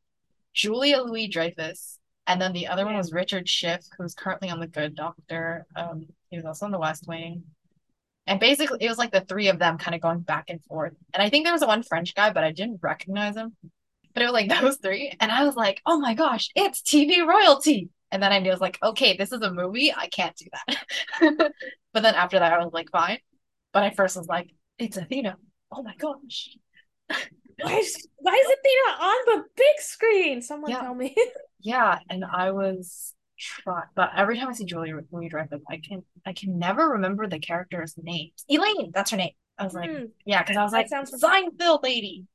Julia 0.55 1.01
Louis 1.03 1.29
Dreyfus, 1.29 1.99
and 2.27 2.41
then 2.41 2.53
the 2.53 2.69
other 2.69 2.85
one 2.85 2.97
was 2.97 3.13
Richard 3.13 3.49
Schiff, 3.49 3.81
who's 3.97 4.15
currently 4.15 4.51
on 4.51 4.61
The 4.61 4.67
Good 4.67 4.95
Doctor. 4.95 5.67
Um, 5.75 6.07
he 6.31 6.37
was 6.37 6.45
also 6.45 6.67
on 6.67 6.73
The 6.73 6.79
West 6.79 7.07
Wing. 7.09 7.45
And 8.27 8.39
basically, 8.39 8.79
it 8.81 8.89
was 8.89 8.99
like 8.99 9.11
the 9.11 9.21
three 9.23 9.49
of 9.49 9.59
them 9.59 9.79
kind 9.79 9.95
of 9.95 10.01
going 10.01 10.21
back 10.21 10.45
and 10.49 10.63
forth. 10.65 10.95
And 11.13 11.23
I 11.23 11.29
think 11.29 11.45
there 11.45 11.53
was 11.53 11.65
one 11.65 11.83
French 11.83 12.15
guy, 12.15 12.31
but 12.31 12.45
I 12.45 12.53
didn't 12.53 12.81
recognize 12.83 13.37
him. 13.37 13.57
But 14.15 14.23
it 14.23 14.27
was 14.27 14.33
like 14.35 14.49
those 14.61 14.77
three, 14.77 15.13
and 15.21 15.33
I 15.33 15.45
was 15.45 15.57
like, 15.57 15.81
"Oh 15.87 15.99
my 15.99 16.15
gosh, 16.15 16.49
it's 16.55 16.83
TV 16.83 17.27
royalty!" 17.27 17.89
And 18.11 18.23
then 18.23 18.33
I 18.33 18.39
knew 18.39 18.51
I 18.51 18.55
was 18.55 18.61
like, 18.61 18.79
"Okay, 18.83 19.17
this 19.17 19.33
is 19.33 19.41
a 19.41 19.53
movie. 19.53 19.93
I 19.93 20.09
can't 20.09 20.37
do 20.37 20.47
that." 20.53 21.53
but 21.93 22.03
then 22.03 22.15
after 22.15 22.39
that, 22.39 22.53
I 22.53 22.59
was 22.65 22.73
like, 22.73 22.91
"Fine." 22.91 23.19
But 23.73 23.83
I 23.85 23.91
first 23.91 24.17
was 24.17 24.27
like, 24.29 24.51
"It's 24.79 24.97
Athena." 24.97 25.37
Oh 25.71 25.83
my 25.83 25.95
gosh. 25.97 26.51
Why 27.61 27.77
is, 27.77 28.09
why 28.17 28.33
is 28.33 28.47
Athena 28.47 29.05
on 29.05 29.17
the 29.27 29.45
big 29.57 29.79
screen? 29.79 30.43
Someone 30.43 30.71
Yeah. 30.73 30.81
tell 30.81 30.95
me. 30.95 31.15
Yeah, 31.61 31.99
and 32.11 32.25
I 32.25 32.51
was 32.51 33.15
trying, 33.43 33.85
but 33.95 34.11
every 34.17 34.39
time 34.39 34.49
I 34.49 34.53
see 34.53 34.65
Julia 34.65 34.95
Louis 35.11 35.29
Dreyfus, 35.29 35.61
I 35.69 35.79
can 35.79 36.03
I 36.25 36.33
can 36.33 36.59
never 36.59 36.91
remember 36.91 37.27
the 37.27 37.39
character's 37.39 37.95
name. 38.01 38.31
Elaine, 38.49 38.91
that's 38.95 39.11
her 39.11 39.17
name. 39.17 39.33
I 39.59 39.65
was 39.65 39.75
like, 39.75 39.91
Hmm. 39.91 40.05
yeah, 40.25 40.43
because 40.43 40.57
I 40.57 40.63
was 40.63 40.73
That 40.73 40.79
like 40.79 40.89
sounds- 40.89 41.13
Seinfeld 41.23 41.83
lady, 41.83 42.27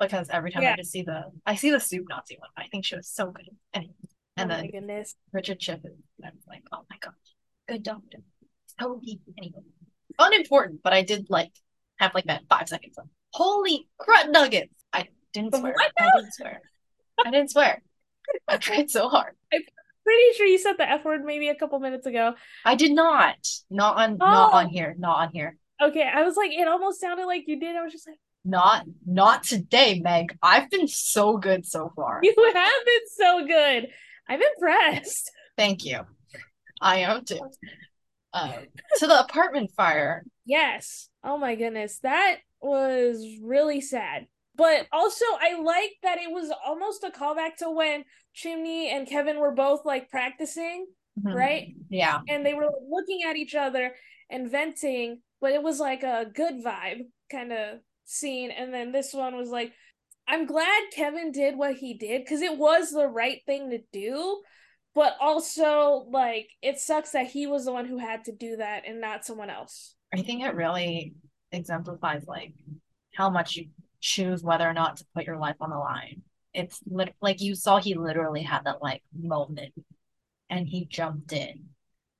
because 0.00 0.28
every 0.30 0.50
time 0.52 0.62
Yeah. 0.62 0.72
I 0.74 0.76
just 0.76 0.90
see 0.92 1.02
the 1.02 1.24
I 1.44 1.54
see 1.56 1.70
the 1.70 1.80
soup 1.80 2.06
Nazi 2.08 2.36
one. 2.38 2.48
I 2.56 2.68
think 2.70 2.84
she 2.84 2.96
was 2.96 3.08
so 3.08 3.30
good. 3.30 3.48
Anyway, 3.74 3.92
and 4.36 4.50
oh 4.50 4.54
then 4.56 4.70
goodness. 4.70 5.14
Richard 5.32 5.60
Schiff, 5.62 5.80
is- 5.84 5.92
and 6.18 6.26
I 6.26 6.30
was 6.30 6.44
like, 6.48 6.62
oh 6.72 6.84
my 6.88 6.96
god, 7.00 7.14
good 7.68 7.82
doctor. 7.82 8.18
So 8.80 9.00
deep. 9.04 9.20
Anyway, 9.38 9.62
unimportant, 10.18 10.80
but 10.82 10.92
I 10.92 11.02
did 11.02 11.26
like 11.28 11.52
have 11.98 12.14
like 12.14 12.24
that 12.24 12.42
five 12.48 12.68
seconds 12.68 12.96
of 12.98 13.06
holy 13.32 13.88
crud 14.00 14.30
nuggets. 14.30 14.74
I 14.92 15.08
didn't 15.32 15.54
swear. 15.54 15.74
I 15.78 15.88
didn't 16.16 16.32
swear. 16.34 16.60
I 17.24 17.30
didn't 17.30 17.50
swear. 17.50 17.82
I 18.48 18.56
tried 18.56 18.90
so 18.90 19.08
hard. 19.08 19.34
Pretty 20.04 20.36
sure 20.36 20.46
you 20.46 20.58
said 20.58 20.74
the 20.78 20.88
F 20.88 21.04
word 21.04 21.24
maybe 21.24 21.48
a 21.48 21.54
couple 21.54 21.78
minutes 21.80 22.06
ago. 22.06 22.34
I 22.64 22.74
did 22.74 22.92
not. 22.92 23.36
Not 23.70 23.96
on 23.96 24.16
not 24.18 24.52
Oh. 24.52 24.56
on 24.58 24.68
here. 24.68 24.94
Not 24.98 25.18
on 25.18 25.30
here. 25.32 25.56
Okay, 25.80 26.02
I 26.02 26.22
was 26.22 26.36
like, 26.36 26.52
it 26.52 26.68
almost 26.68 27.00
sounded 27.00 27.26
like 27.26 27.44
you 27.46 27.58
did. 27.58 27.76
I 27.76 27.82
was 27.82 27.92
just 27.92 28.06
like, 28.08 28.18
Not 28.44 28.84
not 29.06 29.42
today, 29.44 30.00
Meg. 30.00 30.36
I've 30.42 30.70
been 30.70 30.88
so 30.88 31.36
good 31.38 31.66
so 31.66 31.92
far. 31.94 32.20
you 32.22 32.34
have 32.54 32.84
been 32.86 33.08
so 33.16 33.46
good. 33.46 33.88
I'm 34.28 34.40
impressed. 34.42 35.30
Thank 35.56 35.84
you. 35.84 36.00
I 36.80 36.98
am 36.98 37.24
too. 37.24 37.40
Um, 38.32 38.52
to 38.98 39.06
the 39.06 39.20
apartment 39.20 39.70
fire. 39.76 40.24
Yes. 40.44 41.08
Oh 41.22 41.36
my 41.38 41.54
goodness. 41.54 41.98
That 42.02 42.38
was 42.60 43.24
really 43.42 43.80
sad. 43.80 44.26
But 44.54 44.86
also, 44.92 45.24
I 45.40 45.60
like 45.60 45.92
that 46.02 46.18
it 46.18 46.30
was 46.30 46.52
almost 46.64 47.04
a 47.04 47.10
callback 47.10 47.56
to 47.58 47.70
when 47.70 48.04
Chimney 48.34 48.90
and 48.90 49.06
Kevin 49.08 49.38
were 49.38 49.52
both 49.52 49.84
like 49.84 50.10
practicing 50.10 50.86
Mhm. 51.22 51.34
Right? 51.34 51.74
Yeah. 51.90 52.20
and 52.28 52.44
they 52.46 52.54
were 52.54 52.70
looking 52.88 53.20
at 53.28 53.36
each 53.36 53.54
other 53.54 53.94
and 54.30 54.50
venting, 54.50 55.20
but 55.42 55.52
it 55.52 55.62
was 55.62 55.78
like 55.78 56.02
a 56.02 56.24
good 56.34 56.64
vibe 56.64 57.02
kind 57.30 57.52
of 57.52 57.80
scene. 58.04 58.50
And 58.50 58.72
then 58.72 58.92
this 58.92 59.12
one 59.12 59.36
was 59.36 59.50
like, 59.50 59.72
I'm 60.26 60.46
glad 60.46 60.84
Kevin 60.94 61.30
did 61.32 61.56
what 61.58 61.74
he 61.76 61.94
did 61.94 62.24
because 62.24 62.40
it 62.40 62.56
was 62.56 62.90
the 62.92 63.06
right 63.06 63.40
thing 63.44 63.70
to 63.70 63.80
do. 63.92 64.42
But 64.94 65.16
also, 65.20 66.06
like, 66.10 66.48
it 66.62 66.78
sucks 66.78 67.12
that 67.12 67.26
he 67.26 67.46
was 67.46 67.64
the 67.64 67.72
one 67.72 67.86
who 67.86 67.98
had 67.98 68.24
to 68.24 68.32
do 68.32 68.56
that 68.56 68.84
and 68.86 69.00
not 69.00 69.24
someone 69.24 69.48
else. 69.50 69.94
I 70.14 70.22
think 70.22 70.42
it 70.42 70.54
really 70.54 71.14
exemplifies 71.50 72.26
like 72.26 72.54
how 73.14 73.28
much 73.30 73.56
you 73.56 73.68
choose 74.00 74.42
whether 74.42 74.68
or 74.68 74.72
not 74.74 74.96
to 74.98 75.06
put 75.14 75.26
your 75.26 75.38
life 75.38 75.56
on 75.60 75.70
the 75.70 75.78
line. 75.78 76.22
It's 76.54 76.80
lit- 76.86 77.14
like 77.20 77.40
you 77.40 77.54
saw 77.54 77.78
he 77.80 77.94
literally 77.94 78.42
had 78.42 78.64
that 78.64 78.82
like 78.82 79.02
moment 79.14 79.72
and 80.50 80.68
he 80.68 80.84
jumped 80.84 81.32
in 81.32 81.70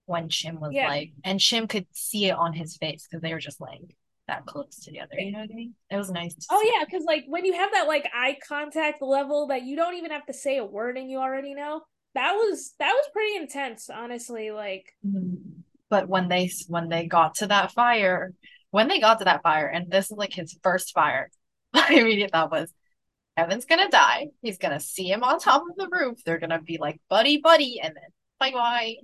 when 0.07 0.29
Chim 0.29 0.61
was 0.61 0.73
Yeah. 0.73 0.89
like, 0.89 1.13
and 1.25 1.39
Chim 1.39 1.67
could 1.69 1.87
see 1.93 2.27
it 2.27 2.33
on 2.33 2.53
his 2.53 2.77
face 2.77 3.07
because 3.09 3.23
they 3.23 3.33
were 3.33 3.41
just 3.41 3.61
like 3.61 3.97
that 4.29 4.47
close 4.47 4.77
together. 4.81 5.19
You 5.19 5.33
know 5.33 5.41
what 5.41 5.51
I 5.51 5.55
mean? 5.55 5.75
It 5.91 5.97
was 5.97 6.11
nice 6.11 6.35
to 6.35 6.47
Oh, 6.51 6.61
see. 6.63 6.73
yeah, 6.75 6.85
because, 6.85 7.05
like, 7.05 7.25
when 7.27 7.45
you 7.45 7.53
have 7.55 7.73
that, 7.73 7.87
like, 7.89 8.09
eye 8.15 8.39
contact 8.47 9.03
level 9.03 9.49
that 9.49 9.63
you 9.63 9.77
don't 9.77 9.95
even 9.95 10.11
have 10.11 10.27
to 10.27 10.33
say 10.33 10.59
a 10.59 10.65
word 10.65 10.97
and 10.97 11.11
you 11.11 11.19
already 11.19 11.55
know, 11.55 11.83
that 12.15 12.33
was 12.35 12.75
that 12.79 12.93
was 12.93 13.07
pretty 13.13 13.37
intense, 13.37 13.89
honestly. 13.91 14.51
Like, 14.51 14.93
Mhm. 15.07 15.63
But 15.89 16.09
when 16.09 16.29
they 16.29 16.51
when 16.69 16.89
they 16.89 17.07
got 17.07 17.37
to 17.37 17.47
that 17.49 17.73
fire, 17.73 18.33
when 18.71 18.89
they 18.89 19.01
got 19.01 19.19
to 19.19 19.25
that 19.25 19.43
fire, 19.43 19.67
and 19.67 19.91
this 19.91 20.11
is 20.11 20.17
like 20.17 20.33
his 20.33 20.59
first 20.63 20.93
fire, 20.95 21.31
my 21.75 21.87
immediate 21.91 22.31
thought 22.33 22.51
was, 22.51 22.73
Evan's 23.37 23.65
gonna 23.65 23.89
die. 23.89 24.29
He's 24.43 24.59
gonna 24.59 24.81
see 24.81 25.11
him 25.11 25.23
on 25.25 25.39
top 25.39 25.63
of 25.63 25.77
the 25.77 25.89
roof. 25.91 26.23
They're 26.25 26.39
gonna 26.39 26.61
be 26.61 26.79
like 26.79 27.01
buddy 27.09 27.39
buddy, 27.39 27.81
and 27.83 27.95
then 27.97 28.11
bye 28.39 28.51
bye. 28.53 28.97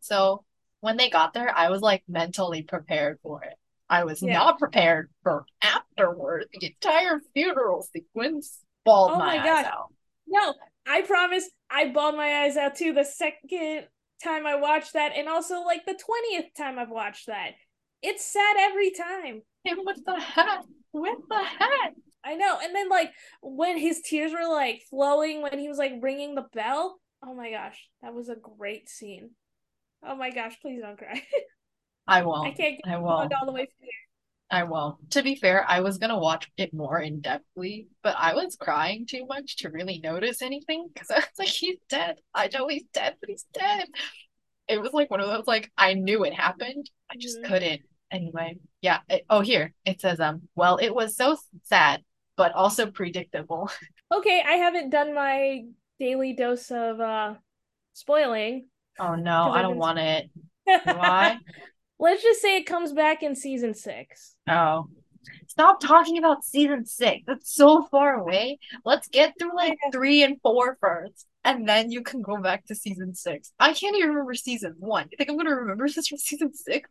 So 0.00 0.44
when 0.80 0.96
they 0.96 1.10
got 1.10 1.32
there, 1.34 1.54
I 1.56 1.70
was 1.70 1.80
like 1.80 2.02
mentally 2.08 2.62
prepared 2.62 3.18
for 3.22 3.42
it. 3.44 3.54
I 3.88 4.04
was 4.04 4.22
Yeah. 4.22 4.34
not 4.34 4.58
prepared 4.58 5.10
for 5.22 5.44
afterward. 5.62 6.46
The 6.52 6.66
entire 6.68 7.20
funeral 7.34 7.82
sequence 7.82 8.58
bawled 8.84 9.12
Oh 9.12 9.18
my, 9.18 9.36
my 9.38 9.48
eyes 9.50 9.66
out. 9.66 9.92
no, 10.26 10.54
I 10.86 11.02
promise 11.02 11.48
I 11.70 11.88
bawled 11.88 12.16
my 12.16 12.44
eyes 12.44 12.56
out 12.56 12.76
too 12.76 12.92
the 12.92 13.04
second 13.04 13.86
time 14.22 14.46
I 14.46 14.56
watched 14.56 14.92
that, 14.92 15.12
and 15.16 15.28
also 15.28 15.62
like 15.62 15.84
the 15.86 15.94
20th 15.94 16.54
time 16.56 16.78
I've 16.78 16.90
watched 16.90 17.26
that. 17.26 17.52
It's 18.02 18.24
sad 18.24 18.56
every 18.58 18.90
time. 18.92 19.42
Him 19.64 19.78
with 19.84 20.02
the 20.04 20.18
hat, 20.18 20.64
with 20.92 21.18
the 21.28 21.42
hat. 21.42 21.92
I 22.24 22.34
know. 22.34 22.58
And 22.62 22.74
then 22.74 22.88
like 22.88 23.12
when 23.42 23.78
his 23.78 24.00
tears 24.02 24.32
were 24.32 24.48
like 24.48 24.82
flowing 24.90 25.42
when 25.42 25.58
he 25.58 25.68
was 25.68 25.78
like 25.78 25.92
ringing 26.00 26.34
the 26.34 26.46
bell. 26.52 27.00
Oh 27.24 27.34
my 27.34 27.50
gosh, 27.50 27.88
that 28.02 28.14
was 28.14 28.28
a 28.28 28.36
great 28.36 28.88
scene. 28.88 29.30
Oh 30.04 30.16
my 30.16 30.30
gosh, 30.30 30.58
please 30.60 30.80
don't 30.82 30.98
cry. 30.98 31.22
I 32.06 32.22
won't. 32.24 32.48
I 32.48 32.50
can't 32.52 32.80
get 32.82 32.92
I 32.92 32.98
won't. 32.98 33.32
all 33.34 33.46
the 33.46 33.52
way 33.52 33.66
from 33.66 33.76
here. 33.80 33.90
I 34.52 34.64
won't. 34.64 35.10
To 35.12 35.22
be 35.22 35.36
fair, 35.36 35.64
I 35.68 35.80
was 35.80 35.98
gonna 35.98 36.18
watch 36.18 36.50
it 36.56 36.74
more 36.74 36.98
in 36.98 37.20
depthly, 37.22 37.86
but 38.02 38.16
I 38.18 38.34
was 38.34 38.56
crying 38.56 39.06
too 39.06 39.24
much 39.26 39.58
to 39.58 39.70
really 39.70 40.00
notice 40.02 40.42
anything 40.42 40.88
because 40.92 41.10
I 41.10 41.16
was 41.16 41.26
like, 41.38 41.48
he's 41.48 41.78
dead. 41.88 42.16
I 42.34 42.48
know 42.52 42.66
he's 42.68 42.84
dead, 42.92 43.16
but 43.20 43.30
he's 43.30 43.46
dead. 43.54 43.86
It 44.68 44.80
was 44.80 44.92
like 44.92 45.10
one 45.10 45.20
of 45.20 45.28
those 45.28 45.46
like 45.46 45.70
I 45.76 45.94
knew 45.94 46.24
it 46.24 46.34
happened. 46.34 46.90
I 47.10 47.16
just 47.16 47.38
Mhm. 47.40 47.44
couldn't. 47.44 47.82
Anyway, 48.10 48.58
yeah. 48.82 49.00
It, 49.08 49.24
oh, 49.30 49.40
here 49.40 49.72
it 49.84 50.00
says 50.00 50.18
um. 50.20 50.48
Well, 50.56 50.78
it 50.78 50.90
was 50.94 51.16
so 51.16 51.36
sad, 51.64 52.02
but 52.40 52.52
also 52.54 52.90
predictable. 52.90 53.70
Okay, 54.12 54.42
I 54.44 54.54
haven't 54.54 54.90
done 54.90 55.14
my 55.14 55.66
daily 56.00 56.32
dose 56.32 56.72
of 56.72 56.98
uh 56.98 57.34
spoiling. 57.92 58.66
Oh 58.98 59.14
no, 59.14 59.50
I 59.56 59.62
don't 59.62 59.74
been- 59.74 59.78
want 59.78 59.98
it. 60.00 60.30
Why? 60.64 61.38
Let's 62.00 62.20
just 62.22 62.40
say 62.42 62.56
it 62.56 62.66
comes 62.66 62.92
back 62.92 63.22
in 63.22 63.36
season 63.36 63.72
six. 63.74 64.34
Oh. 64.48 64.88
Stop 65.46 65.80
talking 65.80 66.18
about 66.18 66.44
season 66.44 66.86
six. 66.86 67.22
That's 67.26 67.54
so 67.54 67.86
far 67.92 68.14
away. 68.14 68.58
Let's 68.84 69.06
get 69.06 69.34
through 69.38 69.54
like 69.54 69.76
three 69.92 70.24
and 70.24 70.40
four 70.42 70.76
first, 70.80 71.26
and 71.44 71.68
then 71.68 71.92
you 71.92 72.02
can 72.02 72.20
go 72.22 72.36
back 72.38 72.64
to 72.66 72.74
season 72.74 73.14
six. 73.14 73.52
I 73.60 73.74
can't 73.74 73.94
even 73.96 74.10
remember 74.10 74.34
season 74.34 74.74
one. 74.78 75.06
You 75.10 75.18
think 75.18 75.30
I'm 75.30 75.36
gonna 75.36 75.54
remember 75.54 75.86
this 75.88 76.08
from 76.08 76.18
season 76.18 76.52
six? 76.54 76.90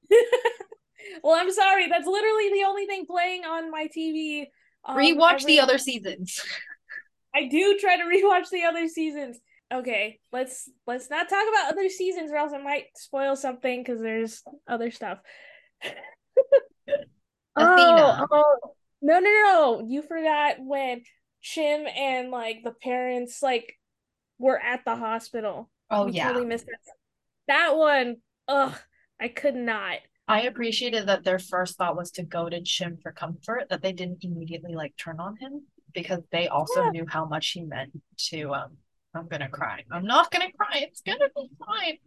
well, 1.23 1.35
I'm 1.35 1.51
sorry. 1.51 1.87
That's 1.89 2.07
literally 2.07 2.49
the 2.53 2.63
only 2.65 2.85
thing 2.85 3.05
playing 3.05 3.43
on 3.43 3.71
my 3.71 3.89
TV 3.97 4.45
Um, 4.85 4.97
Rewatch 4.97 5.45
the 5.45 5.59
other 5.59 5.77
seasons. 5.77 6.41
I 7.35 7.47
do 7.47 7.77
try 7.79 7.97
to 7.97 8.03
rewatch 8.05 8.49
the 8.49 8.63
other 8.63 8.87
seasons. 8.87 9.39
Okay, 9.71 10.19
let's 10.31 10.67
let's 10.87 11.09
not 11.11 11.29
talk 11.29 11.45
about 11.47 11.71
other 11.71 11.89
seasons, 11.89 12.31
or 12.31 12.37
else 12.37 12.53
I 12.53 12.57
might 12.57 12.85
spoil 12.95 13.35
something 13.35 13.83
because 13.83 14.01
there's 14.01 14.41
other 14.67 14.89
stuff. 14.89 15.19
Athena. 16.87 16.97
Oh, 17.55 18.25
oh, 18.31 18.73
no, 19.01 19.19
no, 19.19 19.29
no! 19.29 19.85
You 19.87 20.01
forgot 20.01 20.55
when 20.59 21.03
Chim 21.41 21.85
and 21.85 22.31
like 22.31 22.63
the 22.63 22.71
parents 22.71 23.43
like 23.43 23.77
were 24.39 24.59
at 24.59 24.83
the 24.85 24.95
hospital. 24.95 25.69
Oh 25.91 26.05
We 26.05 26.13
yeah. 26.13 26.27
totally 26.27 26.45
missed 26.45 26.65
that. 26.65 26.79
That 27.47 27.77
one, 27.77 28.17
ugh, 28.47 28.75
I 29.19 29.27
could 29.27 29.55
not. 29.55 29.97
I 30.29 30.43
appreciated 30.43 31.07
that 31.07 31.23
their 31.23 31.39
first 31.39 31.77
thought 31.77 31.97
was 31.97 32.11
to 32.11 32.23
go 32.23 32.47
to 32.49 32.61
Chim 32.61 32.99
for 33.01 33.11
comfort, 33.11 33.67
that 33.69 33.81
they 33.81 33.91
didn't 33.93 34.23
immediately 34.23 34.75
like 34.75 34.95
turn 34.95 35.19
on 35.19 35.35
him 35.37 35.63
because 35.93 36.21
they 36.31 36.47
also 36.47 36.83
Yeah. 36.85 36.91
knew 36.91 37.05
how 37.09 37.25
much 37.25 37.49
he 37.49 37.63
meant 37.63 37.99
to 38.29 38.53
um 38.53 38.77
I'm 39.15 39.27
gonna 39.27 39.49
cry. 39.49 39.83
I'm 39.91 40.05
not 40.05 40.31
gonna 40.31 40.51
cry. 40.53 40.85
It's 40.87 41.01
gonna 41.01 41.29
be 41.35 41.49
fine. 41.65 41.97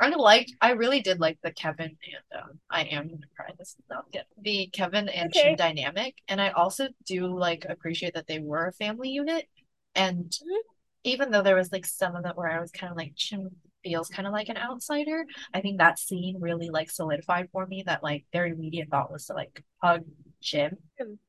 I 0.00 0.08
liked 0.16 0.52
I 0.62 0.70
really 0.70 1.00
did 1.02 1.20
like 1.20 1.38
the 1.42 1.52
Kevin 1.52 1.98
and 2.32 2.42
um 2.42 2.60
I 2.70 2.84
am 2.84 3.08
gonna 3.08 3.26
cry. 3.36 3.50
This 3.58 3.76
is 3.78 3.84
not 3.90 4.10
good. 4.12 4.24
The 4.40 4.68
Kevin 4.72 5.10
and 5.10 5.28
Okay. 5.28 5.50
Chim 5.50 5.56
dynamic. 5.56 6.16
And 6.28 6.40
I 6.40 6.50
also 6.50 6.88
do 7.06 7.26
like 7.38 7.66
appreciate 7.68 8.14
that 8.14 8.26
they 8.26 8.38
were 8.40 8.66
a 8.66 8.72
family 8.72 9.10
unit. 9.10 9.46
And 9.94 10.32
Mhm. 10.32 10.62
even 11.04 11.30
though 11.30 11.42
there 11.42 11.56
was 11.56 11.70
like 11.70 11.84
some 11.84 12.16
of 12.16 12.24
it 12.24 12.36
where 12.36 12.50
I 12.50 12.60
was 12.60 12.70
kind 12.70 12.90
of 12.90 12.96
like 12.96 13.12
Chim 13.14 13.50
feels 13.82 14.08
mm-hmm. 14.08 14.16
kind 14.16 14.26
of 14.26 14.32
like 14.32 14.48
an 14.48 14.56
outsider. 14.56 15.24
I 15.52 15.60
think 15.60 15.78
that 15.78 15.98
scene 15.98 16.36
really 16.40 16.70
like 16.70 16.90
solidified 16.90 17.48
for 17.52 17.66
me 17.66 17.82
that 17.86 18.02
like 18.02 18.24
their 18.32 18.46
immediate 18.46 18.88
thought 18.90 19.12
was 19.12 19.26
to 19.26 19.34
like 19.34 19.62
hug 19.82 20.04
Chim. 20.40 20.76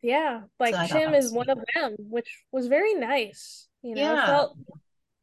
Yeah, 0.02 0.42
like 0.60 0.74
I 0.74 0.88
thought 0.88 1.00
Chim 1.00 1.12
that 1.12 1.18
was 1.18 1.26
is 1.26 1.32
one 1.34 1.50
of 1.50 1.60
them, 1.76 1.96
which 2.00 2.44
was 2.52 2.68
very 2.68 2.94
nice. 2.96 3.68
You 3.82 3.96
know, 3.96 4.14
it 4.14 4.26
felt 4.26 4.58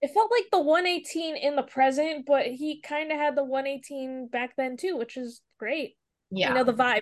it 0.03 0.11
felt 0.14 0.31
like 0.31 0.47
the 0.51 0.61
118 0.61 1.37
in 1.37 1.57
the 1.57 1.62
present, 1.62 2.24
but 2.26 2.47
he 2.47 2.81
kind 2.81 3.12
of 3.12 3.18
had 3.18 3.37
the 3.37 3.45
118 3.45 4.28
back 4.28 4.57
then 4.57 4.76
too, 4.76 4.97
which 4.97 5.16
is 5.16 5.43
great. 5.59 5.97
Yeah, 6.31 6.49
You 6.49 6.55
know, 6.55 6.64
the 6.64 6.74
vibe. 6.74 7.01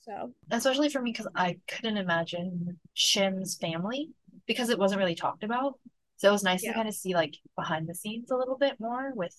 So, 0.00 0.34
especially 0.50 0.90
for 0.90 1.00
me 1.00 1.12
because 1.12 1.28
I 1.34 1.58
couldn't 1.66 1.96
imagine 1.96 2.78
Chim's 2.94 3.56
family 3.56 4.10
because 4.46 4.68
it 4.68 4.78
wasn't 4.78 4.98
really 4.98 5.14
talked 5.14 5.44
about. 5.44 5.78
So 6.16 6.28
it 6.28 6.32
was 6.32 6.44
nice 6.44 6.62
Yeah. 6.62 6.72
to 6.72 6.74
kind 6.74 6.88
of 6.88 6.94
see 6.94 7.14
like 7.14 7.36
behind 7.56 7.88
the 7.88 7.94
scenes 7.94 8.30
a 8.30 8.36
little 8.36 8.58
bit 8.58 8.78
more 8.78 9.12
with 9.14 9.34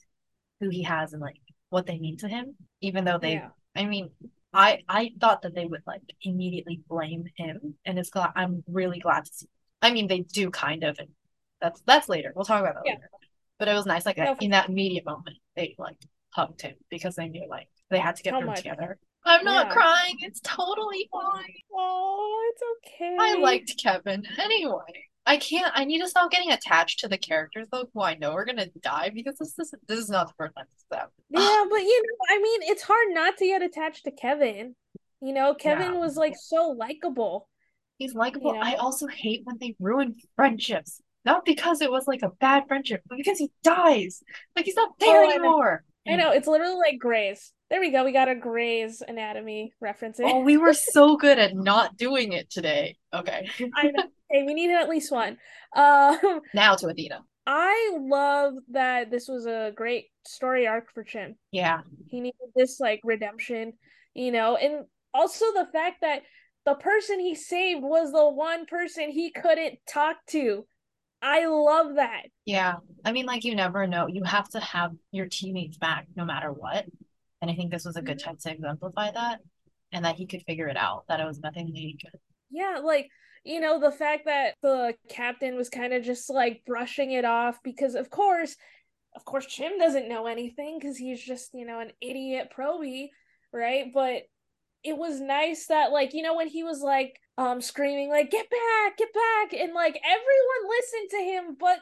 who 0.59 0.69
he 0.69 0.83
has 0.83 1.13
and 1.13 1.21
like 1.21 1.37
what 1.69 1.85
they 1.85 1.99
mean 1.99 2.17
to 2.17 2.27
him, 2.27 2.55
even 2.81 3.05
though 3.05 3.17
they 3.17 3.33
yeah. 3.33 3.49
I 3.75 3.85
mean, 3.85 4.09
I 4.53 4.83
I 4.87 5.11
thought 5.19 5.41
that 5.43 5.53
they 5.55 5.65
would 5.65 5.83
like 5.85 6.01
immediately 6.21 6.81
blame 6.87 7.25
him, 7.37 7.75
and 7.85 7.99
it's 7.99 8.09
glad 8.09 8.31
I'm 8.35 8.63
really 8.67 8.99
glad 8.99 9.25
to 9.25 9.33
see. 9.33 9.47
I 9.81 9.91
mean, 9.91 10.07
they 10.07 10.19
do 10.21 10.49
kind 10.49 10.83
of, 10.83 10.97
and 10.99 11.09
that's 11.61 11.81
that's 11.85 12.09
later. 12.09 12.31
We'll 12.35 12.45
talk 12.45 12.61
about 12.61 12.75
that 12.75 12.83
Yeah. 12.85 12.93
later. 12.93 13.09
But 13.59 13.67
it 13.69 13.73
was 13.73 13.85
nice, 13.85 14.05
like 14.05 14.17
No, 14.17 14.35
in 14.39 14.51
that 14.51 14.69
immediate 14.69 15.05
moment, 15.05 15.37
they 15.55 15.75
like 15.77 15.97
hugged 16.29 16.61
him 16.61 16.75
because 16.89 17.15
they 17.15 17.27
knew 17.29 17.47
like 17.49 17.67
they 17.89 17.99
had 17.99 18.15
to 18.17 18.23
get 18.23 18.37
through 18.37 18.47
much? 18.47 18.57
together. 18.57 18.97
I'm 19.25 19.43
not 19.43 19.67
Yeah. 19.67 19.73
crying. 19.73 20.17
It's 20.19 20.39
totally 20.41 21.09
fine. 21.11 21.53
Oh, 21.73 22.51
it's 22.53 22.63
okay. 22.93 23.17
I 23.19 23.35
liked 23.35 23.75
Kevin 23.81 24.23
anyway. 24.37 25.07
I 25.25 25.37
can't. 25.37 25.71
I 25.75 25.85
need 25.85 26.01
to 26.01 26.07
stop 26.07 26.29
getting 26.31 26.51
attached 26.51 26.99
to 26.99 27.07
the 27.07 27.17
characters 27.17 27.67
though, 27.71 27.85
who 27.93 28.01
I 28.01 28.15
know 28.15 28.31
are 28.33 28.45
gonna 28.45 28.67
die 28.81 29.09
because 29.13 29.37
this 29.37 29.57
is 29.57 29.73
this 29.87 29.99
is 29.99 30.09
not 30.09 30.27
the 30.27 30.33
first 30.37 30.55
time 30.55 30.65
this 30.69 30.85
happened. 30.91 31.11
Yeah, 31.29 31.63
but 31.69 31.79
you 31.81 32.03
know, 32.03 32.35
I 32.35 32.39
mean, 32.41 32.61
it's 32.63 32.83
hard 32.83 33.07
not 33.09 33.37
to 33.37 33.45
get 33.45 33.61
attached 33.63 34.03
to 34.05 34.11
Kevin. 34.11 34.75
You 35.21 35.33
know, 35.33 35.55
Kevin 35.55 35.93
Yeah. 35.93 35.99
was 35.99 36.15
like 36.15 36.35
so 36.39 36.69
likable. 36.69 37.49
He's 37.97 38.13
likable. 38.13 38.53
You 38.53 38.59
know? 38.59 38.65
I 38.65 38.75
also 38.75 39.07
hate 39.07 39.41
when 39.45 39.57
they 39.59 39.75
ruin 39.79 40.15
friendships. 40.35 41.01
Not 41.23 41.43
because 41.43 41.81
it 41.81 41.89
was 41.89 42.07
like 42.07 42.21
a 42.21 42.29
bad 42.39 42.65
friendship, 42.67 43.01
but 43.07 43.17
because 43.17 43.39
he 43.39 43.49
dies. 43.63 44.21
Like 44.55 44.65
he's 44.65 44.75
not 44.75 44.91
there 44.99 45.23
Oh, 45.23 45.23
I 45.23 45.27
know. 45.27 45.33
anymore. 45.43 45.83
I 46.07 46.15
know, 46.17 46.31
it's 46.31 46.47
literally 46.47 46.75
like 46.75 46.99
Grey's. 46.99 47.51
There 47.69 47.79
we 47.79 47.91
go. 47.91 48.05
We 48.05 48.11
got 48.11 48.29
a 48.29 48.35
Grey's 48.35 49.01
Anatomy 49.07 49.73
reference 49.81 50.19
in. 50.19 50.27
Oh, 50.27 50.39
we 50.41 50.57
were 50.57 50.73
so 50.73 51.17
good 51.17 51.39
at 51.39 51.55
not 51.55 51.97
doing 51.97 52.33
it 52.33 52.49
today. 52.49 52.97
Okay. 53.13 53.49
I 53.75 53.87
know. 53.87 54.03
Hey, 54.29 54.43
we 54.43 54.53
needed 54.53 54.75
at 54.75 54.89
least 54.89 55.11
one. 55.11 55.37
Um, 55.75 56.41
Now 56.53 56.75
to 56.75 56.87
Athena. 56.87 57.21
I 57.47 57.97
love 57.99 58.53
that 58.71 59.11
this 59.11 59.27
was 59.27 59.45
a 59.45 59.71
great 59.75 60.05
story 60.27 60.67
arc 60.67 60.91
for 60.93 61.03
Chim. 61.03 61.35
Yeah. 61.51 61.81
He 62.07 62.19
needed 62.19 62.49
this 62.55 62.79
like 62.79 63.01
redemption, 63.03 63.73
you 64.13 64.31
know, 64.31 64.55
and 64.55 64.85
also 65.13 65.45
the 65.53 65.67
fact 65.71 66.01
that 66.01 66.21
the 66.65 66.75
person 66.75 67.19
he 67.19 67.35
saved 67.35 67.83
was 67.83 68.11
the 68.11 68.29
one 68.29 68.65
person 68.65 69.09
he 69.11 69.31
couldn't 69.31 69.77
talk 69.87 70.17
to. 70.29 70.65
I 71.21 71.45
love 71.45 71.95
that. 71.95 72.23
Yeah. 72.45 72.75
I 73.03 73.11
mean, 73.11 73.25
like 73.25 73.43
you 73.43 73.55
never 73.55 73.85
know. 73.87 74.07
You 74.07 74.23
have 74.23 74.49
to 74.49 74.59
have 74.59 74.91
your 75.11 75.27
teammates 75.27 75.77
back 75.77 76.07
no 76.15 76.25
matter 76.25 76.51
what. 76.51 76.85
And 77.45 77.51
I 77.51 77.55
think 77.55 77.69
this 77.71 77.85
was 77.85 77.95
a 77.95 78.01
good 78.01 78.17
time 78.17 78.37
to 78.41 78.51
exemplify 78.51 79.11
that. 79.11 79.37
And 79.91 80.03
that 80.03 80.15
he 80.15 80.25
could 80.25 80.41
figure 80.47 80.67
it 80.67 80.77
out, 80.77 81.03
that 81.07 81.19
it 81.19 81.27
was 81.27 81.39
nothing 81.39 81.67
that 81.67 81.75
he 81.75 81.95
could. 82.03 82.19
Yeah, 82.49 82.79
like, 82.83 83.07
you 83.43 83.59
know, 83.59 83.79
the 83.79 83.91
fact 83.91 84.23
that 84.25 84.55
the 84.63 84.95
captain 85.09 85.55
was 85.55 85.69
kind 85.69 85.93
of 85.93 86.03
just 86.03 86.27
like 86.27 86.63
brushing 86.65 87.11
it 87.11 87.23
off 87.23 87.59
because, 87.63 87.93
of 87.93 88.09
course, 88.09 88.55
of 89.15 89.25
course, 89.25 89.45
Chim 89.45 89.77
doesn't 89.77 90.09
know 90.09 90.25
anything 90.25 90.79
because 90.79 90.97
he's 90.97 91.23
just, 91.23 91.51
you 91.53 91.67
know, 91.67 91.79
an 91.79 91.91
idiot 92.01 92.49
probie, 92.57 93.09
right? 93.53 93.91
But 93.93 94.23
it 94.83 94.97
was 94.97 95.21
nice 95.21 95.67
that, 95.67 95.91
like, 95.91 96.15
you 96.15 96.23
know, 96.23 96.35
when 96.35 96.47
he 96.47 96.63
was 96.63 96.81
like, 96.81 97.15
um, 97.37 97.61
screaming, 97.61 98.09
like, 98.09 98.31
get 98.31 98.49
back, 98.49 98.97
get 98.97 99.13
back, 99.13 99.53
and 99.53 99.71
like 99.71 100.01
everyone 100.03 100.77
listened 100.79 101.09
to 101.11 101.17
him 101.17 101.57
but 101.59 101.77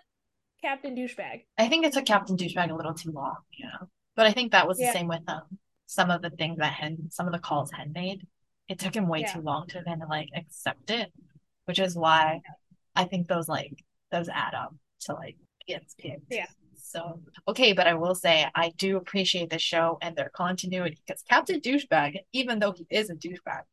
Captain 0.62 0.94
Douchebag. 0.94 1.46
I 1.58 1.70
think 1.70 1.86
it 1.86 1.94
took 1.94 2.06
Captain 2.06 2.36
Douchebag 2.36 2.70
a 2.70 2.76
little 2.76 2.94
too 2.94 3.12
long, 3.12 3.38
you 3.54 3.66
know. 3.68 3.88
But 4.16 4.28
I 4.28 4.32
think 4.32 4.52
that 4.52 4.68
was 4.68 4.78
the 4.78 4.84
Yeah. 4.86 4.94
same 4.94 5.08
with 5.08 5.28
um 5.28 5.58
some 5.86 6.10
of 6.10 6.22
the 6.22 6.30
things 6.30 6.58
that 6.60 6.74
Hen 6.74 7.10
some 7.12 7.28
of 7.28 7.34
the 7.34 7.40
calls 7.40 7.72
Hen 7.72 7.92
made. 7.94 8.28
It 8.68 8.80
took 8.80 8.96
him 8.96 9.08
way 9.08 9.22
Yeah. 9.22 9.34
too 9.34 9.42
long 9.42 9.68
to 9.68 9.80
of 9.80 10.10
like 10.10 10.30
accept 10.36 10.90
it, 10.90 11.12
which 11.66 11.80
is 11.80 11.96
why 11.98 12.42
I 12.96 13.06
think 13.06 13.28
those 13.28 13.48
like 13.50 13.84
those 14.12 14.30
add 14.30 14.54
up 14.54 14.76
to 15.02 15.14
like 15.14 15.38
gets 15.68 15.96
picked. 15.96 16.26
Yeah. 16.30 16.48
So 16.76 17.22
okay, 17.48 17.74
but 17.74 17.88
I 17.88 17.96
will 17.96 18.16
say 18.16 18.46
I 18.54 18.70
do 18.78 18.98
appreciate 18.98 19.50
the 19.50 19.60
show 19.60 19.98
and 20.02 20.16
their 20.16 20.30
continuity 20.30 21.02
because 21.06 21.24
Captain 21.24 21.60
Douchebag, 21.60 22.20
even 22.34 22.60
though 22.60 22.72
he 22.72 22.86
is 22.90 23.10
a 23.10 23.16
douchebag, 23.16 23.64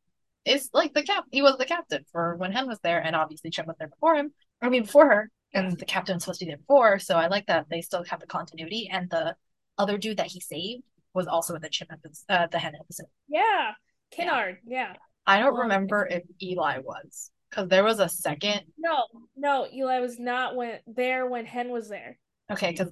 is 0.45 0.71
like 0.73 0.95
the 0.95 1.03
cap. 1.03 1.25
He 1.31 1.43
was 1.43 1.59
the 1.59 1.67
captain 1.67 2.05
for 2.13 2.37
when 2.37 2.53
Hen 2.53 2.67
was 2.67 2.79
there, 2.81 3.01
and 3.01 3.15
obviously 3.15 3.51
Chim 3.51 3.67
was 3.67 3.77
there 3.79 3.89
before 3.89 4.15
him. 4.17 4.33
I 4.63 4.69
mean 4.69 4.83
before 4.83 5.07
her, 5.07 5.31
and 5.53 5.77
the 5.79 5.85
captain 5.85 6.15
was 6.17 6.25
supposed 6.25 6.41
to 6.41 6.47
be 6.47 6.51
there 6.51 6.59
before. 6.59 6.99
So 6.99 7.17
I 7.17 7.27
like 7.27 7.47
that 7.47 7.67
they 7.69 7.83
still 7.83 8.05
have 8.05 8.21
the 8.21 8.27
continuity. 8.27 8.89
And 8.91 9.11
the 9.11 9.37
other 9.81 9.99
dude 9.99 10.19
that 10.19 10.27
he 10.27 10.41
saved 10.41 10.83
was 11.15 11.27
also 11.27 11.55
in 11.55 11.63
the 11.63 11.69
Chim 11.69 11.89
episode, 11.91 12.25
uh, 12.29 12.47
the 12.47 12.59
Hen 12.59 12.75
episode. 12.79 13.07
Yeah, 13.29 13.73
Kennard. 14.13 14.59
Yeah. 14.67 14.95
I 15.27 15.39
don't 15.39 15.55
Um, 15.55 15.61
remember 15.61 16.07
if 16.11 16.23
Eli 16.43 16.79
was 16.79 17.31
because 17.51 17.69
there 17.69 17.85
was 17.85 17.99
a 18.01 18.09
second. 18.09 18.63
No, 18.79 19.05
no, 19.37 19.67
Eli 19.73 20.01
was 20.01 20.19
not 20.19 20.57
when 20.57 20.79
there 20.87 21.27
when 21.27 21.47
Hen 21.47 21.71
was 21.71 21.89
there. 21.89 22.19
Okay, 22.51 22.71
because 22.71 22.91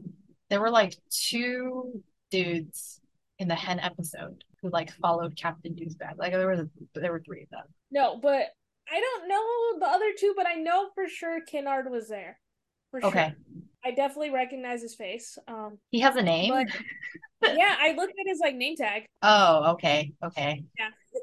there 0.50 0.60
were 0.60 0.70
like 0.70 0.94
two 1.10 2.02
dudes 2.30 3.00
in 3.38 3.48
the 3.48 3.54
Hen 3.54 3.78
episode 3.80 4.44
who 4.62 4.70
like 4.70 4.92
followed 4.94 5.36
Captain 5.36 5.74
Douchebag. 5.74 6.16
Like 6.18 6.32
there 6.32 6.48
was 6.48 6.66
there 6.94 7.12
were 7.12 7.22
three 7.24 7.42
of 7.44 7.50
them. 7.50 7.64
No, 7.90 8.18
but 8.20 8.46
I 8.90 9.00
don't 9.00 9.28
know 9.28 9.78
the 9.86 9.92
other 9.92 10.12
two, 10.18 10.34
but 10.36 10.46
I 10.46 10.54
know 10.54 10.88
for 10.94 11.08
sure 11.08 11.40
Kennard 11.42 11.90
was 11.90 12.08
there. 12.08 12.38
For 12.90 13.00
sure. 13.00 13.10
I 13.88 13.92
definitely 13.92 14.30
recognize 14.30 14.82
his 14.82 14.94
face. 14.94 15.38
Um 15.48 15.78
he 15.90 16.00
has 16.00 16.16
a 16.16 16.22
name. 16.22 16.52
But- 16.52 17.56
yeah, 17.56 17.74
I 17.80 17.92
looked 17.92 18.12
at 18.12 18.26
his 18.26 18.38
like 18.38 18.54
name 18.54 18.76
tag. 18.76 19.06
Oh, 19.22 19.72
okay, 19.72 20.12
okay. 20.24 20.64
Yeah. 20.78 20.90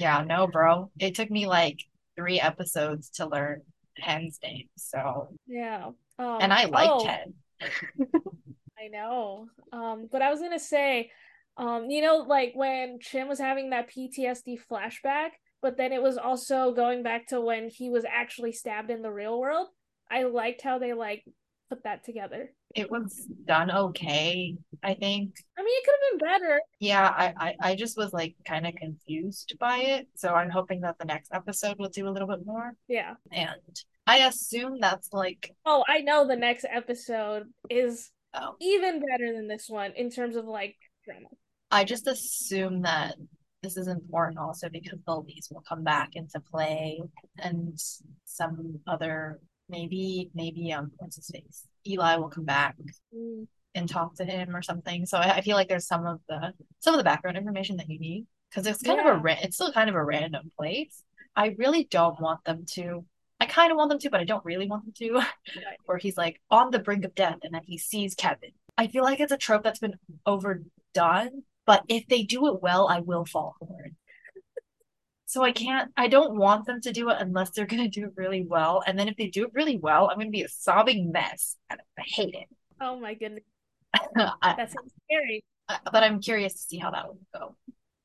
Yeah, 0.00 0.22
no, 0.24 0.46
bro. 0.46 0.92
It 1.00 1.16
took 1.16 1.28
me 1.28 1.48
like 1.48 1.80
three 2.14 2.38
episodes 2.38 3.10
to 3.16 3.26
learn 3.26 3.62
Hen's 3.96 4.38
name. 4.44 4.68
So, 4.76 5.34
Yeah. 5.48 5.86
Um 6.20 6.38
and 6.40 6.52
I 6.52 6.66
liked 6.66 6.92
oh, 6.92 7.04
Hen. 7.04 7.34
I 8.78 8.86
know. 8.92 9.48
Um, 9.72 10.08
but 10.10 10.22
I 10.22 10.30
was 10.30 10.38
gonna 10.38 10.60
say, 10.60 11.10
um, 11.56 11.90
you 11.90 12.00
know, 12.00 12.18
like 12.18 12.52
when 12.54 13.00
Chim 13.00 13.26
was 13.26 13.40
having 13.40 13.70
that 13.70 13.90
PTSD 13.90 14.60
flashback, 14.70 15.30
but 15.60 15.76
then 15.76 15.92
it 15.92 16.00
was 16.00 16.16
also 16.16 16.72
going 16.72 17.02
back 17.02 17.26
to 17.28 17.40
when 17.40 17.68
he 17.68 17.90
was 17.90 18.04
actually 18.08 18.52
stabbed 18.52 18.92
in 18.92 19.02
the 19.02 19.10
real 19.10 19.40
world. 19.40 19.66
I 20.08 20.22
liked 20.22 20.62
how 20.62 20.78
they 20.78 20.92
like 20.92 21.24
put 21.68 21.84
that 21.84 22.04
together. 22.04 22.50
It 22.74 22.90
was 22.90 23.26
done 23.46 23.70
okay, 23.70 24.56
I 24.82 24.94
think. 24.94 25.34
I 25.58 25.62
mean, 25.62 25.78
it 25.78 25.84
could 25.84 25.94
have 25.94 26.18
been 26.18 26.28
better. 26.28 26.60
Yeah, 26.80 27.08
I, 27.08 27.34
I, 27.38 27.54
I 27.70 27.74
just 27.74 27.96
was 27.96 28.12
like 28.12 28.34
kind 28.46 28.66
of 28.66 28.74
confused 28.74 29.54
by 29.58 29.78
it. 29.78 30.08
So 30.16 30.34
I'm 30.34 30.50
hoping 30.50 30.80
that 30.82 30.98
the 30.98 31.04
next 31.04 31.32
episode 31.32 31.78
will 31.78 31.88
do 31.88 32.08
a 32.08 32.10
little 32.10 32.28
bit 32.28 32.44
more. 32.44 32.72
Yeah. 32.88 33.14
And 33.32 33.80
I 34.06 34.18
assume 34.18 34.80
that's 34.80 35.12
like, 35.12 35.54
Oh, 35.64 35.84
I 35.88 36.00
know 36.00 36.26
the 36.26 36.36
next 36.36 36.66
episode 36.70 37.44
is 37.68 38.10
oh, 38.34 38.54
even 38.60 39.00
better 39.00 39.32
than 39.34 39.48
this 39.48 39.66
one 39.68 39.92
in 39.96 40.10
terms 40.10 40.36
of 40.36 40.44
like 40.44 40.76
drama. 41.04 41.28
I 41.70 41.84
just 41.84 42.06
assume 42.06 42.82
that 42.82 43.16
this 43.62 43.76
is 43.76 43.88
important 43.88 44.38
also 44.38 44.68
because 44.68 44.98
the 45.04 45.16
leads 45.16 45.50
will 45.50 45.62
come 45.68 45.82
back 45.82 46.10
into 46.14 46.40
play 46.40 47.00
and 47.38 47.78
some 48.24 48.78
other 48.86 49.40
maybe 49.68 50.30
maybe 50.34 50.72
um 50.72 50.90
what's 50.98 51.16
his 51.16 51.28
face 51.28 51.64
Eli 51.86 52.16
will 52.16 52.28
come 52.28 52.44
back 52.44 52.76
Mm. 53.14 53.46
and 53.74 53.88
talk 53.88 54.14
to 54.16 54.24
him 54.24 54.54
or 54.56 54.62
something. 54.62 55.06
So 55.06 55.18
I, 55.18 55.36
I 55.36 55.40
feel 55.40 55.56
like 55.56 55.68
there's 55.68 55.86
some 55.86 56.04
of 56.06 56.20
the 56.28 56.52
some 56.80 56.94
of 56.94 56.98
the 56.98 57.04
background 57.04 57.36
information 57.36 57.76
that 57.76 57.88
you 57.88 57.98
need 57.98 58.26
because 58.50 58.66
it's 58.66 58.82
kind 58.82 59.00
of 59.00 59.06
a 59.06 59.14
ra- 59.18 59.36
it's 59.42 59.56
still 59.56 59.72
kind 59.72 59.88
of 59.88 59.94
a 59.96 60.04
random 60.04 60.50
place. 60.58 61.02
I 61.36 61.54
really 61.58 61.84
don't 61.84 62.20
want 62.20 62.44
them 62.44 62.64
to. 62.74 63.04
I 63.40 63.46
kind 63.46 63.70
of 63.70 63.76
want 63.76 63.90
them 63.90 64.00
to, 64.00 64.10
but 64.10 64.20
I 64.20 64.24
don't 64.24 64.44
really 64.44 64.66
want 64.66 64.84
them 64.84 64.94
to. 64.98 65.22
Where 65.86 65.98
he's 65.98 66.16
like 66.16 66.40
on 66.50 66.70
the 66.72 66.80
brink 66.80 67.04
of 67.04 67.14
death 67.14 67.38
and 67.44 67.54
then 67.54 67.62
he 67.64 67.78
sees 67.78 68.14
Kevin. 68.14 68.50
I 68.76 68.88
feel 68.88 69.04
like 69.04 69.20
it's 69.20 69.32
a 69.32 69.36
trope 69.36 69.62
that's 69.62 69.78
been 69.78 69.94
overdone, 70.26 71.42
but 71.66 71.82
if 71.88 72.06
they 72.08 72.22
do 72.22 72.48
it 72.48 72.62
well, 72.62 72.88
I 72.88 73.00
will 73.00 73.24
fall 73.24 73.54
for 73.60 73.84
it. 73.84 73.92
So 75.28 75.44
I 75.44 75.52
can't, 75.52 75.92
I 75.94 76.08
don't 76.08 76.38
want 76.38 76.64
them 76.64 76.80
to 76.80 76.90
do 76.90 77.10
it 77.10 77.18
unless 77.20 77.50
they're 77.50 77.66
going 77.66 77.82
to 77.82 78.00
do 78.00 78.06
it 78.06 78.12
really 78.16 78.46
well. 78.48 78.82
And 78.86 78.98
then 78.98 79.08
if 79.08 79.16
they 79.16 79.26
do 79.26 79.44
it 79.44 79.50
really 79.52 79.76
well, 79.76 80.08
I'm 80.08 80.16
going 80.16 80.28
to 80.28 80.32
be 80.32 80.42
a 80.42 80.48
sobbing 80.48 81.12
mess 81.12 81.54
and 81.68 81.78
I 81.98 82.02
hate 82.06 82.34
it. 82.34 82.48
Oh 82.80 82.98
my 82.98 83.12
goodness. 83.12 83.44
That 84.14 84.56
sounds 84.56 84.92
scary. 85.04 85.44
But 85.68 86.02
I'm 86.02 86.22
curious 86.22 86.54
to 86.54 86.58
see 86.60 86.78
how 86.78 86.92
that 86.92 87.08
will 87.08 87.18
go. 87.34 87.56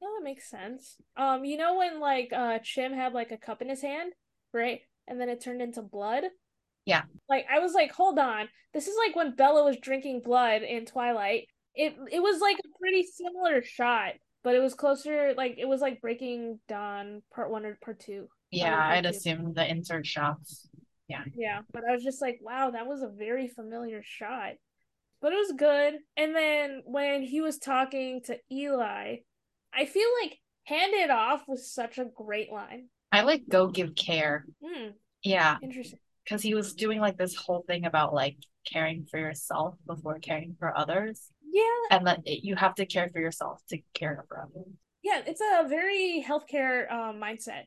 No, 0.01 0.09
that 0.17 0.23
makes 0.25 0.49
sense. 0.49 0.97
Um, 1.15 1.45
you 1.45 1.55
know 1.55 1.77
when 1.77 2.01
like 2.01 2.33
uh 2.33 2.59
Chim 2.59 2.91
had 2.91 3.13
like 3.13 3.31
a 3.31 3.37
cup 3.37 3.61
in 3.61 3.69
his 3.69 3.81
hand, 3.81 4.11
right? 4.53 4.81
And 5.07 5.19
then 5.19 5.29
it 5.29 5.39
turned 5.39 5.61
into 5.61 5.81
blood? 5.81 6.25
Yeah. 6.85 7.03
Like 7.29 7.45
I 7.49 7.59
was 7.59 7.73
like, 7.73 7.93
hold 7.93 8.19
on. 8.19 8.49
This 8.73 8.87
is 8.87 8.97
like 8.97 9.15
when 9.15 9.37
Bella 9.37 9.63
was 9.63 9.77
drinking 9.77 10.23
blood 10.25 10.61
in 10.61 10.85
Twilight. 10.85 11.47
It 11.73 11.95
it 12.11 12.19
was 12.19 12.41
like 12.41 12.57
a 12.59 12.77
pretty 12.79 13.03
similar 13.03 13.63
shot, 13.63 14.15
but 14.43 14.55
it 14.55 14.59
was 14.61 14.73
closer 14.73 15.33
like 15.35 15.55
it 15.57 15.67
was 15.67 15.81
like 15.81 16.01
Breaking 16.01 16.59
Dawn 16.67 17.21
part 17.33 17.49
one 17.51 17.65
or 17.65 17.77
part 17.83 17.99
two. 17.99 18.27
Yeah, 18.51 18.75
Probably 18.75 18.97
I'd 18.97 19.03
too. 19.03 19.09
assume 19.09 19.53
the 19.53 19.69
insert 19.69 20.05
shots. 20.05 20.69
Yeah, 21.07 21.23
Yeah. 21.35 21.61
but 21.71 21.83
I 21.87 21.93
was 21.93 22.03
just 22.03 22.21
like, 22.21 22.39
wow, 22.41 22.71
that 22.71 22.87
was 22.87 23.01
a 23.01 23.09
very 23.09 23.47
familiar 23.47 24.01
shot. 24.03 24.53
But 25.21 25.33
it 25.33 25.37
was 25.37 25.53
good. 25.57 25.95
And 26.17 26.35
then 26.35 26.81
when 26.85 27.23
he 27.23 27.41
was 27.41 27.57
talking 27.57 28.21
to 28.25 28.37
Eli, 28.51 29.17
I 29.73 29.85
feel 29.85 30.07
like 30.21 30.37
hand 30.65 30.93
it 30.93 31.09
off 31.09 31.43
was 31.47 31.71
such 31.71 31.97
a 31.97 32.05
great 32.05 32.51
line. 32.51 32.89
I 33.11 33.21
like 33.21 33.43
go 33.49 33.67
give 33.67 33.95
care. 33.95 34.45
Hmm, 34.63 34.89
Yeah, 35.23 35.57
interesting. 35.61 35.99
because 36.23 36.41
he 36.41 36.55
was 36.55 36.73
doing 36.73 36.99
like 36.99 37.17
this 37.17 37.35
whole 37.35 37.63
thing 37.67 37.85
about 37.85 38.13
like 38.13 38.37
caring 38.65 39.05
for 39.05 39.19
yourself 39.19 39.75
before 39.85 40.19
caring 40.19 40.55
for 40.59 40.77
others, 40.77 41.31
Yeah, 41.53 41.97
and 41.97 42.07
that 42.07 42.27
you 42.27 42.55
have 42.55 42.75
to 42.75 42.85
care 42.85 43.09
for 43.09 43.19
yourself 43.19 43.61
to 43.69 43.79
care 43.93 44.25
for 44.27 44.41
others. 44.41 44.73
yeah, 45.03 45.21
it's 45.25 45.41
a 45.41 45.67
very 45.67 46.23
healthcare 46.27 46.91
um 46.91 47.19
mindset, 47.19 47.65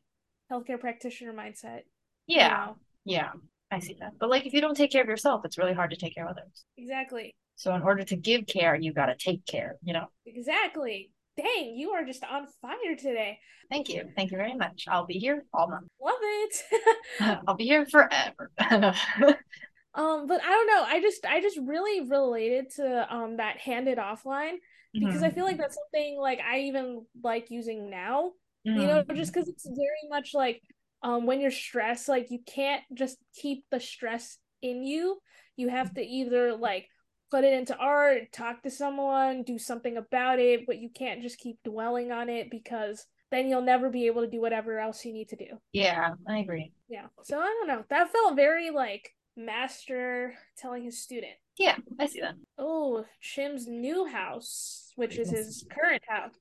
healthcare 0.50 0.80
practitioner 0.80 1.32
mindset. 1.32 1.82
you 2.26 2.38
Yeah, 2.38 2.48
know? 2.48 2.76
yeah, 3.04 3.30
I 3.70 3.78
see 3.80 3.96
that. 4.00 4.18
But 4.18 4.30
like 4.30 4.46
if 4.46 4.52
you 4.52 4.60
don't 4.60 4.76
take 4.76 4.90
care 4.90 5.02
of 5.02 5.08
yourself, 5.08 5.44
it's 5.44 5.58
really 5.58 5.74
hard 5.74 5.90
to 5.90 5.96
take 5.96 6.14
care 6.14 6.24
of 6.26 6.30
others. 6.36 6.64
exactly, 6.76 7.34
So 7.56 7.74
in 7.74 7.82
order 7.82 8.04
to 8.04 8.16
give 8.16 8.46
care, 8.46 8.74
you 8.74 8.92
got 8.92 9.06
to 9.06 9.16
take 9.16 9.46
care, 9.46 9.76
you 9.82 9.92
know? 9.92 10.06
exactly. 10.26 11.10
Dang, 11.36 11.74
you 11.76 11.90
are 11.90 12.04
just 12.04 12.24
on 12.24 12.46
fire 12.62 12.96
today. 12.98 13.38
Thank 13.70 13.88
you. 13.88 14.10
Thank 14.16 14.30
you 14.30 14.38
very 14.38 14.54
much. 14.54 14.84
I'll 14.88 15.06
be 15.06 15.18
here 15.18 15.44
all 15.52 15.68
month. 15.68 15.86
Love 16.00 16.18
it. 16.22 16.62
I'll 17.46 17.54
be 17.56 17.64
here 17.64 17.86
forever. 17.86 18.50
Um, 19.96 20.26
but 20.26 20.42
I 20.44 20.48
don't 20.50 20.66
know. 20.66 20.84
I 20.86 21.00
just 21.00 21.24
I 21.24 21.40
just 21.40 21.58
really 21.58 22.06
related 22.08 22.70
to 22.76 23.14
um 23.14 23.38
that 23.38 23.56
handed 23.58 23.98
off 23.98 24.26
line 24.26 24.58
because 25.00 25.22
I 25.22 25.30
feel 25.30 25.44
like 25.44 25.58
that's 25.58 25.74
something 25.76 26.18
like 26.20 26.38
I 26.40 26.60
even 26.60 27.06
like 27.22 27.50
using 27.50 27.90
now. 27.90 28.32
You 28.64 28.86
know, 28.88 29.02
Mhm. 29.02 29.16
just 29.16 29.32
because 29.32 29.48
it's 29.48 29.66
very 29.66 30.08
much 30.10 30.34
like 30.34 30.62
um 31.02 31.24
when 31.26 31.40
you're 31.40 31.50
stressed, 31.50 32.08
like 32.08 32.30
you 32.30 32.40
can't 32.46 32.82
just 32.94 33.16
keep 33.34 33.64
the 33.70 33.80
stress 33.80 34.38
in 34.60 34.82
you. 34.84 35.18
You 35.56 35.70
have 35.70 35.94
to 35.94 36.02
either 36.02 36.54
like 36.54 36.88
put 37.30 37.44
it 37.44 37.54
into 37.54 37.76
art, 37.76 38.32
talk 38.32 38.62
to 38.62 38.70
someone, 38.70 39.42
do 39.44 39.58
something 39.58 39.96
about 39.96 40.38
it, 40.38 40.66
but 40.66 40.78
you 40.78 40.90
can't 40.90 41.22
just 41.22 41.38
keep 41.38 41.56
dwelling 41.64 42.12
on 42.12 42.28
it 42.28 42.50
because 42.50 43.06
then 43.30 43.48
you'll 43.48 43.62
never 43.62 43.90
be 43.90 44.06
able 44.06 44.22
to 44.22 44.30
do 44.30 44.40
whatever 44.40 44.78
else 44.78 45.04
you 45.04 45.12
need 45.12 45.30
to 45.30 45.36
do. 45.36 45.58
Yeah, 45.72 46.14
I 46.28 46.38
agree. 46.38 46.72
Yeah. 46.88 47.06
So 47.24 47.38
I 47.40 47.46
don't 47.46 47.66
know. 47.66 47.84
That 47.88 48.12
felt 48.12 48.36
very 48.36 48.70
like 48.70 49.10
master 49.36 50.34
telling 50.58 50.84
his 50.84 51.02
student. 51.02 51.32
Yeah, 51.58 51.76
I 51.98 52.06
see 52.06 52.20
that. 52.20 52.34
Oh, 52.58 53.04
Chim's 53.20 53.66
new 53.66 54.06
house, 54.06 54.92
which 54.96 55.16
is 55.18 55.30
his 55.30 55.66
current 55.70 56.02
house. 56.08 56.32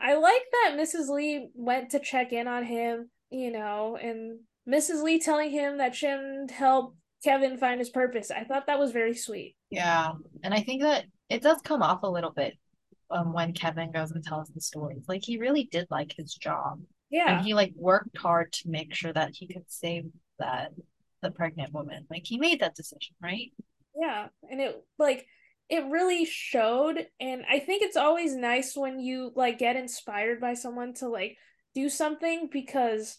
I 0.00 0.14
like 0.14 0.42
that 0.52 0.76
Mrs. 0.78 1.08
Lee 1.08 1.48
went 1.54 1.90
to 1.90 1.98
check 1.98 2.32
in 2.32 2.48
on 2.48 2.64
him, 2.64 3.10
you 3.30 3.50
know, 3.50 3.98
and 4.00 4.40
Mrs. 4.68 5.02
Lee 5.02 5.18
telling 5.20 5.50
him 5.50 5.78
that 5.78 5.92
Chim 5.92 6.46
helped 6.48 6.96
Kevin 7.24 7.58
find 7.58 7.78
his 7.78 7.90
purpose. 7.90 8.30
I 8.30 8.44
thought 8.44 8.66
that 8.66 8.78
was 8.78 8.92
very 8.92 9.14
sweet. 9.14 9.56
Yeah, 9.70 10.12
and 10.42 10.54
I 10.54 10.60
think 10.60 10.82
that 10.82 11.04
it 11.28 11.42
does 11.42 11.60
come 11.62 11.82
off 11.82 12.02
a 12.02 12.10
little 12.10 12.30
bit 12.30 12.54
um, 13.10 13.32
when 13.34 13.52
Kevin 13.52 13.92
goes 13.92 14.12
and 14.12 14.24
tells 14.24 14.48
the 14.48 14.60
stories. 14.60 15.04
Like 15.08 15.22
he 15.24 15.38
really 15.38 15.64
did 15.64 15.86
like 15.90 16.14
his 16.16 16.32
job, 16.34 16.80
Yeah. 17.10 17.36
and 17.36 17.44
he 17.44 17.52
like 17.52 17.72
worked 17.76 18.16
hard 18.16 18.52
to 18.54 18.70
make 18.70 18.94
sure 18.94 19.12
that 19.12 19.32
he 19.34 19.46
could 19.46 19.64
save 19.68 20.04
that 20.38 20.72
the 21.22 21.30
pregnant 21.30 21.72
woman. 21.72 22.06
Like 22.10 22.22
he 22.26 22.38
made 22.38 22.60
that 22.60 22.74
decision, 22.74 23.14
right? 23.22 23.52
Yeah, 23.98 24.28
and 24.50 24.60
it 24.60 24.82
like 24.98 25.26
it 25.68 25.84
really 25.86 26.24
showed 26.24 27.06
and 27.20 27.44
I 27.48 27.58
think 27.58 27.82
it's 27.82 27.96
always 27.96 28.34
nice 28.34 28.76
when 28.76 28.98
you 29.00 29.32
like 29.34 29.58
get 29.58 29.76
inspired 29.76 30.40
by 30.40 30.54
someone 30.54 30.92
to 30.94 31.08
like 31.08 31.36
do 31.74 31.88
something 31.88 32.48
because 32.52 33.16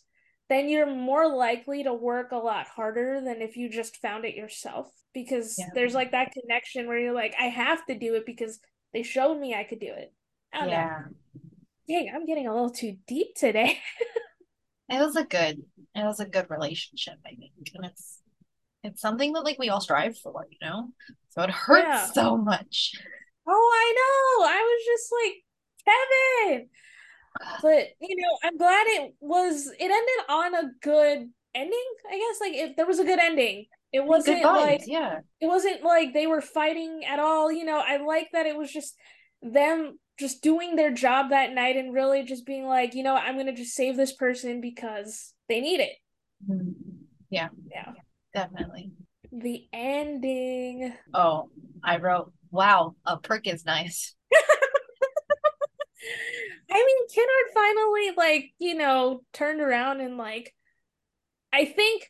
then 0.50 0.70
you're 0.70 0.86
more 0.94 1.28
likely 1.34 1.84
to 1.84 1.94
work 1.94 2.32
a 2.32 2.38
lot 2.38 2.68
harder 2.68 3.22
than 3.22 3.42
if 3.42 3.56
you 3.58 3.70
just 3.70 3.98
found 3.98 4.26
it 4.26 4.36
yourself 4.36 4.92
because 5.14 5.56
Yeah. 5.58 5.70
there's 5.74 5.96
like 5.96 6.12
that 6.12 6.32
connection 6.34 6.88
where 6.88 7.00
you're 7.00 7.14
like 7.14 7.34
I 7.40 7.46
have 7.46 7.86
to 7.88 7.98
do 7.98 8.16
it 8.16 8.26
because 8.26 8.60
they 8.94 9.04
showed 9.04 9.40
me 9.40 9.56
I 9.56 9.64
could 9.64 9.80
do 9.80 9.92
it. 9.92 10.14
I 10.54 10.60
don't 10.60 10.68
know. 10.68 10.74
Yeah, 10.74 11.02
Dang, 11.88 12.12
I'm 12.14 12.26
getting 12.26 12.48
a 12.48 12.54
little 12.54 12.70
too 12.70 12.98
deep 13.08 13.36
today. 13.36 13.80
it 14.94 15.00
was 15.06 15.16
a 15.16 15.24
good, 15.24 15.64
it 15.96 16.04
was 16.04 16.20
a 16.20 16.26
good 16.26 16.50
relationship, 16.50 17.16
I 17.26 17.36
think, 17.36 17.72
and 17.76 17.86
it's 17.86 18.20
it's 18.84 19.02
something 19.02 19.34
that 19.34 19.44
like 19.46 19.58
we 19.60 19.70
all 19.70 19.82
strive 19.82 20.18
for, 20.18 20.46
you 20.50 20.58
know. 20.62 20.90
So 21.30 21.42
it 21.42 21.50
hurts 21.50 21.88
Yeah. 21.88 22.06
so 22.12 22.38
much. 22.38 22.94
Oh, 23.48 23.72
I 23.76 23.94
know. 23.98 24.46
I 24.48 24.62
was 24.62 24.86
just 24.86 25.14
like, 25.22 25.36
Kevin. 25.86 26.70
But, 27.62 27.88
you 28.00 28.16
know, 28.22 28.38
I'm 28.44 28.58
glad 28.58 28.86
it 28.88 29.16
was, 29.20 29.68
it 29.68 29.82
ended 29.82 30.26
on 30.30 30.56
a 30.56 30.72
good 30.82 31.30
ending, 31.56 31.86
I 32.10 32.18
guess. 32.18 32.40
Like, 32.42 32.54
if 32.54 32.76
there 32.76 32.86
was 32.86 33.00
a 33.00 33.06
good 33.06 33.20
ending, 33.20 33.66
it 33.92 34.04
wasn't 34.06 34.44
vibes, 34.44 34.62
like, 34.62 34.82
yeah. 34.86 35.20
it 35.40 35.48
wasn't 35.48 35.84
like 35.84 36.14
they 36.14 36.28
were 36.28 36.42
fighting 36.42 37.02
at 37.08 37.20
all. 37.20 37.52
You 37.52 37.66
know, 37.66 37.82
I 37.86 37.98
like 37.98 38.30
that 38.34 38.46
it 38.46 38.56
was 38.58 38.72
just 38.72 38.96
them 39.42 39.98
just 40.20 40.42
doing 40.42 40.76
their 40.76 40.92
job 40.92 41.30
that 41.30 41.54
night 41.54 41.76
and 41.76 41.94
really 41.94 42.24
just 42.24 42.46
being 42.46 42.66
like, 42.66 42.94
you 42.94 43.04
know, 43.04 43.16
I'm 43.16 43.36
going 43.36 43.48
to 43.48 43.54
just 43.54 43.74
save 43.76 43.98
this 43.98 44.14
person 44.14 44.62
because 44.62 45.34
they 45.50 45.60
need 45.60 45.80
it. 45.80 45.94
Mhm. 46.48 46.74
Yeah, 47.30 47.50
Yeah. 47.72 47.94
definitely. 48.34 48.92
The 49.32 49.66
ending. 49.74 50.94
Oh, 51.14 51.50
I 51.84 51.98
wrote, 51.98 52.32
wow, 52.52 52.96
a 53.06 53.18
prick 53.18 53.48
is 53.48 53.66
nice. 53.66 54.14
I 56.72 56.76
mean, 56.76 57.08
Kennard 57.14 57.54
finally, 57.54 58.12
like, 58.16 58.52
you 58.60 58.76
know, 58.76 59.22
turned 59.34 59.62
around 59.62 60.02
and, 60.02 60.18
like, 60.18 60.54
I 61.52 61.66
think 61.66 62.10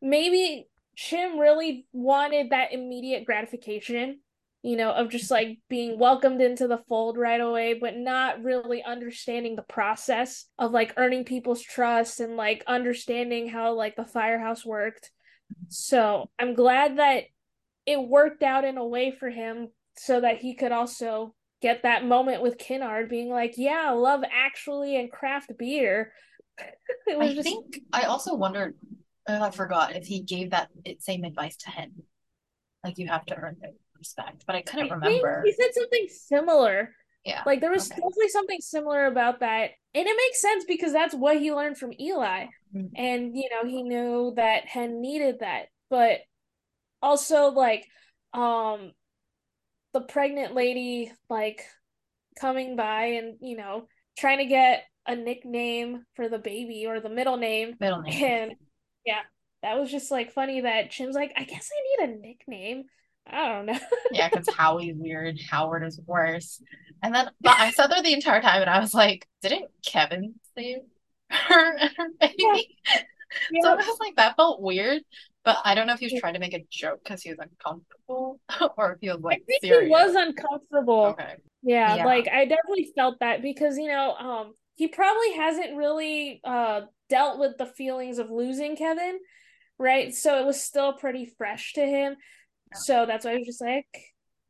maybe 0.00 0.68
Chim 0.96 1.38
really 1.38 1.86
wanted 1.92 2.50
that 2.50 2.72
immediate 2.72 3.24
gratification, 3.24 4.20
you 4.62 4.76
know, 4.76 4.90
of 4.90 5.08
just 5.08 5.30
like 5.30 5.58
being 5.68 5.98
welcomed 5.98 6.40
into 6.40 6.66
the 6.66 6.82
fold 6.88 7.16
right 7.16 7.40
away, 7.40 7.74
but 7.74 7.96
not 7.96 8.42
really 8.42 8.82
understanding 8.82 9.54
the 9.54 9.62
process 9.62 10.46
of 10.58 10.72
like 10.72 10.94
earning 10.96 11.24
people's 11.24 11.62
trust 11.62 12.20
and 12.20 12.36
like 12.36 12.64
understanding 12.66 13.48
how 13.48 13.72
like 13.74 13.94
the 13.94 14.04
firehouse 14.04 14.66
worked. 14.66 15.10
So 15.68 16.28
I'm 16.38 16.54
glad 16.54 16.98
that 16.98 17.24
it 17.86 18.00
worked 18.00 18.42
out 18.42 18.64
in 18.64 18.76
a 18.76 18.86
way 18.86 19.12
for 19.12 19.30
him 19.30 19.68
so 19.96 20.20
that 20.20 20.38
he 20.38 20.54
could 20.54 20.72
also 20.72 21.34
get 21.62 21.84
that 21.84 22.04
moment 22.04 22.42
with 22.42 22.58
Kennard 22.58 23.08
being 23.08 23.30
like, 23.30 23.54
yeah, 23.56 23.90
love 23.90 24.22
actually 24.30 24.96
and 24.96 25.10
craft 25.10 25.52
beer. 25.56 26.12
it 27.06 27.18
was 27.18 27.30
I 27.30 27.34
just 27.34 27.48
think 27.48 27.80
I 27.92 28.02
also 28.02 28.34
wondered, 28.34 28.74
uh, 29.28 29.38
I 29.40 29.50
forgot 29.50 29.94
if 29.94 30.06
he 30.06 30.20
gave 30.20 30.50
that 30.50 30.68
same 30.98 31.24
advice 31.24 31.56
to 31.58 31.70
him. 31.70 32.02
Like 32.84 32.98
you 32.98 33.08
have 33.08 33.26
to 33.26 33.36
earn 33.36 33.56
their 33.60 33.72
respect, 33.98 34.44
but 34.46 34.56
I 34.56 34.62
couldn't 34.62 34.90
I 34.90 34.94
remember. 34.94 35.42
he 35.44 35.52
said 35.52 35.72
something 35.72 36.06
similar. 36.08 36.94
Yeah. 37.24 37.42
Like 37.44 37.60
there 37.60 37.70
was 37.70 37.90
Okay. 37.90 37.96
definitely 38.00 38.28
something 38.28 38.60
similar 38.60 39.06
about 39.06 39.40
that. 39.40 39.70
And 39.94 40.06
it 40.06 40.16
makes 40.16 40.40
sense 40.40 40.64
because 40.66 40.92
that's 40.92 41.14
what 41.14 41.38
he 41.38 41.52
learned 41.52 41.76
from 41.78 41.92
Eli. 41.98 42.46
Mhm. 42.74 42.90
And 42.96 43.36
you 43.36 43.48
know, 43.50 43.68
he 43.68 43.82
knew 43.82 44.32
that 44.36 44.66
Hen 44.66 45.00
needed 45.00 45.40
that. 45.40 45.66
But 45.90 46.20
also 47.02 47.48
like 47.50 47.86
um 48.32 48.92
the 49.92 50.00
pregnant 50.02 50.54
lady 50.54 51.10
like 51.30 51.64
coming 52.38 52.76
by 52.76 53.04
and, 53.18 53.38
you 53.40 53.56
know, 53.56 53.88
trying 54.16 54.38
to 54.38 54.44
get 54.46 54.84
a 55.06 55.16
nickname 55.16 56.04
for 56.14 56.28
the 56.28 56.38
baby 56.38 56.86
or 56.86 57.00
the 57.00 57.08
middle 57.08 57.36
name. 57.36 57.74
Middle 57.80 58.02
name. 58.02 58.24
And 58.24 58.52
yeah, 59.04 59.20
that 59.62 59.78
was 59.78 59.90
just 59.90 60.10
like 60.10 60.32
funny 60.32 60.60
that 60.60 60.90
Chim's 60.90 61.14
like, 61.16 61.32
I 61.36 61.44
guess 61.44 61.70
I 61.72 62.04
need 62.06 62.10
a 62.14 62.20
nickname. 62.20 62.84
I 63.30 63.48
don't 63.48 63.66
know. 63.66 63.78
yeah, 64.12 64.28
because 64.28 64.48
Howie's 64.56 64.96
weird. 64.96 65.38
Howard 65.50 65.84
is 65.84 66.00
worse. 66.06 66.62
And 67.02 67.14
then 67.14 67.30
but 67.40 67.58
I 67.58 67.70
sat 67.70 67.90
there 67.90 68.02
the 68.02 68.12
entire 68.12 68.40
time 68.40 68.62
and 68.62 68.70
I 68.70 68.80
was 68.80 68.94
like, 68.94 69.26
didn't 69.42 69.70
Kevin 69.86 70.34
save 70.56 70.78
her 71.30 71.76
and 71.76 71.90
her 71.96 72.08
baby? 72.20 72.34
Yeah. 72.38 73.00
Yeah. 73.52 73.60
So 73.62 73.72
I 73.72 73.74
was 73.76 73.98
like, 74.00 74.16
that 74.16 74.36
felt 74.36 74.60
weird. 74.60 75.02
But 75.44 75.58
I 75.64 75.74
don't 75.74 75.86
know 75.86 75.94
if 75.94 76.00
he 76.00 76.06
was 76.06 76.20
trying 76.20 76.34
to 76.34 76.40
make 76.40 76.54
a 76.54 76.66
joke 76.70 77.00
because 77.02 77.22
he 77.22 77.30
was 77.30 77.38
uncomfortable 77.38 78.40
or 78.76 78.92
if 78.92 78.98
he 79.00 79.08
was 79.08 79.20
like 79.20 79.42
I 79.42 79.44
think 79.46 79.62
serious. 79.62 79.84
he 79.84 79.90
was 79.90 80.14
uncomfortable. 80.14 81.04
Okay. 81.06 81.36
Yeah, 81.62 81.96
yeah, 81.96 82.04
like 82.04 82.28
I 82.28 82.44
definitely 82.44 82.92
felt 82.94 83.20
that 83.20 83.42
because 83.42 83.78
you 83.78 83.88
know, 83.88 84.12
um, 84.14 84.54
he 84.76 84.88
probably 84.88 85.32
hasn't 85.34 85.76
really 85.76 86.40
uh 86.44 86.82
dealt 87.08 87.38
with 87.38 87.56
the 87.56 87.66
feelings 87.66 88.18
of 88.18 88.30
losing 88.30 88.76
Kevin, 88.76 89.18
right? 89.78 90.14
So 90.14 90.38
it 90.38 90.44
was 90.46 90.60
still 90.60 90.92
pretty 90.92 91.32
fresh 91.38 91.72
to 91.74 91.80
him. 91.84 92.16
So 92.74 93.06
that's 93.06 93.24
why 93.24 93.32
I 93.32 93.36
was 93.36 93.46
just 93.46 93.60
like, 93.60 93.86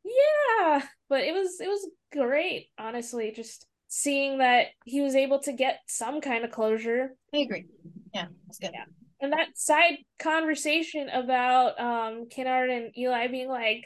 yeah. 0.03 0.83
But 1.09 1.21
it 1.21 1.33
was 1.33 1.59
it 1.59 1.67
was 1.67 1.87
great, 2.11 2.67
honestly, 2.77 3.31
just 3.35 3.65
seeing 3.87 4.37
that 4.37 4.67
he 4.85 5.01
was 5.01 5.15
able 5.15 5.39
to 5.39 5.53
get 5.53 5.79
some 5.87 6.21
kind 6.21 6.45
of 6.45 6.51
closure. 6.51 7.15
I 7.33 7.39
agree. 7.39 7.65
Yeah, 8.13 8.27
that's 8.45 8.59
good. 8.59 8.71
Yeah. 8.73 8.85
And 9.21 9.33
that 9.33 9.57
side 9.57 9.97
conversation 10.19 11.09
about 11.09 11.79
um 11.79 12.27
Kennard 12.29 12.69
and 12.69 12.97
Eli 12.97 13.27
being 13.27 13.49
like, 13.49 13.85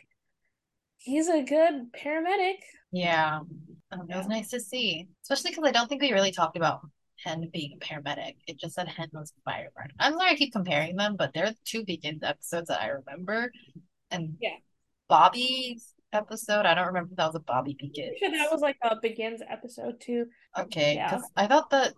he's 0.98 1.28
a 1.28 1.44
good 1.44 1.92
paramedic. 1.94 2.58
Yeah. 2.92 3.40
Um, 3.92 4.08
it 4.10 4.16
was 4.16 4.28
nice 4.28 4.50
to 4.50 4.60
see, 4.60 5.08
especially 5.24 5.52
because 5.52 5.68
I 5.68 5.72
don't 5.72 5.88
think 5.88 6.02
we 6.02 6.12
really 6.12 6.32
talked 6.32 6.58
about 6.58 6.82
Hen 7.24 7.50
being 7.54 7.78
a 7.80 7.86
paramedic. 7.86 8.36
It 8.48 8.60
just 8.60 8.76
said 8.76 8.88
Hen 8.88 9.10
was 9.14 9.34
a 9.38 9.50
firefighter. 9.50 9.92
I'm 10.00 10.14
sorry 10.14 10.32
I 10.32 10.36
keep 10.36 10.54
comparing 10.54 10.96
them, 10.96 11.16
but 11.16 11.32
they're 11.34 11.52
the 11.52 11.58
two 11.66 11.86
Begins 11.86 12.24
episodes 12.24 12.68
that 12.70 12.82
I 12.82 12.88
remember. 12.88 13.52
And 14.14 14.38
yeah, 14.40 14.56
Bobby's 15.10 15.94
episode, 16.14 16.66
I 16.66 16.74
don't 16.74 16.88
remember 16.88 17.12
if 17.12 17.18
that 17.18 17.28
was 17.28 17.36
a 17.36 17.40
Bobby 17.40 17.76
Begins. 17.78 18.18
Sure, 18.20 18.32
that 18.32 18.52
was 18.52 18.62
like 18.62 18.78
a 18.82 18.96
Begins 19.02 19.42
episode 19.50 20.00
too. 20.00 20.26
Okay, 20.58 21.02
because 21.04 21.24
yeah. 21.36 21.44
I 21.44 21.48
thought 21.48 21.70
that 21.72 21.94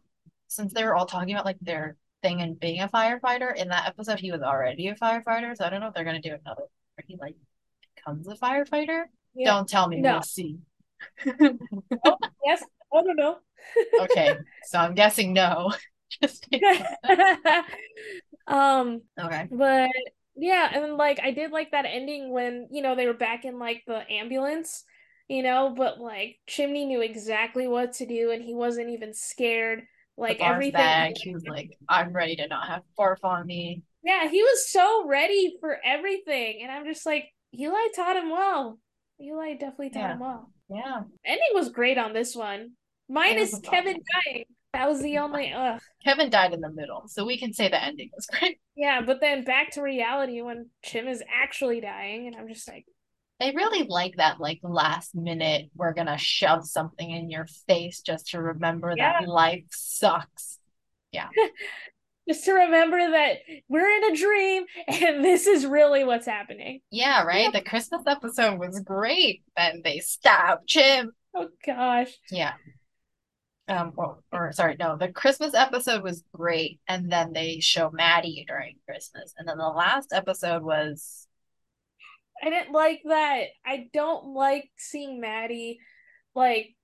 since 0.48 0.74
they 0.74 0.84
were 0.84 0.96
all 0.96 1.06
talking 1.06 1.34
about 1.34 1.46
like 1.46 1.60
their 1.62 1.98
thing 2.24 2.42
and 2.42 2.60
being 2.60 2.82
a 2.82 2.88
firefighter, 2.88 3.56
in 3.56 3.70
that 3.70 3.88
episode 3.88 4.20
he 4.20 4.32
was 4.32 4.42
already 4.42 4.88
a 4.88 4.96
firefighter. 4.96 5.56
So 5.56 5.66
I 5.66 5.70
don't 5.70 5.82
know 5.82 5.88
if 5.88 5.94
they're 5.94 6.06
gonna 6.06 6.22
do 6.22 6.30
another 6.30 6.64
where 6.96 7.06
he 7.06 7.18
like 7.20 7.36
becomes 7.96 8.28
a 8.28 8.36
firefighter. 8.36 9.04
Yeah. 9.36 9.54
Don't 9.54 9.68
tell 9.68 9.88
me. 9.88 10.00
No. 10.00 10.14
We'll 10.14 10.22
see. 10.24 10.58
oh, 11.28 12.18
yes. 12.46 12.64
I 12.94 13.04
don't 13.04 13.18
know. 13.18 13.38
okay, 14.02 14.38
so 14.64 14.80
I'm 14.80 14.94
guessing 14.94 15.34
no. 15.34 15.74
Just 16.22 16.48
um. 18.48 19.02
Okay. 19.20 19.48
But 19.52 19.90
yeah, 20.36 20.70
and 20.74 20.98
like 20.98 21.20
I 21.24 21.32
did 21.32 21.52
like 21.52 21.72
that 21.72 21.86
ending 21.86 22.32
when 22.32 22.68
you 22.72 22.82
know 22.82 22.96
they 22.96 23.08
were 23.08 23.14
back 23.14 23.46
in 23.46 23.60
like 23.60 23.84
the 23.88 24.10
ambulance, 24.12 24.84
you 25.28 25.44
know, 25.44 25.74
but 25.76 26.00
like 26.00 26.38
Chimney 26.48 26.86
knew 26.86 27.02
exactly 27.02 27.68
what 27.68 27.94
to 27.94 28.06
do 28.06 28.32
and 28.32 28.44
he 28.44 28.54
wasn't 28.54 28.90
even 28.90 29.14
scared. 29.14 29.84
Like 30.18 30.40
everything. 30.40 30.80
Bag. 30.80 31.14
He 31.18 31.34
was 31.34 31.46
like, 31.46 31.72
"I'm 31.90 32.14
ready 32.14 32.38
to 32.38 32.48
not 32.48 32.68
have 32.68 32.84
barf 32.98 33.18
on 33.24 33.46
me." 33.46 33.84
Yeah, 34.02 34.30
he 34.30 34.42
was 34.42 34.72
so 34.72 35.06
ready 35.08 35.58
for 35.60 35.78
everything, 35.84 36.60
and 36.62 36.72
I'm 36.72 36.86
just 36.86 37.06
like, 37.06 37.26
Eli 37.54 37.88
taught 37.96 38.16
him 38.16 38.30
well. 38.30 38.80
Eli 39.22 39.54
definitely 39.54 39.90
taught 39.90 40.00
yeah. 40.00 40.14
him 40.14 40.20
well. 40.20 40.52
Yeah. 40.70 41.02
Ending 41.26 41.50
was 41.54 41.70
great 41.70 41.98
on 41.98 42.14
this 42.14 42.36
one. 42.36 42.72
Minus 43.10 43.60
Kevin 43.60 44.02
dying. 44.26 44.46
That 44.76 44.90
was 44.90 45.02
the 45.02 45.20
only 45.20 45.54
ugh. 45.54 45.80
Kevin 46.04 46.30
died 46.30 46.54
in 46.54 46.60
the 46.60 46.70
middle, 46.70 47.04
so 47.08 47.26
we 47.26 47.38
can 47.38 47.54
say 47.54 47.70
the 47.70 47.82
ending 47.82 48.10
was 48.14 48.28
great. 48.28 48.60
Yeah, 48.78 49.00
but 49.06 49.22
then 49.22 49.46
back 49.46 49.72
to 49.72 49.82
reality 49.82 50.42
when 50.42 50.70
Chim 50.84 51.08
is 51.08 51.24
actually 51.34 51.80
dying, 51.80 52.28
and 52.28 52.36
I'm 52.36 52.50
just 52.50 52.68
like 52.68 52.84
they 53.40 53.52
really 53.52 53.88
like 53.88 54.18
that 54.18 54.42
like 54.42 54.60
last 54.64 55.16
minute 55.16 55.70
we're 55.78 55.94
gonna 55.94 56.18
shove 56.18 56.66
something 56.66 57.10
in 57.10 57.30
your 57.30 57.48
face 57.68 58.02
just 58.02 58.32
to 58.32 58.42
remember 58.42 58.94
yeah. 58.98 59.22
that 59.22 59.30
life 59.30 59.64
sucks. 59.72 60.60
Yeah. 61.14 61.30
just 62.28 62.44
to 62.44 62.52
remember 62.52 62.98
that 62.98 63.38
we're 63.70 63.90
in 63.90 64.12
a 64.12 64.18
dream 64.18 64.66
and 64.90 65.24
this 65.24 65.48
is 65.48 65.66
really 65.66 66.04
what's 66.04 66.28
happening. 66.28 66.82
Yeah, 66.92 67.24
right. 67.24 67.54
The 67.54 67.62
Christmas 67.62 68.02
episode 68.06 68.60
was 68.60 68.82
great. 68.82 69.44
Then 69.56 69.84
they 69.86 70.00
stab 70.00 70.68
Chim. 70.68 71.14
Oh 71.34 71.48
gosh. 71.66 72.12
Yeah. 72.30 72.56
Um, 73.68 73.94
or, 73.96 74.20
or 74.32 74.52
sorry, 74.52 74.76
no, 74.80 74.96
the 74.96 75.12
Christmas 75.12 75.56
episode 75.56 76.04
was 76.04 76.24
great, 76.34 76.80
and 76.88 77.12
then 77.12 77.34
they 77.34 77.60
show 77.60 77.90
Maddie 77.90 78.46
during 78.48 78.76
Christmas, 78.88 79.34
and 79.38 79.48
then 79.48 79.58
the 79.58 79.68
last 79.68 80.14
episode 80.14 80.62
was. 80.64 81.28
I 82.44 82.50
didn't 82.50 82.74
like 82.74 83.02
that. 83.06 83.46
I 83.66 83.90
don't 83.92 84.36
like 84.36 84.70
seeing 84.78 85.20
Maddie, 85.20 85.80
like, 86.36 86.76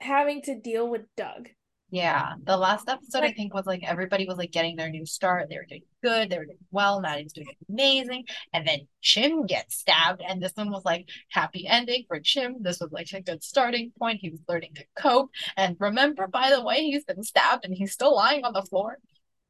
having 0.00 0.42
to 0.42 0.58
deal 0.58 0.88
with 0.88 1.02
Doug. 1.16 1.50
Yeah, 1.94 2.32
the 2.42 2.56
last 2.56 2.88
episode 2.88 3.22
I 3.22 3.32
think 3.32 3.54
was 3.54 3.66
like 3.66 3.84
everybody 3.84 4.26
was 4.26 4.36
like 4.36 4.50
getting 4.50 4.74
their 4.74 4.90
new 4.90 5.06
start. 5.06 5.48
They 5.48 5.58
were 5.58 5.64
doing 5.64 5.84
good. 6.02 6.28
They 6.28 6.38
were 6.38 6.44
doing 6.44 6.58
well. 6.72 7.00
Maddie's 7.00 7.32
doing 7.32 7.46
amazing. 7.68 8.24
And 8.52 8.66
then 8.66 8.88
Chim 9.00 9.46
gets 9.46 9.76
stabbed, 9.76 10.20
and 10.20 10.42
this 10.42 10.50
one 10.56 10.72
was 10.72 10.84
like 10.84 11.08
happy 11.30 11.68
ending 11.68 12.02
for 12.08 12.18
Chim. 12.18 12.56
This 12.62 12.80
was 12.80 12.90
like 12.90 13.12
a 13.12 13.22
good 13.22 13.44
starting 13.44 13.92
point. 13.96 14.18
He 14.20 14.30
was 14.30 14.40
learning 14.48 14.74
to 14.74 14.84
cope. 14.96 15.30
And 15.56 15.76
remember, 15.78 16.26
by 16.26 16.50
the 16.50 16.64
way, 16.64 16.82
he's 16.82 17.04
been 17.04 17.22
stabbed 17.22 17.64
and 17.64 17.72
he's 17.72 17.92
still 17.92 18.16
lying 18.16 18.44
on 18.44 18.54
the 18.54 18.62
floor. 18.62 18.98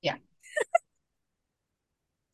Yeah. 0.03 0.17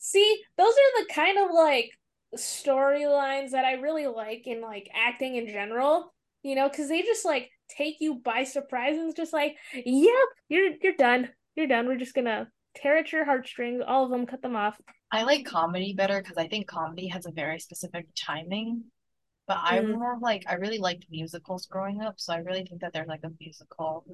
See, 0.00 0.42
those 0.58 0.74
are 0.74 1.04
the 1.04 1.14
kind 1.14 1.38
of 1.38 1.54
like 1.54 1.92
storylines 2.36 3.52
that 3.52 3.64
I 3.64 3.74
really 3.74 4.08
like 4.08 4.48
in 4.48 4.60
like 4.60 4.90
acting 4.92 5.36
in 5.36 5.46
general. 5.46 6.12
You 6.42 6.56
know, 6.56 6.68
because 6.68 6.88
they 6.88 7.02
just 7.02 7.24
like 7.24 7.48
take 7.76 7.96
you 8.00 8.16
by 8.16 8.44
surprise 8.44 8.96
and 8.96 9.08
it's 9.08 9.16
just 9.16 9.32
like, 9.32 9.56
yep, 9.74 10.14
you're 10.48 10.72
you're 10.82 10.96
done. 10.96 11.30
You're 11.56 11.66
done. 11.66 11.86
We're 11.86 11.96
just 11.96 12.14
gonna 12.14 12.48
tear 12.76 12.98
at 12.98 13.12
your 13.12 13.24
heartstrings, 13.24 13.82
all 13.86 14.04
of 14.04 14.10
them, 14.10 14.26
cut 14.26 14.42
them 14.42 14.56
off. 14.56 14.80
I 15.12 15.24
like 15.24 15.44
comedy 15.44 15.92
better 15.92 16.20
because 16.22 16.36
I 16.36 16.46
think 16.46 16.66
comedy 16.66 17.08
has 17.08 17.26
a 17.26 17.32
very 17.32 17.58
specific 17.58 18.06
timing. 18.14 18.84
But 19.46 19.58
mm. 19.58 19.72
I'm 19.72 19.92
more 19.92 20.18
like 20.20 20.44
I 20.48 20.54
really 20.54 20.78
liked 20.78 21.06
musicals 21.10 21.66
growing 21.66 22.00
up, 22.00 22.14
so 22.18 22.32
I 22.32 22.38
really 22.38 22.64
think 22.64 22.80
that 22.82 22.92
there's 22.92 23.08
like 23.08 23.24
a 23.24 23.32
musical 23.40 24.04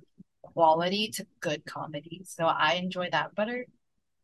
quality 0.42 1.08
to 1.08 1.26
good 1.40 1.64
comedy. 1.66 2.22
So 2.24 2.46
I 2.46 2.74
enjoy 2.74 3.10
that 3.12 3.34
better. 3.34 3.66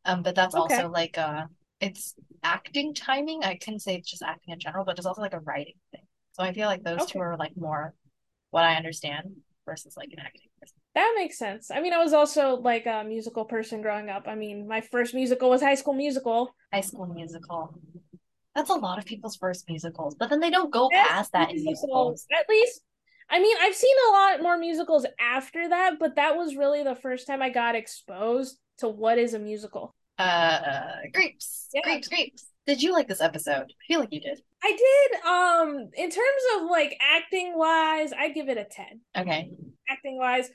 Um, 0.05 0.23
but 0.23 0.35
that's 0.35 0.55
okay. 0.55 0.77
also 0.77 0.89
like 0.89 1.19
uh 1.19 1.47
it's 1.81 2.15
acting 2.43 2.95
timing. 2.95 3.45
I 3.45 3.57
can 3.57 3.79
say 3.79 3.97
it's 3.97 4.11
just 4.11 4.23
acting 4.23 4.55
in 4.55 4.61
general, 4.61 4.85
but 4.85 4.97
it's 4.97 5.07
also 5.07 5.21
like 5.21 5.35
a 5.35 5.41
writing 5.41 5.75
thing. 5.91 6.03
So 6.33 6.43
I 6.43 6.53
feel 6.53 6.67
like 6.67 6.83
those 6.83 7.03
okay. 7.03 7.13
two 7.13 7.19
are 7.19 7.37
like 7.37 7.57
more 7.57 7.93
what 8.53 8.65
I 8.65 8.77
understand 8.77 9.35
versus 9.67 9.97
like 9.97 10.11
an 10.13 10.21
acting 10.21 10.49
person. 10.61 10.77
That 10.95 11.15
makes 11.17 11.39
sense. 11.39 11.71
I 11.71 11.81
mean, 11.81 11.93
I 11.93 12.03
was 12.03 12.13
also 12.13 12.57
like 12.57 12.87
a 12.87 13.03
musical 13.03 13.45
person 13.45 13.83
growing 13.83 14.11
up. 14.11 14.25
I 14.29 14.35
mean, 14.35 14.69
my 14.69 14.81
first 14.81 15.15
musical 15.15 15.51
was 15.51 15.63
High 15.63 15.75
School 15.75 15.95
Musical. 15.95 16.55
High 16.73 16.83
School 16.83 17.07
Musical. 17.07 17.75
That's 18.55 18.71
a 18.71 18.75
lot 18.75 18.99
of 18.99 19.07
people's 19.07 19.37
first 19.37 19.65
musicals, 19.69 20.15
but 20.15 20.29
then 20.29 20.39
they 20.39 20.51
don't 20.51 20.71
go 20.71 20.91
past 20.93 21.33
that 21.33 21.51
in 21.51 21.65
musicals. 21.65 22.27
At 22.39 22.47
least, 22.49 22.83
I 23.31 23.41
mean, 23.41 23.57
I've 23.59 23.75
seen 23.75 23.97
a 24.09 24.13
lot 24.13 24.43
more 24.43 24.59
musicals 24.59 25.07
after 25.19 25.71
that, 25.71 25.99
but 25.99 26.17
that 26.17 26.37
was 26.37 26.55
really 26.55 26.83
the 26.83 26.95
first 26.95 27.27
time 27.27 27.41
I 27.41 27.49
got 27.49 27.75
exposed 27.75 28.59
to 28.79 28.89
what 28.89 29.17
is 29.17 29.33
a 29.33 29.39
musical. 29.39 29.95
Uh, 30.19 30.97
grapes, 31.15 31.69
yeah. 31.73 31.81
grapes, 31.83 32.09
grapes. 32.09 32.47
Did 32.67 32.83
you 32.83 32.93
like 32.93 33.09
this 33.09 33.23
episode? 33.23 33.73
I 33.73 33.85
feel 33.89 34.01
like 34.01 34.13
you 34.13 34.21
did. 34.21 34.43
I 34.63 34.71
did. 34.71 35.25
Um, 35.25 35.91
in 35.95 36.11
terms 36.11 36.43
of 36.57 36.71
like 36.71 36.97
acting 37.01 37.57
wise, 37.57 38.13
I 38.13 38.31
give 38.31 38.49
it 38.49 38.59
a 38.59 38.65
10. 38.65 39.01
Okay. 39.19 39.51
Acting 39.89 40.19
wise. 40.19 40.51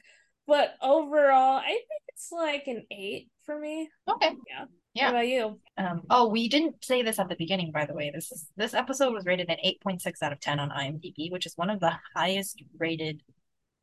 But 0.48 0.76
overall, 0.82 1.58
I 1.58 1.68
think 1.68 2.02
it's 2.10 2.32
like 2.32 2.68
an 2.68 2.86
eight 2.90 3.30
for 3.46 3.60
me. 3.60 3.90
Okay. 4.08 4.32
Yeah. 4.50 4.66
Yeah. 4.94 5.06
What 5.06 5.16
about 5.16 5.28
you? 5.28 5.60
Um, 5.78 6.02
oh, 6.10 6.30
we 6.30 6.48
didn't 6.48 6.84
say 6.84 7.04
this 7.04 7.20
at 7.20 7.30
the 7.30 7.36
beginning, 7.36 7.72
by 7.72 7.86
the 7.86 7.94
way. 7.94 8.12
This 8.14 8.32
is 8.32 8.48
this 8.56 8.74
episode 8.74 9.14
was 9.14 9.26
rated 9.26 9.50
an 9.50 9.58
8.6 9.64 10.24
out 10.24 10.32
of 10.32 10.40
10 10.40 10.60
on 10.60 10.70
IMDb, 10.70 11.32
which 11.32 11.46
is 11.46 11.54
one 11.56 11.70
of 11.70 11.80
the 11.80 11.94
highest 12.16 12.64
rated 12.80 13.22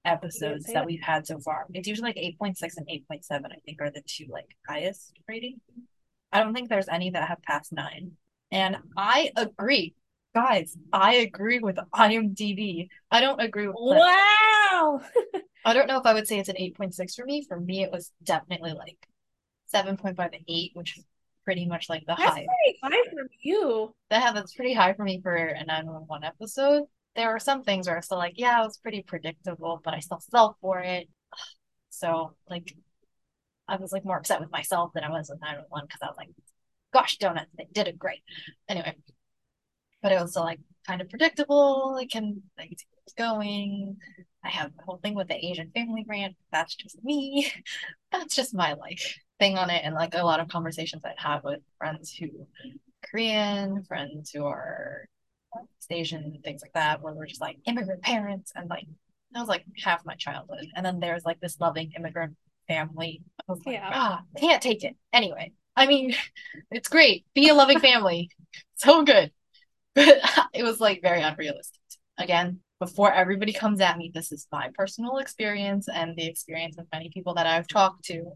episodes 0.04 0.64
that, 0.66 0.74
that 0.74 0.86
we've 0.86 1.02
had 1.02 1.26
so 1.26 1.38
far. 1.38 1.66
It's 1.72 1.86
usually 1.86 2.08
like 2.08 2.36
8.6 2.40 2.62
and 2.78 2.88
8.7, 2.88 3.44
I 3.46 3.56
think, 3.64 3.80
are 3.80 3.90
the 3.90 4.02
two 4.06 4.26
like 4.28 4.56
highest 4.68 5.12
rating. 5.28 5.60
I 6.32 6.42
don't 6.42 6.52
think 6.52 6.68
there's 6.68 6.88
any 6.88 7.10
that 7.10 7.28
have 7.28 7.42
passed 7.42 7.72
nine. 7.72 8.12
And 8.50 8.78
I 8.96 9.30
agree. 9.36 9.94
Guys, 10.34 10.76
I 10.92 11.14
agree 11.14 11.60
with 11.60 11.76
IMDb. 11.94 12.88
I 13.10 13.20
don't 13.20 13.40
agree 13.40 13.68
with 13.68 13.76
Wow. 13.78 15.00
I 15.64 15.72
don't 15.72 15.86
know 15.86 15.98
if 15.98 16.06
I 16.06 16.12
would 16.12 16.26
say 16.26 16.38
it's 16.38 16.48
an 16.48 16.56
8.6 16.56 17.14
for 17.14 17.24
me. 17.24 17.44
For 17.46 17.58
me, 17.58 17.82
it 17.84 17.92
was 17.92 18.10
definitely 18.22 18.72
like 18.72 18.98
7.5 19.72 20.32
to 20.32 20.38
8, 20.46 20.70
which 20.74 20.98
is 20.98 21.04
pretty 21.44 21.66
much 21.66 21.88
like 21.88 22.02
the 22.06 22.16
that's 22.18 22.22
high. 22.22 22.46
Pretty 22.46 22.78
high 22.82 23.10
for 23.10 23.28
you. 23.42 23.94
That 24.10 24.34
that's 24.34 24.54
pretty 24.54 24.74
high 24.74 24.94
for 24.94 25.04
me 25.04 25.20
for 25.22 25.34
a 25.34 25.64
911 25.64 26.24
episode. 26.24 26.84
There 27.14 27.30
are 27.30 27.38
some 27.38 27.62
things 27.62 27.86
where 27.86 27.94
I 27.94 27.98
was 27.98 28.06
still 28.06 28.18
like, 28.18 28.34
yeah, 28.36 28.60
it 28.60 28.64
was 28.64 28.78
pretty 28.78 29.02
predictable, 29.02 29.80
but 29.84 29.94
I 29.94 30.00
still 30.00 30.20
fell 30.30 30.56
for 30.60 30.80
it. 30.80 31.08
So 31.96 32.34
like 32.50 32.74
I 33.68 33.76
was 33.76 33.92
like 33.92 34.04
more 34.04 34.18
upset 34.18 34.40
with 34.40 34.50
myself 34.50 34.90
than 34.94 35.04
I 35.04 35.10
was 35.10 35.30
with 35.30 35.40
911 35.40 35.86
because 35.86 36.02
I 36.02 36.06
was 36.06 36.16
like, 36.16 36.30
gosh, 36.92 37.18
donuts, 37.18 37.52
they 37.56 37.68
did 37.72 37.86
it 37.86 37.96
great. 37.96 38.24
Anyway, 38.68 38.96
but 40.04 40.12
it 40.12 40.20
was 40.20 40.32
still 40.32 40.44
like 40.44 40.60
kind 40.86 41.00
of 41.00 41.08
predictable. 41.08 41.94
Like, 41.94 42.10
can 42.10 42.42
like 42.58 42.68
see 42.68 42.86
what's 42.92 43.14
going. 43.14 43.96
I 44.44 44.50
have 44.50 44.70
the 44.76 44.82
whole 44.84 44.98
thing 44.98 45.14
with 45.14 45.28
the 45.28 45.44
Asian 45.46 45.70
family 45.74 46.04
brand. 46.04 46.34
That's 46.52 46.74
just 46.76 47.02
me. 47.02 47.50
That's 48.12 48.36
just 48.36 48.54
my 48.54 48.74
like 48.74 49.00
thing 49.40 49.56
on 49.56 49.70
it. 49.70 49.80
And 49.82 49.94
like 49.94 50.14
a 50.14 50.22
lot 50.22 50.40
of 50.40 50.48
conversations 50.48 51.02
I've 51.06 51.16
had 51.16 51.42
with 51.42 51.60
friends 51.78 52.14
who 52.14 52.28
Korean, 53.10 53.82
friends 53.84 54.30
who 54.30 54.44
are 54.44 55.06
Asian, 55.90 56.38
things 56.44 56.60
like 56.60 56.74
that, 56.74 57.00
where 57.00 57.14
we're 57.14 57.26
just 57.26 57.40
like 57.40 57.56
immigrant 57.66 58.02
parents 58.02 58.52
and 58.54 58.68
like 58.68 58.86
that 59.32 59.40
was 59.40 59.48
like 59.48 59.64
half 59.82 60.04
my 60.04 60.14
childhood. 60.16 60.66
And 60.76 60.84
then 60.84 61.00
there's 61.00 61.24
like 61.24 61.40
this 61.40 61.58
loving 61.60 61.92
immigrant 61.96 62.36
family. 62.68 63.22
I 63.48 63.52
was 63.52 63.62
like, 63.64 63.76
Yeah. 63.76 63.90
ah, 63.90 64.20
can't 64.38 64.62
take 64.62 64.84
it. 64.84 64.96
Anyway, 65.14 65.52
I 65.76 65.86
mean, 65.86 66.14
it's 66.70 66.88
great. 66.88 67.24
Be 67.34 67.48
a 67.48 67.54
loving 67.54 67.80
family. 67.80 68.28
So 68.76 69.02
good. 69.04 69.30
But 69.94 70.20
it 70.54 70.62
was 70.62 70.80
like 70.80 71.02
very 71.02 71.22
unrealistic. 71.22 71.80
Again, 72.18 72.60
before 72.80 73.12
everybody 73.12 73.52
comes 73.52 73.80
at 73.80 73.98
me, 73.98 74.10
this 74.12 74.32
is 74.32 74.46
my 74.52 74.70
personal 74.74 75.18
experience 75.18 75.88
and 75.88 76.16
the 76.16 76.26
experience 76.26 76.76
of 76.78 76.86
many 76.92 77.10
people 77.10 77.34
that 77.34 77.46
I've 77.46 77.66
talked 77.66 78.04
to 78.06 78.32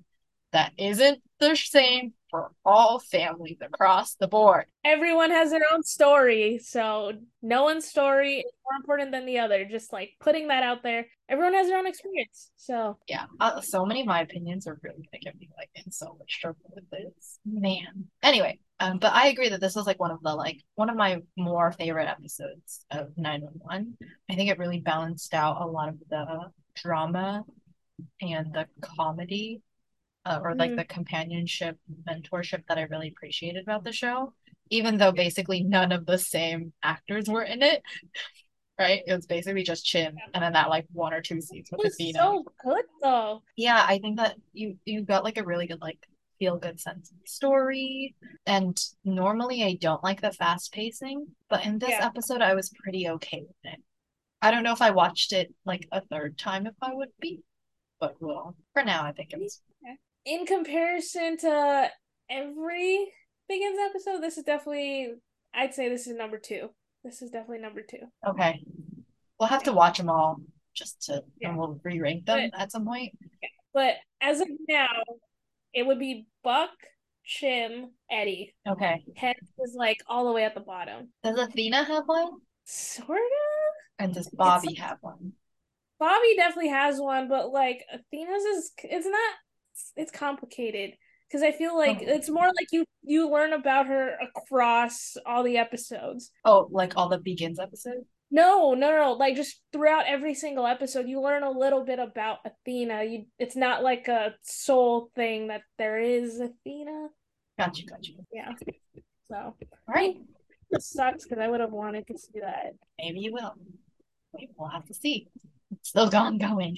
that 0.52 0.72
isn't 0.78 1.22
the 1.40 1.54
same 1.56 2.14
for 2.30 2.50
all 2.64 2.98
families 2.98 3.58
across 3.60 4.14
the 4.14 4.28
board. 4.28 4.66
Everyone 4.84 5.30
has 5.30 5.50
their 5.50 5.64
own 5.72 5.82
story, 5.82 6.58
so 6.58 7.12
no 7.42 7.64
one's 7.64 7.86
story 7.86 8.38
is 8.38 8.52
more 8.64 8.76
important 8.76 9.12
than 9.12 9.26
the 9.26 9.38
other. 9.38 9.64
Just 9.64 9.92
like 9.92 10.12
putting 10.20 10.48
that 10.48 10.62
out 10.62 10.82
there. 10.82 11.06
Everyone 11.28 11.54
has 11.54 11.68
their 11.68 11.78
own 11.78 11.86
experience. 11.86 12.50
So 12.56 12.98
Yeah, 13.08 13.24
uh, 13.40 13.60
so 13.60 13.84
many 13.84 14.00
of 14.00 14.06
my 14.06 14.20
opinions 14.20 14.66
are 14.66 14.78
really 14.82 15.08
gonna 15.12 15.20
get 15.20 15.38
me 15.38 15.48
like 15.56 15.70
in 15.74 15.90
so 15.90 16.16
much 16.18 16.40
trouble 16.40 16.72
with 16.74 16.88
this, 16.90 17.38
man. 17.44 18.06
Anyway, 18.22 18.58
um, 18.80 18.98
but 18.98 19.12
I 19.12 19.28
agree 19.28 19.48
that 19.48 19.60
this 19.60 19.74
was 19.74 19.86
like 19.86 19.98
one 20.00 20.10
of 20.10 20.22
the 20.22 20.34
like 20.34 20.58
one 20.76 20.90
of 20.90 20.96
my 20.96 21.20
more 21.36 21.72
favorite 21.72 22.08
episodes 22.08 22.84
of 22.90 23.16
911. 23.16 23.96
I 24.30 24.34
think 24.34 24.50
it 24.50 24.58
really 24.58 24.80
balanced 24.80 25.34
out 25.34 25.60
a 25.60 25.66
lot 25.66 25.88
of 25.88 25.96
the 26.10 26.50
drama 26.76 27.44
and 28.22 28.52
the 28.54 28.66
comedy, 28.82 29.62
uh, 30.26 30.40
or 30.42 30.54
like 30.56 30.72
Mhm. 30.72 30.76
the 30.76 30.84
companionship, 30.84 31.78
mentorship 32.08 32.64
that 32.68 32.78
I 32.78 32.82
really 32.82 33.08
appreciated 33.08 33.62
about 33.64 33.84
the 33.84 33.92
show, 33.92 34.34
even 34.70 34.98
though 34.98 35.12
basically 35.12 35.62
none 35.64 35.92
of 35.92 36.06
the 36.06 36.18
same 36.18 36.72
actors 36.82 37.28
were 37.28 37.44
in 37.44 37.62
it. 37.62 37.82
Right? 38.78 39.02
It 39.06 39.14
was 39.14 39.26
basically 39.26 39.64
just 39.64 39.84
Chim, 39.86 40.16
and 40.34 40.42
then 40.42 40.52
that 40.54 40.68
like 40.68 40.86
one 40.92 41.12
or 41.12 41.20
two 41.20 41.40
scenes 41.40 41.68
it 41.72 41.78
with 41.78 41.84
was 41.84 41.94
Athena. 41.94 42.20
so 42.20 42.44
good 42.62 42.84
though. 43.02 43.42
Yeah, 43.56 43.84
I 43.86 43.98
think 43.98 44.18
that 44.18 44.36
you 44.52 44.78
you 44.84 45.02
got 45.02 45.24
like 45.24 45.36
a 45.38 45.44
really 45.44 45.66
good 45.66 45.80
like 45.80 45.98
feel 46.38 46.56
good 46.56 46.80
sense 46.80 47.10
of 47.10 47.16
the 47.20 47.26
story. 47.26 48.14
And 48.46 48.78
normally 49.04 49.64
I 49.64 49.74
don't 49.80 50.02
like 50.04 50.20
the 50.20 50.32
fast 50.32 50.72
pacing, 50.72 51.26
but 51.48 51.64
in 51.66 51.78
this 51.78 51.90
Yeah. 51.90 52.06
episode 52.06 52.42
I 52.42 52.54
was 52.54 52.70
pretty 52.82 53.08
okay 53.08 53.42
with 53.46 53.72
it. 53.72 53.80
I 54.40 54.50
don't 54.50 54.62
know 54.62 54.72
if 54.72 54.82
I 54.82 54.90
watched 54.90 55.32
it 55.32 55.52
like 55.64 55.86
a 55.92 56.00
third 56.00 56.38
time 56.38 56.66
if 56.66 56.74
I 56.80 56.94
would 56.94 57.08
be, 57.20 57.40
but 58.00 58.14
well, 58.20 58.54
for 58.72 58.84
now 58.84 59.04
I 59.04 59.12
think 59.12 59.32
it's 59.32 59.60
was 59.84 59.96
In 60.24 60.46
comparison 60.46 61.36
to 61.38 61.90
every 62.30 63.12
Begins 63.48 63.78
episode, 63.78 64.20
this 64.20 64.36
is 64.38 64.44
definitely 64.44 65.14
I'd 65.54 65.74
say 65.74 65.88
this 65.88 66.06
is 66.06 66.16
number 66.16 66.38
two. 66.38 66.70
This 67.02 67.22
is 67.22 67.30
definitely 67.30 67.60
number 67.60 67.82
two. 67.82 68.06
okay. 68.26 68.62
We'll 69.40 69.48
have 69.48 69.62
to 69.64 69.72
watch 69.72 69.98
them 69.98 70.10
all 70.10 70.40
just 70.74 71.02
to 71.06 71.24
Yeah. 71.40 71.48
and 71.50 71.58
we'll 71.58 71.80
re-rank 71.82 72.26
them 72.26 72.50
at 72.54 72.70
some 72.72 72.84
point. 72.84 73.16
But 73.72 73.96
as 74.20 74.40
of 74.40 74.48
now, 74.68 74.88
it 75.78 75.86
would 75.86 75.98
be 75.98 76.26
Buck, 76.42 76.70
Chim, 77.24 77.92
Eddie. 78.10 78.54
Okay. 78.68 79.04
Head 79.16 79.36
is 79.64 79.74
like 79.76 79.98
all 80.08 80.26
the 80.26 80.32
way 80.32 80.44
at 80.44 80.54
the 80.54 80.60
bottom. 80.60 81.10
Does 81.22 81.38
Athena 81.38 81.84
have 81.84 82.04
one? 82.06 82.30
Sort 82.64 83.18
of. 83.18 83.74
And 84.00 84.14
does 84.14 84.28
Bobby 84.30 84.74
have 84.74 84.98
one? 85.00 85.32
Bobby 86.00 86.34
definitely 86.36 86.70
has 86.70 86.98
one, 87.00 87.28
but 87.28 87.50
like 87.50 87.84
Athena's 87.92 88.42
is 88.44 88.72
it's 88.84 89.06
not 89.06 89.34
it's 89.96 90.10
complicated 90.10 90.92
because 91.28 91.42
I 91.42 91.52
feel 91.52 91.76
like 91.76 91.98
Oh. 92.00 92.04
it's 92.06 92.30
more 92.30 92.46
like 92.46 92.68
you 92.72 92.84
you 93.02 93.30
learn 93.30 93.52
about 93.52 93.86
her 93.86 94.16
across 94.20 95.16
all 95.26 95.42
the 95.42 95.56
episodes. 95.58 96.30
Oh, 96.44 96.68
like 96.70 96.96
all 96.96 97.08
the 97.08 97.18
Begins 97.18 97.58
episodes? 97.58 98.06
No, 98.30 98.74
no, 98.74 98.90
no, 98.94 99.12
like 99.14 99.36
just 99.36 99.62
throughout 99.72 100.04
every 100.06 100.34
single 100.34 100.66
episode, 100.66 101.08
you 101.08 101.20
learn 101.20 101.42
a 101.42 101.50
little 101.50 101.84
bit 101.84 101.98
about 101.98 102.38
Athena. 102.44 103.04
You, 103.04 103.24
it's 103.38 103.56
not 103.56 103.82
like 103.82 104.06
a 104.08 104.34
soul 104.42 105.10
thing 105.14 105.48
that 105.48 105.62
there 105.78 105.98
is 105.98 106.38
Athena. 106.38 107.08
Gotcha, 107.58 107.84
gotcha. 107.86 108.12
Yeah. 108.32 108.52
So 109.28 109.34
All 109.36 109.54
right. 109.88 110.16
it 110.70 110.82
sucks 110.82 111.24
because 111.24 111.38
I 111.42 111.48
would 111.48 111.60
have 111.60 111.72
wanted 111.72 112.06
to 112.08 112.18
see 112.18 112.40
that. 112.40 112.74
Maybe 112.98 113.20
you 113.20 113.32
will. 113.32 113.54
We- 114.34 114.50
We'll 114.58 114.68
have 114.68 114.84
to 114.86 114.94
see. 114.94 115.28
It's 115.72 115.88
still 115.88 116.14
ongoing. 116.14 116.76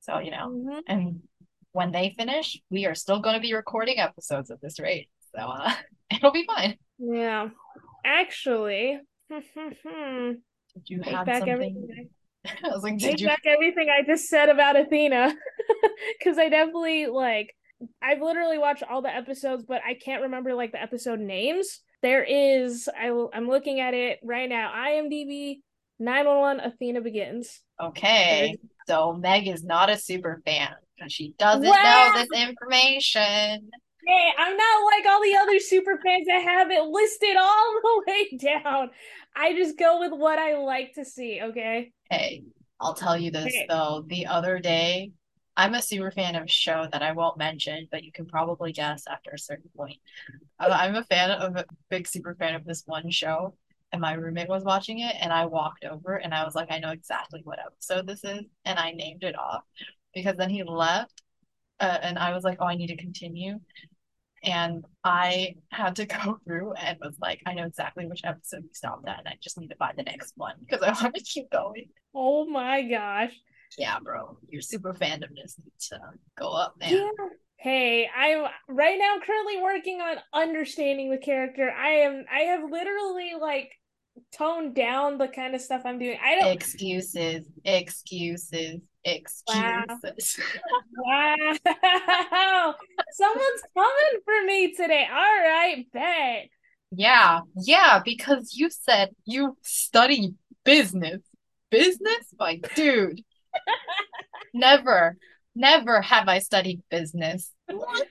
So, 0.00 0.18
you 0.18 0.30
know, 0.30 0.48
Mhm. 0.50 0.80
and 0.86 1.22
when 1.72 1.90
they 1.90 2.14
finish, 2.16 2.60
we 2.70 2.86
are 2.86 2.94
still 2.94 3.18
going 3.20 3.34
to 3.34 3.40
be 3.40 3.52
recording 3.52 3.98
episodes 3.98 4.50
at 4.52 4.60
this 4.62 4.78
rate. 4.78 5.08
So, 5.34 5.40
uh, 5.40 5.72
it'll 6.10 6.30
be 6.30 6.44
fine. 6.46 6.78
Yeah. 6.98 7.48
Actually, 8.04 9.00
Did 9.28 9.44
you 10.86 11.02
take 11.02 11.12
have 11.12 11.26
back 11.26 11.38
something? 11.38 11.52
everything. 11.52 12.08
I 12.46 12.68
was 12.68 12.82
like, 12.82 12.98
take 12.98 13.18
did 13.18 13.20
you? 13.20 13.26
back 13.26 13.40
everything 13.46 13.88
I 13.90 14.02
just 14.04 14.28
said 14.28 14.48
about 14.48 14.76
Athena 14.76 15.34
because 16.18 16.38
I 16.38 16.48
definitely 16.48 17.06
like 17.06 17.54
I've 18.00 18.22
literally 18.22 18.58
watched 18.58 18.82
all 18.82 19.02
the 19.02 19.14
episodes, 19.14 19.64
but 19.66 19.82
I 19.86 19.94
can't 19.94 20.22
remember 20.22 20.54
like 20.54 20.72
the 20.72 20.80
episode 20.82 21.20
names. 21.20 21.80
There 22.02 22.22
is 22.24 22.88
I 22.88 23.08
I'm 23.32 23.48
looking 23.48 23.80
at 23.80 23.94
it 23.94 24.20
right 24.22 24.48
now. 24.48 24.72
IMDb 24.74 25.56
911 25.98 26.60
Athena 26.72 27.00
begins. 27.00 27.60
Okay. 27.80 28.58
So, 28.86 29.14
Meg 29.14 29.48
is 29.48 29.64
not 29.64 29.90
a 29.90 29.96
super 29.96 30.42
fan 30.44 30.74
because 30.96 31.12
she 31.12 31.34
doesn't 31.38 31.62
Wow. 31.62 31.82
know 31.82 32.12
this 32.22 32.30
information. 32.48 33.70
Hey, 34.06 34.32
I'm 34.38 34.56
not 34.56 34.84
like 34.84 35.06
all 35.06 35.22
the 35.22 35.36
other 35.36 35.58
super 35.58 35.98
fans 36.04 36.26
that 36.26 36.42
have 36.42 36.70
it 36.70 36.82
listed 36.84 37.36
all 37.36 37.74
the 37.82 38.04
way 38.08 38.36
down. 38.36 38.90
I 39.34 39.54
just 39.54 39.78
go 39.78 40.00
with 40.00 40.12
what 40.12 40.38
I 40.38 40.56
like 40.56 40.94
to 40.94 41.04
see, 41.04 41.40
okay? 41.42 41.92
Hey, 42.10 42.44
I'll 42.80 42.94
tell 42.94 43.16
you 43.16 43.30
this 43.30 43.54
though. 43.68 44.04
The 44.06 44.26
other 44.26 44.58
day, 44.58 45.12
I'm 45.56 45.74
a 45.74 45.82
super 45.82 46.10
fan 46.10 46.34
of 46.34 46.44
a 46.44 46.48
show 46.48 46.86
that 46.92 47.02
I 47.02 47.12
won't 47.12 47.38
mention, 47.38 47.88
but 47.90 48.04
you 48.04 48.12
can 48.12 48.26
probably 48.26 48.72
guess 48.72 49.04
after 49.08 49.30
a 49.32 49.38
certain 49.38 49.70
point. 49.76 49.98
Uh, 50.58 50.68
I'm 50.70 50.96
a 50.96 51.04
fan 51.04 51.30
of 51.30 51.56
a 51.56 51.64
big 51.90 52.06
super 52.06 52.34
fan 52.34 52.54
of 52.54 52.64
this 52.64 52.82
one 52.86 53.10
show, 53.10 53.54
and 53.92 54.00
my 54.00 54.14
roommate 54.14 54.48
was 54.48 54.64
watching 54.64 54.98
it, 54.98 55.14
and 55.20 55.32
I 55.32 55.46
walked 55.46 55.84
over 55.84 56.16
and 56.16 56.34
I 56.34 56.44
was 56.44 56.54
like, 56.54 56.70
I 56.70 56.78
know 56.78 56.90
exactly 56.90 57.40
what 57.44 57.60
episode 57.60 58.06
this 58.06 58.24
is, 58.24 58.42
and 58.64 58.78
I 58.78 58.90
named 58.92 59.22
it 59.24 59.38
off 59.38 59.62
because 60.14 60.36
then 60.36 60.50
he 60.50 60.62
left, 60.64 61.22
uh, 61.80 61.98
and 62.02 62.18
I 62.18 62.32
was 62.32 62.44
like, 62.44 62.58
oh, 62.60 62.66
I 62.66 62.76
need 62.76 62.88
to 62.88 62.96
continue. 62.96 63.60
And 64.44 64.84
I 65.02 65.56
had 65.70 65.96
to 65.96 66.06
go 66.24 66.38
through 66.44 66.72
and 66.74 66.98
was 67.00 67.16
like, 67.20 67.40
I 67.46 67.54
know 67.54 67.64
exactly 67.64 68.06
which 68.06 68.22
episode 68.24 68.62
we 68.62 68.74
stopped 68.74 69.08
at, 69.08 69.20
and 69.20 69.28
I 69.28 69.36
just 69.42 69.58
need 69.58 69.68
to 69.68 69.76
find 69.76 69.96
the 69.96 70.02
next 70.02 70.34
one 70.36 70.54
because 70.60 70.82
I 70.82 70.92
want 71.02 71.14
to 71.14 71.22
keep 71.22 71.50
going. 71.50 71.86
Oh 72.14 72.46
my 72.46 72.82
gosh. 72.82 73.32
Yeah, 73.76 73.98
bro, 74.00 74.38
your 74.48 74.62
super 74.62 74.94
fandomness 74.94 75.58
needs 75.58 75.88
to 75.88 75.98
go 76.38 76.52
up, 76.52 76.74
man. 76.78 76.92
Yeah. 76.92 77.08
Hey, 77.56 78.08
I'm 78.14 78.44
right 78.68 78.98
now 78.98 79.16
currently 79.24 79.60
working 79.62 80.00
on 80.00 80.16
understanding 80.32 81.10
the 81.10 81.18
character. 81.18 81.70
I 81.70 81.88
am 82.00 82.24
I 82.30 82.40
have 82.40 82.70
literally 82.70 83.32
like 83.40 83.70
toned 84.32 84.74
down 84.74 85.18
the 85.18 85.28
kind 85.28 85.54
of 85.54 85.60
stuff 85.60 85.82
I'm 85.84 85.98
doing. 85.98 86.18
I 86.22 86.36
don't 86.36 86.52
Excuses, 86.52 87.46
excuses, 87.64 88.80
excuses. 89.04 90.40
Wow. 90.96 91.54
Someone's 93.12 93.62
coming 93.76 94.20
for 94.24 94.44
me 94.46 94.74
today. 94.74 95.06
All 95.10 95.16
right, 95.16 95.86
bet. 95.92 96.48
Yeah, 96.96 97.40
yeah, 97.56 98.00
because 98.04 98.54
you 98.54 98.70
said 98.70 99.10
you 99.24 99.56
study 99.62 100.34
business. 100.64 101.20
Business? 101.70 102.26
Like, 102.38 102.72
dude, 102.74 103.20
never, 104.54 105.16
never 105.56 106.00
have 106.02 106.28
I 106.28 106.38
studied 106.38 106.82
business. 106.90 107.50
What? 107.66 108.08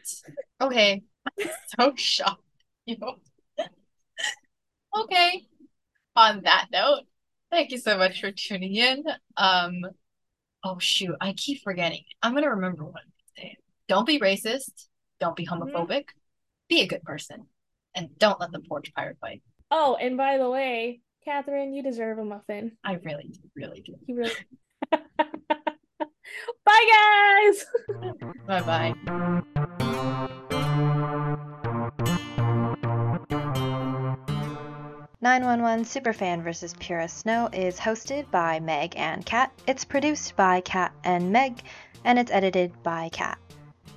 Okay, 0.60 1.04
I'm 1.40 1.50
so 1.80 1.94
shocked. 1.96 2.42
You 2.86 2.98
know? 3.00 3.16
Okay. 4.96 5.48
On 6.16 6.42
that 6.44 6.68
note, 6.72 7.02
thank 7.52 7.72
you 7.72 7.78
so 7.78 7.98
much 7.98 8.22
for 8.22 8.32
tuning 8.32 8.76
in. 8.76 9.04
Um, 9.38 9.82
oh 10.64 10.80
shoot, 10.80 11.16
I 11.20 11.34
keep 11.34 11.64
forgetting. 11.64 12.04
I'm 12.22 12.34
gonna 12.34 12.52
remember 12.52 12.84
one 12.86 13.04
say. 13.36 13.58
Don't 13.88 14.06
be 14.06 14.20
racist. 14.20 14.88
Don't 15.20 15.36
be 15.36 15.46
homophobic. 15.46 16.06
Be 16.70 16.82
a 16.82 16.88
good 16.88 17.04
person. 17.04 17.48
And 17.96 18.18
don't 18.18 18.40
let 18.40 18.52
the 18.52 18.60
porch 18.60 18.94
pirate 18.94 19.18
fight. 19.22 19.42
Oh, 19.72 19.96
and 20.00 20.18
by 20.18 20.38
the 20.38 20.50
way, 20.50 21.02
Catherine, 21.26 21.74
you 21.74 21.84
deserve 21.84 22.18
a 22.20 22.26
muffin. 22.26 22.74
I 22.84 22.94
really 23.04 23.30
do, 23.30 23.40
really 23.56 23.82
do. 23.82 23.96
You 24.08 24.16
really 24.16 24.34
Bye, 26.66 27.50
guys. 27.50 27.66
bye 28.48 28.94
bye. 28.96 30.34
Nine 35.24 35.46
One 35.46 35.62
One 35.62 35.86
Superfan 35.86 36.44
vs. 36.44 36.74
Pura 36.82 37.08
Snow 37.08 37.48
is 37.54 37.80
hosted 37.80 38.30
by 38.30 38.60
Meg 38.60 38.94
and 38.98 39.26
Kat. 39.26 39.54
It's 39.66 39.86
produced 39.86 40.36
by 40.36 40.60
Kat 40.60 40.92
and 41.06 41.32
Meg, 41.32 41.62
and 42.04 42.20
it's 42.20 42.30
edited 42.30 42.74
by 42.84 43.08
Kat. 43.08 43.40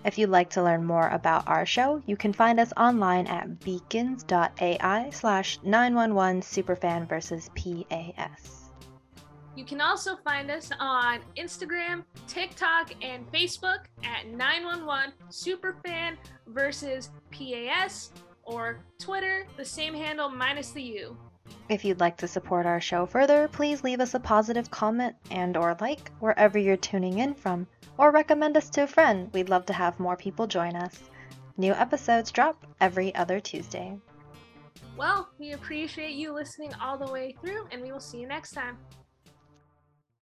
If 0.04 0.18
you'd 0.18 0.30
like 0.30 0.50
to 0.50 0.62
learn 0.62 0.84
more 0.84 1.08
about 1.08 1.48
our 1.48 1.66
show, 1.66 2.00
you 2.06 2.16
can 2.16 2.32
find 2.32 2.60
us 2.60 2.72
online 2.76 3.26
at 3.26 3.58
beacons.ai 3.58 5.10
slash 5.10 5.58
911 5.64 6.42
superfan 6.42 7.08
versus 7.08 7.50
PAS. 7.56 8.70
You 9.56 9.64
can 9.64 9.80
also 9.80 10.14
find 10.22 10.48
us 10.48 10.70
on 10.78 11.22
Instagram, 11.36 12.04
TikTok, 12.28 12.92
and 13.02 13.26
Facebook 13.32 13.86
at 14.04 14.28
911 14.28 15.12
Superfan 15.30 16.18
versus 16.46 17.10
PAS, 17.32 18.12
or 18.46 18.78
Twitter, 18.98 19.46
the 19.56 19.64
same 19.64 19.92
handle 19.92 20.28
minus 20.28 20.70
the 20.70 20.82
U. 20.82 21.16
If 21.68 21.84
you'd 21.84 22.00
like 22.00 22.16
to 22.18 22.28
support 22.28 22.64
our 22.64 22.80
show 22.80 23.06
further, 23.06 23.48
please 23.48 23.84
leave 23.84 24.00
us 24.00 24.14
a 24.14 24.20
positive 24.20 24.70
comment 24.70 25.14
and 25.30 25.56
or 25.56 25.76
like 25.80 26.10
wherever 26.20 26.58
you're 26.58 26.76
tuning 26.76 27.18
in 27.18 27.34
from, 27.34 27.66
or 27.98 28.10
recommend 28.10 28.56
us 28.56 28.70
to 28.70 28.84
a 28.84 28.86
friend. 28.86 29.30
We'd 29.32 29.48
love 29.48 29.66
to 29.66 29.72
have 29.72 30.00
more 30.00 30.16
people 30.16 30.46
join 30.46 30.74
us. 30.76 31.02
New 31.56 31.72
episodes 31.72 32.30
drop 32.30 32.64
every 32.80 33.14
other 33.14 33.40
Tuesday. 33.40 33.96
Well, 34.96 35.28
we 35.38 35.52
appreciate 35.52 36.14
you 36.14 36.32
listening 36.32 36.72
all 36.74 36.96
the 36.98 37.10
way 37.12 37.34
through, 37.40 37.66
and 37.70 37.82
we 37.82 37.92
will 37.92 38.00
see 38.00 38.18
you 38.18 38.26
next 38.26 38.52
time. 38.52 38.78